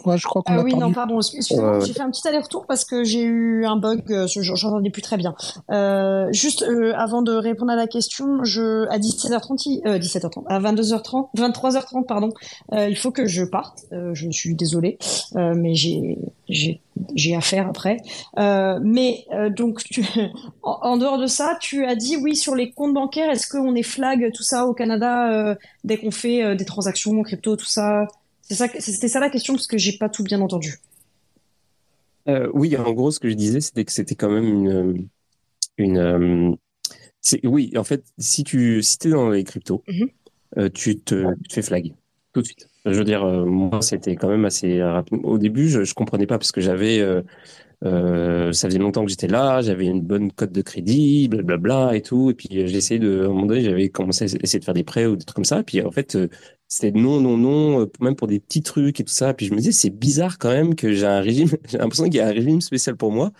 [0.06, 0.86] Ouais, je crois qu'on ah a oui, perdu.
[0.86, 4.27] non, pardon, excusez-moi, j'ai fait un petit aller-retour parce que j'ai eu un bug, euh,
[4.27, 5.36] j'entendais plus très bien.
[5.72, 10.60] Euh, juste euh, avant de répondre à la question, je à 17h30, euh, 17h30, à
[10.60, 12.30] 22h30, 23h30, pardon,
[12.73, 13.86] euh, il faut que je parte.
[13.94, 14.98] Euh, je suis désolée,
[15.34, 16.19] mais j'ai
[16.49, 16.82] j'ai
[17.15, 17.98] j'ai affaire après.
[18.38, 19.26] mais
[19.56, 20.06] donc, tu,
[20.64, 23.30] en, en, dehors de ça, tu as dit oui sur les comptes bancaires.
[23.32, 27.65] Est-ce qu'on est flag tout ça au Canada dès qu'on fait des transactions crypto, tout
[27.65, 28.07] ça?
[28.49, 30.76] C'était ça la question parce que j'ai pas tout bien entendu.
[32.27, 35.07] Euh, oui, en gros, ce que je disais, c'était que c'était quand même une,
[35.77, 36.51] une, euh,
[37.43, 40.09] oui, en fait, si tu, si es dans les cryptos, mm -hmm.
[40.57, 41.93] euh, tu, te, tu, te, fais flag.
[42.34, 42.67] tout de suite.
[42.85, 45.19] Je veux dire, moi, c'était quand même assez rapide.
[45.23, 47.01] Au début, je, je comprenais pas parce que j'avais
[47.84, 52.01] euh, ça faisait longtemps que j'étais là, j'avais une bonne cote de crédit, blablabla et
[52.01, 52.31] tout.
[52.31, 54.65] Et puis euh, j'ai essayé de, à un moment donné, j'avais commencé à essayer de
[54.65, 55.59] faire des prêts ou des trucs comme ça.
[55.59, 56.30] Et puis en fait, euh,
[56.67, 59.33] c'était non, non, non, même pour des petits trucs et tout ça.
[59.33, 62.15] Puis je me disais, c'est bizarre quand même que j'ai un régime, j'ai l'impression qu'il
[62.15, 63.31] y a un régime spécial pour moi,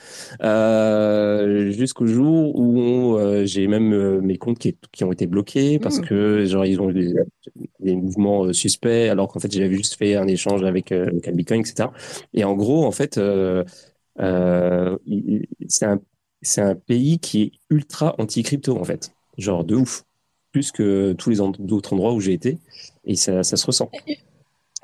[0.44, 6.06] euh, jusqu'au jour où j'ai même mes comptes qui, qui, ont été bloqués parce mmh.
[6.06, 7.14] que genre ils ont des,
[7.80, 11.62] des mouvements suspects alors qu'en fait j'avais juste fait un échange avec, avec un Bitcoin,
[11.62, 11.90] etc.
[12.34, 13.18] Et en gros, en fait,
[14.20, 14.98] euh,
[15.68, 16.00] c'est un,
[16.42, 19.12] c'est un pays qui est ultra anti-crypto, en fait.
[19.38, 20.04] Genre de ouf.
[20.52, 22.58] Plus que tous les autres endroits où j'ai été.
[23.06, 23.90] Et ça, ça se ressent.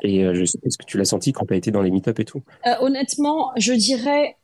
[0.04, 1.92] Et euh, je sais, est-ce que tu l'as senti quand tu as été dans les
[1.92, 4.38] meet et tout euh, Honnêtement, je dirais.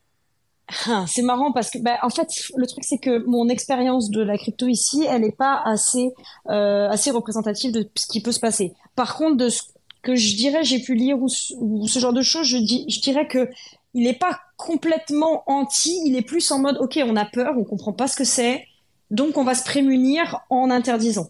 [0.86, 2.28] Ah, c'est marrant parce que, bah, en fait,
[2.58, 6.12] le truc c'est que mon expérience de la crypto ici, elle n'est pas assez,
[6.50, 8.74] euh, assez représentative de ce qui peut se passer.
[8.96, 9.62] Par contre, de ce
[10.04, 13.50] que je dirais, j'ai pu lire ou, ce genre de choses, je dirais que
[13.94, 17.64] il n'est pas complètement anti, il est plus en mode ok, on a peur, on
[17.64, 18.66] comprend pas ce que c'est,
[19.10, 21.30] donc on va se prémunir en interdisant.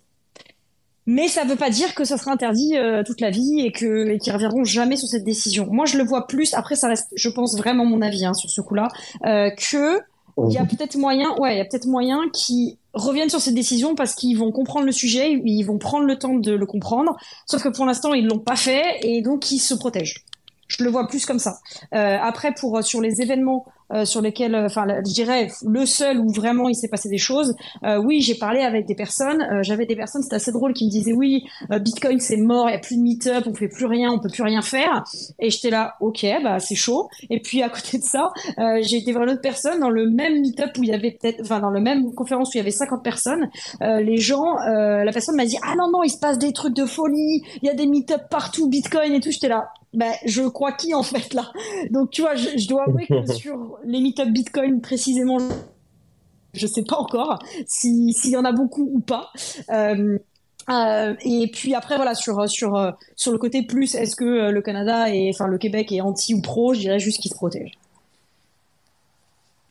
[1.07, 3.71] Mais ça ne veut pas dire que ça sera interdit euh, toute la vie et
[3.71, 5.67] que qu'ils reviendront jamais sur cette décision.
[5.71, 6.53] Moi, je le vois plus.
[6.53, 8.89] Après, ça reste, je pense vraiment mon avis hein, sur ce coup-là,
[9.25, 10.01] euh, que
[10.49, 13.55] il y a peut-être moyen, ouais, il y a peut-être moyen qu'ils reviennent sur cette
[13.55, 17.17] décision parce qu'ils vont comprendre le sujet, ils vont prendre le temps de le comprendre.
[17.47, 20.25] Sauf que pour l'instant, ils l'ont pas fait et donc ils se protègent.
[20.67, 21.57] Je le vois plus comme ça.
[21.95, 26.19] Euh, après, pour sur les événements euh, sur lesquels, euh, enfin, je dirais le seul
[26.19, 27.55] où vraiment il s'est passé des choses.
[27.83, 29.41] Euh, oui, j'ai parlé avec des personnes.
[29.41, 32.73] Euh, j'avais des personnes, c'était assez drôle, qui me disaient oui, Bitcoin c'est mort, il
[32.73, 35.03] y a plus de meet-up, on fait plus rien, on peut plus rien faire.
[35.39, 37.09] Et j'étais là, ok, bah c'est chaud.
[37.29, 38.31] Et puis à côté de ça,
[38.81, 41.41] j'ai été voir une autre personne dans le même meet-up où il y avait peut-être,
[41.41, 43.49] enfin dans le même conférence où il y avait 50 personnes.
[43.81, 46.85] les gens, la personne m'a dit ah non non, il se passe des trucs de
[46.85, 49.31] folie, il y a des meet-up partout, Bitcoin et tout.
[49.31, 51.51] J'étais là, ben, je crois qui en fait là?
[51.91, 55.39] Donc tu vois, je, je dois avouer que sur les meet-up Bitcoin précisément,
[56.53, 59.31] je sais pas encore s'il y en a beaucoup ou pas.
[59.69, 60.17] Euh,
[60.69, 65.09] euh, et puis après voilà sur sur sur le côté plus est-ce que le Canada
[65.13, 67.71] et enfin le Québec est anti ou pro je dirais juste qu'il se protège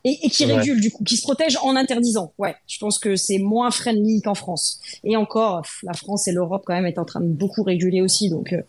[0.05, 2.33] et, et qui régule du coup qui se protège en interdisant.
[2.39, 4.81] Ouais je pense que c'est moins friendly qu'en France.
[5.05, 8.31] Et encore la France et l'Europe quand même est en train de beaucoup réguler aussi
[8.31, 8.63] donc euh,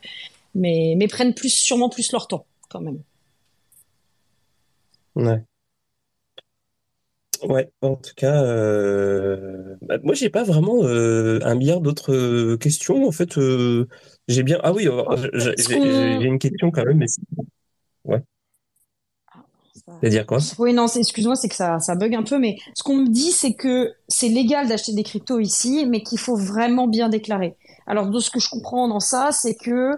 [0.54, 3.00] mais mais prennent plus sûrement plus leur temps quand même
[5.18, 5.44] Ouais.
[7.44, 12.58] Ouais, en tout cas, euh, bah, moi j'ai pas vraiment euh, un milliard d'autres euh,
[12.58, 13.08] questions.
[13.08, 13.40] En fait,
[14.28, 14.60] j'ai bien.
[14.64, 14.88] Ah oui,
[15.34, 17.06] j'ai une question quand même, mais
[18.06, 18.22] ouais.
[20.00, 20.40] C'est-à-dire quoi?
[20.60, 23.32] Oui, non, excuse-moi, c'est que ça, ça bug un peu, mais ce qu'on me dit,
[23.32, 27.56] c'est que c'est légal d'acheter des cryptos ici, mais qu'il faut vraiment bien déclarer.
[27.88, 29.96] Alors, de ce que je comprends dans ça, c'est que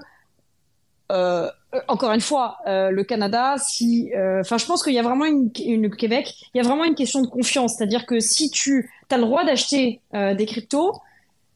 [1.12, 1.50] euh,
[1.88, 5.26] encore une fois, euh, le Canada, si, euh, enfin, je pense qu'il y a vraiment
[5.26, 8.91] une, une, Québec, il y a vraiment une question de confiance, c'est-à-dire que si tu
[9.12, 10.94] as le droit d'acheter des cryptos,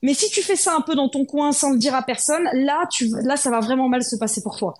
[0.01, 2.43] mais si tu fais ça un peu dans ton coin sans le dire à personne,
[2.53, 4.73] là, tu, là, ça va vraiment mal se passer pour toi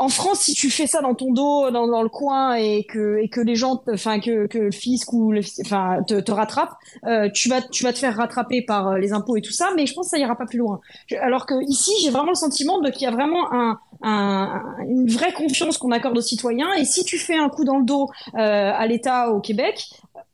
[0.00, 3.28] en France, si tu fais ça dans ton dos, dans, le coin, et que et
[3.28, 6.70] que les gens, enfin que, que le fisc ou le, enfin te, te rattrape,
[7.04, 9.70] euh, tu vas tu vas te faire rattraper par euh, les impôts et tout ça,
[9.74, 10.80] mais je pense que ça ira pas plus loin.
[11.20, 15.10] Alors que ici, j'ai vraiment le sentiment de qu'il y a vraiment un, un, une
[15.10, 18.08] vraie confiance qu'on accorde aux citoyens, et si tu fais un coup dans le dos
[18.36, 19.84] euh, à l'État au Québec,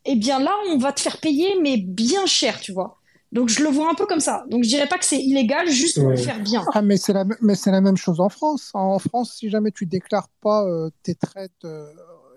[0.05, 2.97] eh bien là, on va te faire payer, mais bien cher, tu vois.
[3.35, 4.45] Donc je le vois un peu comme ça.
[4.49, 6.63] Donc je dirais pas que c'est illégal, juste pour le faire bien.
[6.73, 8.71] Ah, mais c'est la, mais c'est la même chose en France.
[8.73, 11.91] En France, si jamais tu déclares pas euh, tes traites euh,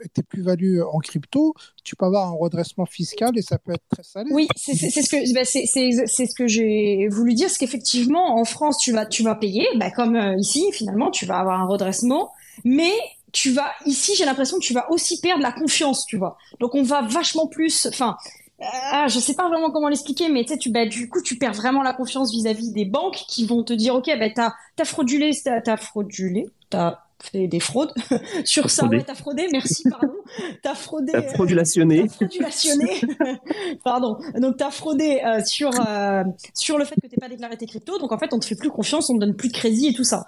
[0.04, 1.54] et tes plus-values en crypto,
[1.84, 4.28] tu peux avoir un redressement fiscal et ça peut être très salé.
[4.32, 8.78] Oui, c'est ce que bah, c'est ce que j'ai voulu dire, c'est qu'effectivement en France
[8.78, 12.32] tu vas tu vas payer, bah, comme euh, ici finalement tu vas avoir un redressement,
[12.64, 12.92] mais
[13.30, 16.36] tu vas ici j'ai l'impression que tu vas aussi perdre la confiance, tu vois.
[16.58, 18.16] Donc on va vachement plus, enfin
[18.60, 21.82] ah, je sais pas vraiment comment l'expliquer, mais tu bah, du coup, tu perds vraiment
[21.82, 25.76] la confiance vis-à-vis des banques qui vont te dire, ok, bah, t'as, t'as fraudulé, t'as,
[25.76, 27.92] fraudulé, t'as fait des fraudes
[28.44, 30.12] sur ça, ouais, t'as fraudé, merci, pardon,
[30.62, 33.00] t'as fraudé, t'as fraudulationné, t'as fraudulationné,
[33.84, 36.24] pardon, donc t'as fraudé euh, sur euh,
[36.54, 38.56] sur le fait que t'es pas déclaré tes cryptos, donc en fait, on te fait
[38.56, 40.26] plus confiance, on te donne plus de crédit et tout ça.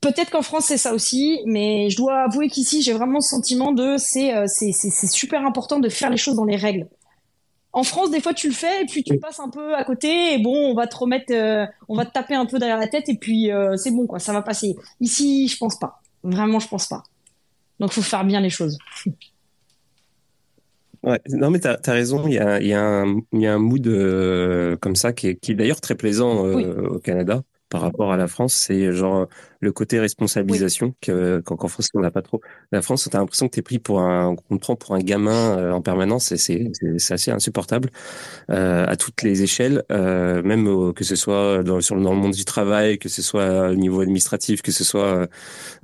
[0.00, 3.70] Peut-être qu'en France c'est ça aussi, mais je dois avouer qu'ici j'ai vraiment le sentiment
[3.70, 6.88] de c'est, euh, c'est, c'est, c'est super important de faire les choses dans les règles.
[7.72, 10.34] En France, des fois, tu le fais et puis tu passes un peu à côté
[10.34, 12.88] et bon, on va te remettre, euh, on va te taper un peu derrière la
[12.88, 14.74] tête et puis euh, c'est bon quoi, ça va passer.
[15.00, 16.00] Ici, je pense pas.
[16.24, 17.04] Vraiment, je pense pas.
[17.78, 18.78] Donc, faut faire bien les choses.
[21.02, 23.58] Ouais, non mais t'as as raison, il y a, y, a un, y a un
[23.58, 27.42] mood euh, comme ça qui est, qui est d'ailleurs très plaisant au Canada.
[27.70, 29.28] Par rapport à la France, c'est genre
[29.60, 32.40] le côté responsabilisation que qu'en France on n'a pas trop.
[32.72, 35.58] La France, t'as l'impression que t'es pris pour un, on te prend pour un gamin
[35.58, 37.90] euh, en permanence et c'est c'est assez insupportable
[38.50, 42.34] euh, à toutes les échelles, euh, même que ce soit dans, sur dans le monde
[42.34, 45.28] du travail, que ce soit au niveau administratif, que ce soit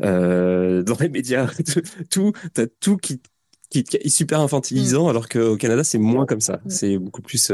[0.03, 1.49] euh, dans les médias,
[2.11, 3.21] tout, t'as tout qui
[3.69, 5.11] qui est super infantilisant, mm.
[5.11, 6.61] alors qu'au Canada, c'est moins comme ça.
[6.65, 6.71] Mm.
[6.71, 7.53] C'est beaucoup plus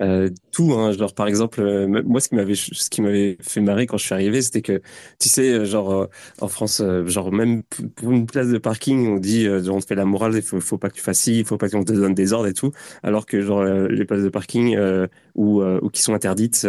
[0.00, 3.36] euh, euh, tout hein, genre par exemple euh, moi ce qui m'avait ce qui m'avait
[3.40, 4.80] fait marrer quand je suis arrivé c'était que
[5.18, 6.06] tu sais euh, genre euh,
[6.40, 7.62] en France genre même
[7.94, 10.78] pour une place de parking on dit on te fait la morale il faut, faut
[10.78, 12.72] pas que tu fasses ci il faut pas qu'on te donne des ordres et tout
[13.02, 14.78] alors que genre les places de parking
[15.34, 16.66] ou ou qui sont interdites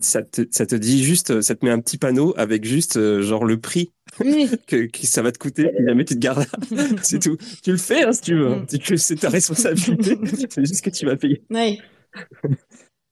[0.00, 3.44] ça te ça te dit juste ça te met un petit panneau avec juste genre
[3.44, 3.92] le prix
[4.66, 6.84] que, que, ça va te coûter si jamais tu te gardes là.
[7.02, 7.36] c'est tout.
[7.62, 8.56] Tu le fais hein, si tu veux.
[8.56, 8.96] Mm.
[8.96, 10.18] C'est ta responsabilité.
[10.50, 11.42] c'est juste que tu vas payer.
[11.50, 11.80] Oui.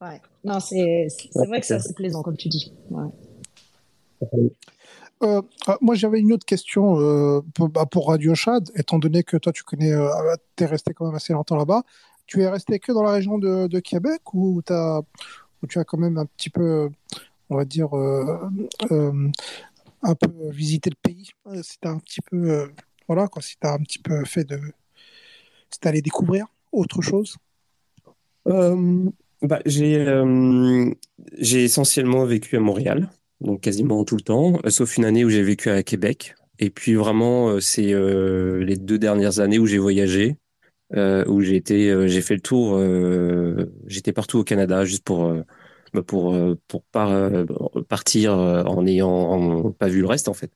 [0.00, 0.20] Ouais.
[0.44, 2.72] Non, c'est vrai que c'est assez plaisant, comme tu dis.
[5.22, 9.36] Euh, ah, moi, j'avais une autre question euh, pour, bah, Radio Chad, étant donné que
[9.36, 10.08] toi, tu connais, euh,
[10.56, 11.82] tu es resté quand même assez longtemps là-bas.
[12.26, 15.00] Tu es resté que dans la région de, Québec ou, as,
[15.68, 16.90] tu as quand même un petit peu,
[17.50, 19.34] on va dire, un
[20.14, 21.30] peu visité le pays
[21.62, 22.70] Si tu un petit peu,
[23.08, 24.60] voilà, quoi, si as un petit peu fait de.
[25.70, 27.36] Si tu allé découvrir autre chose?
[28.48, 29.10] Euh,
[29.42, 30.90] bah, j'ai euh,
[31.38, 33.10] j'ai essentiellement vécu à Montréal,
[33.40, 36.34] donc quasiment tout le temps, euh, sauf une année où j'ai vécu à Québec.
[36.58, 40.38] Et puis vraiment, c'est les deux dernières années où j'ai voyagé,
[40.92, 42.80] où j'ai été, j'ai fait le tour.
[43.86, 45.32] J'étais partout au Canada juste pour
[45.94, 46.82] bah, pour pour
[47.88, 50.50] partir en ayant pas vu le reste en fait.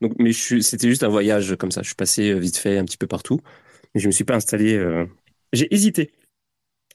[0.00, 1.82] Donc, mais c'était juste un voyage comme ça.
[1.82, 3.40] Je suis passé vite fait un petit peu partout,
[3.96, 4.80] mais je me suis pas installé.
[5.52, 6.12] J'ai hésité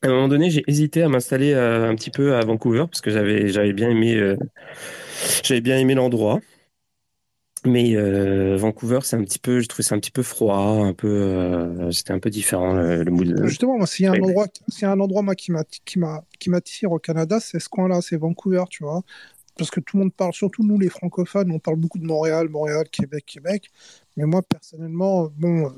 [0.04, 3.02] à un moment donné, j'ai hésité à m'installer euh, un petit peu à Vancouver parce
[3.02, 4.38] que j'avais j'avais bien aimé euh,
[5.44, 6.40] j'avais bien aimé l'endroit.
[7.66, 10.92] Mais euh, Vancouver, c'est un petit peu, je trouvais c'est un petit peu froid, un
[10.92, 13.42] peu, c'était un peu différent le, mood.
[13.46, 15.64] Justement, moi, s'il y a un endroit, s'il y a un endroit moi qui m'a,
[15.86, 19.02] qui m'a, qui m'attire au Canada, c'est ce coin-là, c'est Vancouver, tu vois,
[19.58, 22.50] parce que tout le monde parle, surtout nous les francophones, on parle beaucoup de Montréal,
[22.50, 23.72] Montréal, Québec, Québec.
[24.18, 25.72] Mais moi, personnellement, bon,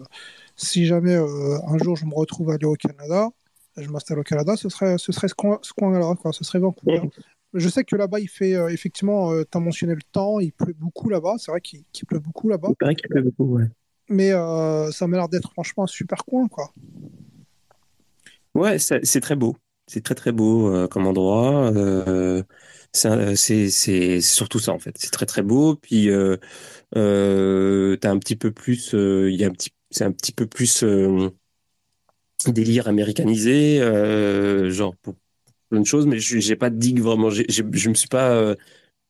[0.55, 3.29] si jamais un jour je me retrouve à aller au Canada,
[3.77, 5.33] je m'installe au Canada, ce serait ce, serait ce
[5.73, 6.31] coin-là, quoi.
[6.31, 7.01] ce serait Vancouver.
[7.53, 10.51] Je sais que là-bas, il fait euh, effectivement, euh, tu as mentionné le temps, il
[10.51, 12.69] pleut beaucoup là-bas, c'est vrai qu'il pleut beaucoup là-bas.
[12.79, 13.65] C'est vrai qu'il pleut beaucoup, ouais.
[14.09, 16.73] Mais euh, ça m'a l'air d'être franchement un super coin, quoi.
[18.53, 19.55] Ouais, c'est très beau.
[19.87, 21.71] C'est très très beau comme endroit.
[22.93, 24.95] c'est surtout ça en fait.
[24.97, 25.75] C'est très très beau.
[25.75, 26.37] Puis euh,
[26.93, 30.83] t'as un petit peu plus, il y a un petit, c'est un petit peu plus
[32.51, 35.15] délire américanisé, euh, genre pour
[35.69, 37.29] plein de choses, mais j'ai pas de digue vraiment.
[37.31, 38.55] Je me suis pas, euh,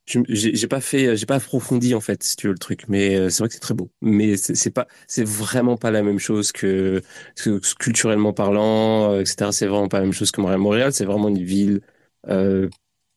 [0.08, 2.86] j'ai pas fait, j'ai pas approfondi en fait, si tu veux le truc.
[2.90, 3.92] Mais euh, c'est vrai que c'est très beau.
[4.02, 7.02] Mais c'est pas, c'est vraiment pas la même chose que,
[7.38, 9.52] que culturellement parlant, etc.
[9.54, 10.60] C'est vraiment pas la même chose que Montréal.
[10.60, 11.82] Montréal, c'est vraiment une ville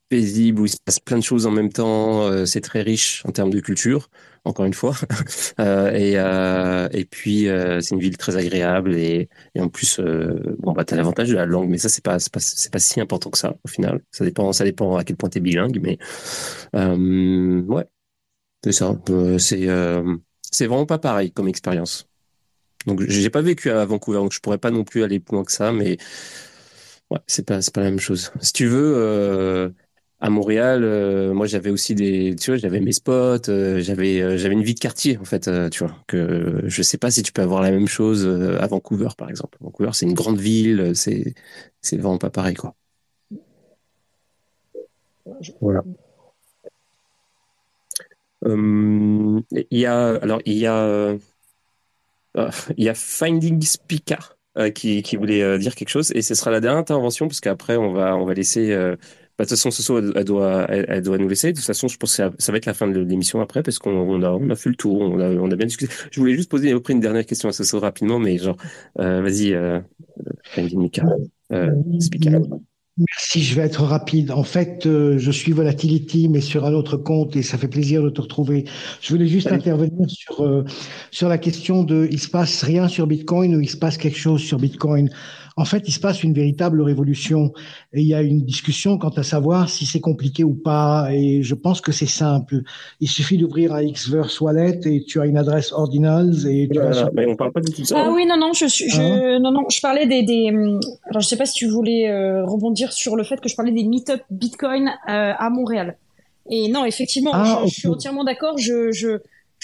[0.09, 2.47] paisible où il se passe plein de choses en même temps.
[2.47, 4.09] c'est très riche en termes de culture
[4.45, 4.95] encore une fois.
[5.61, 9.29] Euh, et, euh, et puis, euh, c'est une ville très agréable et,
[9.59, 10.01] en plus,
[10.59, 12.41] bon, bah, tu as l'avantage de la langue, mais ça, c'est pas, pas,
[12.73, 14.01] pas si important que ça, au final.
[14.13, 15.99] Ça dépend, ça dépend à quel point tu es bilingue, mais
[16.75, 17.85] ouais,
[18.65, 18.97] c'est ça.
[19.39, 22.09] c'est, vraiment pas pareil comme expérience.
[22.87, 25.45] Donc, j'ai pas vécu à Vancouver, donc je pourrais pas non plus aller plus loin
[25.45, 25.99] que ça, mais
[27.11, 28.33] ouais, c'est pas, pas la même chose.
[28.41, 29.75] Si tu veux,
[30.21, 34.37] à Montréal, euh, moi j'avais aussi des, tu vois, j'avais mes spots, euh, j'avais euh,
[34.37, 35.95] j'avais une vie de quartier en fait, tu vois.
[36.09, 38.27] Que je sais pas si tu peux avoir la même chose
[38.61, 39.59] à Vancouver par exemple.
[39.61, 41.35] Vancouver c'est une grande ville, c'est
[41.83, 42.75] c'est vraiment pas pareil quoi.
[45.61, 45.83] Voilà.
[48.45, 51.17] Il y a alors il y a
[52.77, 54.37] il y a Finding Speaker
[54.75, 57.93] qui, qui voulait dire quelque chose et ce sera la dernière intervention parce qu'après on
[57.93, 58.77] va on va laisser
[59.39, 61.53] bah, de toute façon, Soso, elle, elle, doit, elle, doit nous laisser.
[61.53, 63.63] De toute façon, je pense que ça, ça va être la fin de l'émission après,
[63.63, 65.93] parce qu'on a, on a fait le tour, on a, on a bien discuté.
[66.11, 68.57] Je voulais juste poser après une dernière question à Soso rapidement, mais genre,
[68.99, 69.79] euh, vas-y, euh,
[70.57, 71.05] Mika,
[71.53, 71.71] euh,
[72.99, 74.33] Merci, je vais être rapide.
[74.33, 78.03] En fait, euh, je suis Volatility, mais sur un autre compte, et ça fait plaisir
[78.03, 78.65] de te retrouver.
[79.01, 80.65] Je voulais juste intervenir sur euh,
[81.13, 84.19] sur la question de il se passe rien sur Bitcoin ou il se passe quelque
[84.19, 85.11] chose sur Bitcoin?
[85.59, 87.53] En fait, il se passe une véritable révolution.
[87.93, 91.09] Et il y a une discussion quant à savoir si c'est compliqué ou pas.
[91.13, 92.63] Et je pense que c'est simple.
[93.01, 96.79] Il suffit d'ouvrir un Xverse Wallet et tu as une adresse Ordinals et tu
[97.13, 97.97] Mais on parle pas de tout ça.
[97.99, 98.13] Ah hein.
[98.15, 100.49] oui, non, non, je suis, je, hein non, non, je parlais des, des,
[101.11, 103.73] alors je sais pas si tu voulais euh, rebondir sur le fait que je parlais
[103.73, 105.97] des meet-up Bitcoin euh, à Montréal.
[106.51, 108.57] Et non, effectivement, ah, je, suis entièrement d'accord.
[108.59, 109.19] Je, je,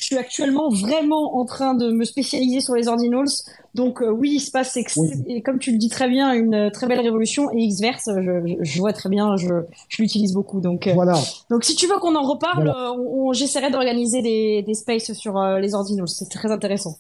[0.05, 3.25] je suis actuellement vraiment en train de me spécialiser sur les ordinals.
[3.75, 6.87] Donc euh, oui, il se passe, et comme tu le dis très bien, une très
[6.87, 9.49] belle révolution et X-Verse, je, je, vois très bien, je,
[9.89, 10.61] je l'utilise beaucoup.
[10.61, 11.19] Donc, euh, voilà.
[11.49, 15.59] donc si tu veux qu'on en reparle, on, j'essaierai d'organiser des, des spaces sur euh,
[15.59, 16.09] les ordinals.
[16.09, 16.99] C'est très intéressant.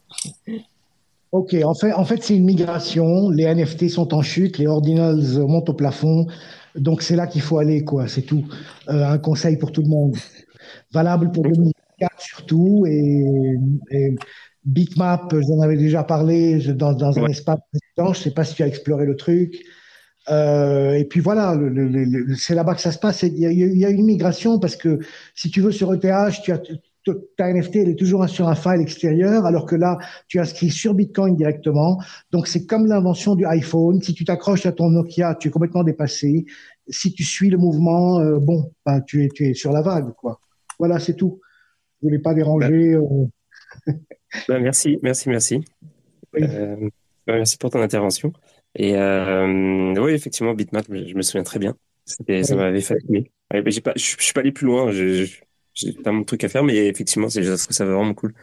[1.33, 3.29] Ok, en fait, en fait c'est une migration.
[3.29, 6.27] Les NFT sont en chute, les ordinals montent au plafond.
[6.75, 8.09] Donc c'est là qu'il faut aller, quoi.
[8.09, 8.45] C'est tout.
[8.89, 10.17] un conseil pour tout le monde.
[10.91, 11.45] Valable pour
[12.05, 13.57] 2004 surtout et,
[13.91, 14.15] et
[14.65, 18.15] Bitmap, j'en avais déjà parlé dans, dans un espace précédent.
[18.15, 19.63] Je ne sais pas si tu as exploré le truc.
[20.31, 21.55] Euh, et puis voilà,
[22.39, 23.23] c'est là-bas que ça se passe.
[23.23, 25.01] Il y, a, il y, a, une migration parce que
[25.35, 26.61] si tu veux sur ETH, tu as
[27.37, 30.95] ta NFT, elle est toujours sur un file extérieur, alors que là, tu inscris sur
[30.95, 32.01] Bitcoin directement.
[32.33, 34.01] Donc, c'est comme l'invention du iPhone.
[34.01, 36.47] Si tu t'accroches à ton Nokia, tu es complètement dépassé.
[36.89, 40.15] Si tu suis le mouvement, euh, bon, ben, tu, es, tu es sur la vague,
[40.15, 40.41] quoi.
[40.79, 41.41] Voilà, c'est tout.
[42.05, 42.95] Je voulais pas déranger.
[42.95, 43.27] Euh...
[44.49, 45.65] Bah, merci, merci, merci.
[46.37, 46.89] Euh,
[47.25, 48.33] bah, merci pour ton intervention.
[48.75, 51.77] Et euh, oui, effectivement, Bitmap, je me souviens très bien.
[52.05, 53.31] Ça m'avait fasciné.
[53.53, 54.91] Ouais, bah, pas, je, ne suis pas allé plus loin.
[54.91, 58.35] J'ai pas mon truc à faire, mais effectivement, c'est ça va vraiment cool.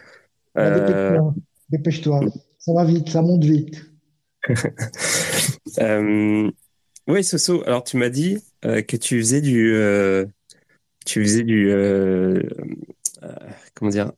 [0.57, 1.19] Euh...
[1.69, 2.21] Dépêche-toi.
[2.57, 3.83] Ça va vite, ça monte vite.
[5.79, 6.49] euh,
[7.07, 7.63] oui, Soso.
[7.65, 10.25] Alors, tu m'as dit euh, que tu faisais du, euh,
[11.05, 11.69] tu faisais du,
[13.73, 14.11] comment dire,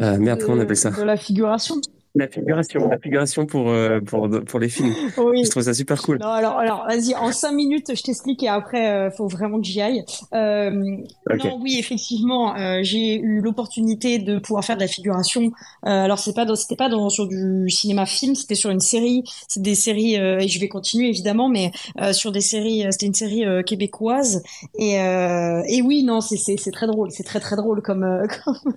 [0.00, 0.90] euh, merde, comment on appelle ça?
[0.90, 1.80] De la figuration.
[2.14, 4.94] La figuration, la figuration pour, euh, pour, pour les films.
[5.18, 5.44] Oui.
[5.44, 6.18] Je trouve ça super cool.
[6.20, 9.60] Non, alors, alors vas-y, en cinq minutes, je t'explique et après, il euh, faut vraiment
[9.60, 10.04] que j'y aille.
[10.32, 15.52] Euh, Non, oui, effectivement, euh, j'ai eu l'opportunité de pouvoir faire de la figuration.
[15.82, 19.22] alors, c'est pas, c'était pas dans, sur du cinéma-film, c'était sur une série.
[19.48, 21.72] C'est des séries, et je vais continuer évidemment, mais
[22.12, 24.42] sur des séries, c'était une série québécoise.
[24.78, 27.10] Et, et oui, non, c'est, c'est, c'est très drôle.
[27.10, 28.72] C'est très, très drôle comme, comme,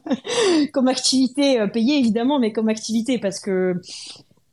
[0.74, 3.76] comme activité payée évidemment, mais comme activité parce que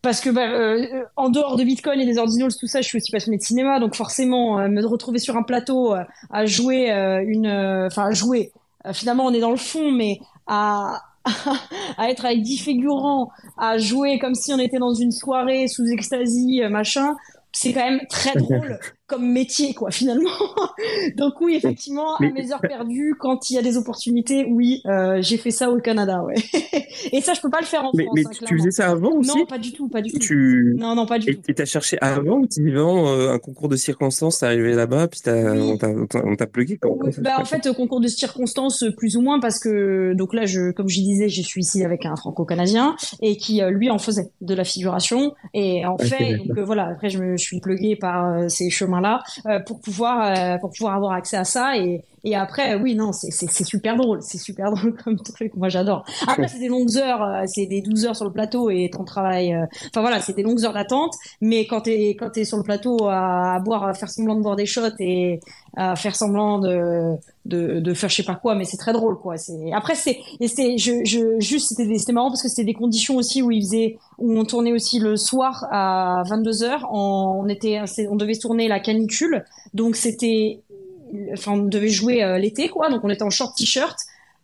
[0.02, 2.98] parce que bah, euh, en dehors de Bitcoin et des ordinals, tout ça, je suis
[2.98, 6.90] aussi passionné de cinéma, donc forcément, euh, me retrouver sur un plateau euh, à jouer
[7.26, 7.48] une,
[7.86, 8.52] enfin à jouer.
[8.92, 11.02] finalement, on est dans le fond, mais à
[11.98, 15.84] à être avec dix figurants, à jouer comme si on était dans une soirée sous
[15.86, 17.16] ecstasy, machin,
[17.52, 18.78] c'est quand même très drôle
[19.08, 20.30] comme métier, quoi, finalement.
[21.16, 25.18] Donc oui, effectivement, à mes heures perdues, quand il y a des opportunités, oui, euh,
[25.22, 26.34] j'ai fait ça au Canada, ouais.
[27.12, 28.14] Et ça, je peux pas le faire en mais, France.
[28.16, 29.30] Mais hein, tu faisais ça avant aussi?
[29.36, 30.18] Non, pas du tout, pas du tout.
[30.18, 30.74] Tu...
[30.78, 31.42] Non, non, pas du tout.
[31.48, 35.08] Et t'as cherché avant ou tu vraiment euh, un concours de circonstances, t'es arrivé là-bas,
[35.08, 39.58] puis on t'a plugué oui, bah, En fait, concours de circonstances, plus ou moins, parce
[39.58, 43.62] que, donc là, je, comme je disais, je suis ici avec un franco-canadien, et qui,
[43.62, 45.32] euh, lui, en faisait de la figuration.
[45.54, 48.97] Et en fait, donc voilà, après, je me suis plugué par ces chemins
[49.46, 51.76] euh, pour pouvoir euh, pour pouvoir avoir accès à ça.
[51.76, 52.02] Et,
[52.34, 53.30] après oui non c'est
[53.64, 54.20] super drôle.
[54.20, 55.54] C'est super drôle comme truc.
[55.56, 56.04] Moi j'adore.
[56.26, 59.04] Après c'est des longues heures euh, c'est des 12 heures sur le plateau et ton
[59.04, 59.56] travail
[59.86, 61.14] enfin voilà c'est des longues heures d'attente.
[61.40, 64.56] Mais quand t'es quand t'es sur le plateau à, boire à faire semblant de boire
[64.56, 65.40] des shots et
[65.78, 67.14] à faire semblant de
[67.46, 69.36] de, faire je sais pas quoi mais c'est très drôle quoi.
[69.38, 73.16] C'est après c'est et c'est je, juste c'était c'était marrant parce que c'était des conditions
[73.16, 76.88] aussi où il faisait où on tournait aussi le soir à 22 heures.
[76.92, 77.80] On, on était
[78.10, 79.44] on devait tourner la canicule.
[79.72, 80.60] Donc c'était
[81.32, 82.90] enfin on devait jouer euh, l'été quoi.
[82.90, 83.96] Donc on était en short t-shirt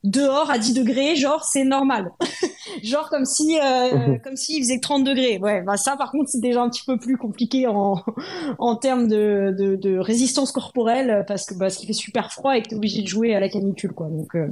[0.04, 2.12] dehors à 10 degrés, genre c'est normal.
[2.82, 4.20] genre comme si euh, mhm.
[4.20, 5.38] comme s'il faisait 30 degrés.
[5.38, 7.96] Ouais, bah ça par contre c'est déjà un petit peu plus compliqué en
[8.58, 12.62] en termes de, de, de résistance corporelle parce que parce qu'il fait super froid et
[12.62, 14.08] que t'es obligé de jouer à la canicule quoi.
[14.08, 14.48] Donc euh,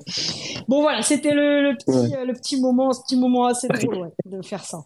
[0.68, 4.12] bon voilà, c'était le, le, petit le petit moment, ce petit moment assez drôle ouais,
[4.24, 4.84] de faire ça.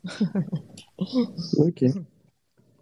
[1.58, 1.84] ok.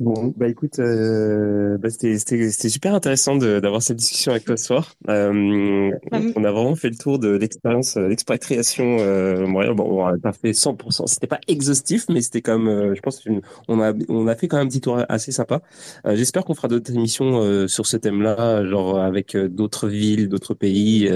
[0.01, 4.93] Bon, bah écoute, euh, bah c'était super intéressant d'avoir cette discussion avec toi ce soir.
[5.09, 5.91] Euh,
[6.35, 9.47] on a vraiment fait le tour de l'expérience euh, d'expatriation euh.
[9.47, 13.23] Bon, on n'a pas fait 100%, c'était pas exhaustif, mais c'était comme, euh, je pense,
[13.69, 15.63] on a on a fait quand même un petit tour assez sympa.
[16.07, 21.09] Euh, j'espère qu'on fera d'autres émissions sur ce thème-là, genre avec d'autres villes, d'autres pays.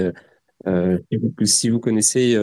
[1.43, 2.37] si vous connaissez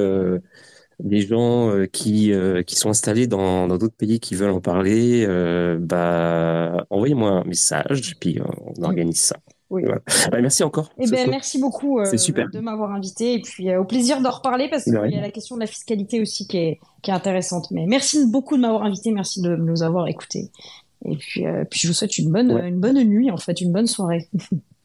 [1.01, 4.60] des gens euh, qui euh, qui sont installés dans dans d'autres pays qui veulent en
[4.60, 8.39] parler, euh, bah envoyez-moi un message puis
[8.78, 9.36] on organise ça.
[9.68, 9.82] Oui.
[9.85, 10.90] Bah, merci encore.
[10.97, 12.48] Eh ben, merci beaucoup super.
[12.51, 15.56] de m'avoir invité et puis au plaisir d'en reparler parce qu'il y a la question
[15.56, 17.73] de la fiscalité aussi qui est, qui est intéressante.
[17.73, 20.52] Mais merci beaucoup de m'avoir invité, merci de nous avoir écoutés.
[21.05, 23.89] Et puis, puis je vous souhaite une bonne, une bonne nuit, en fait, une bonne
[23.89, 24.28] soirée.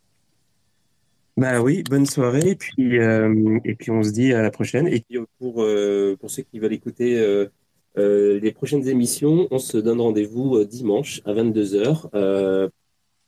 [1.42, 4.88] Bah oui, bonne soirée et puis euh, et puis on se dit à la prochaine.
[4.88, 9.80] Et puis pour euh, pour ceux qui veulent écouter euh, les prochaines émissions, on se
[9.80, 12.70] donne rendez-vous dimanche à 22h.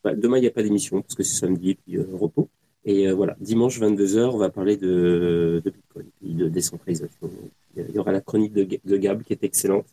[0.04, 2.50] Bah, demain il n'y a pas d'émission parce que c'est samedi et puis repos.
[2.86, 7.32] Et voilà, dimanche 22h, on va parler de, de Bitcoin, de décentralisation.
[7.76, 9.88] Il y aura la chronique de, de Gab qui est excellente.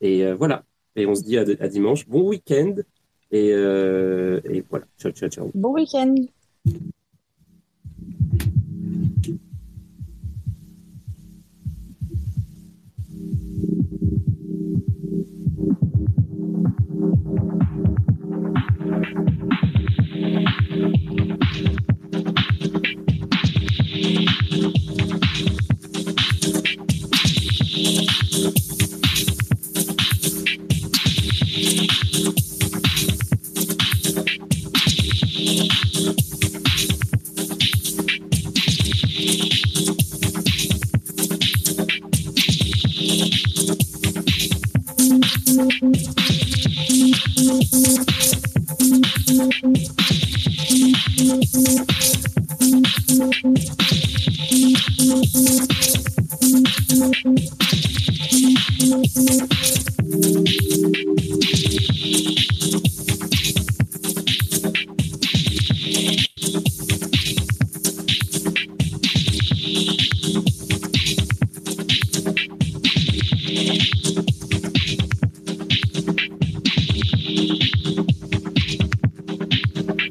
[0.00, 2.08] Et voilà, et on se dit à, à dimanche.
[2.08, 2.76] Bon week-end.
[3.32, 5.50] Et, et voilà, ciao, ciao, ciao.
[5.54, 6.14] Bon week-end.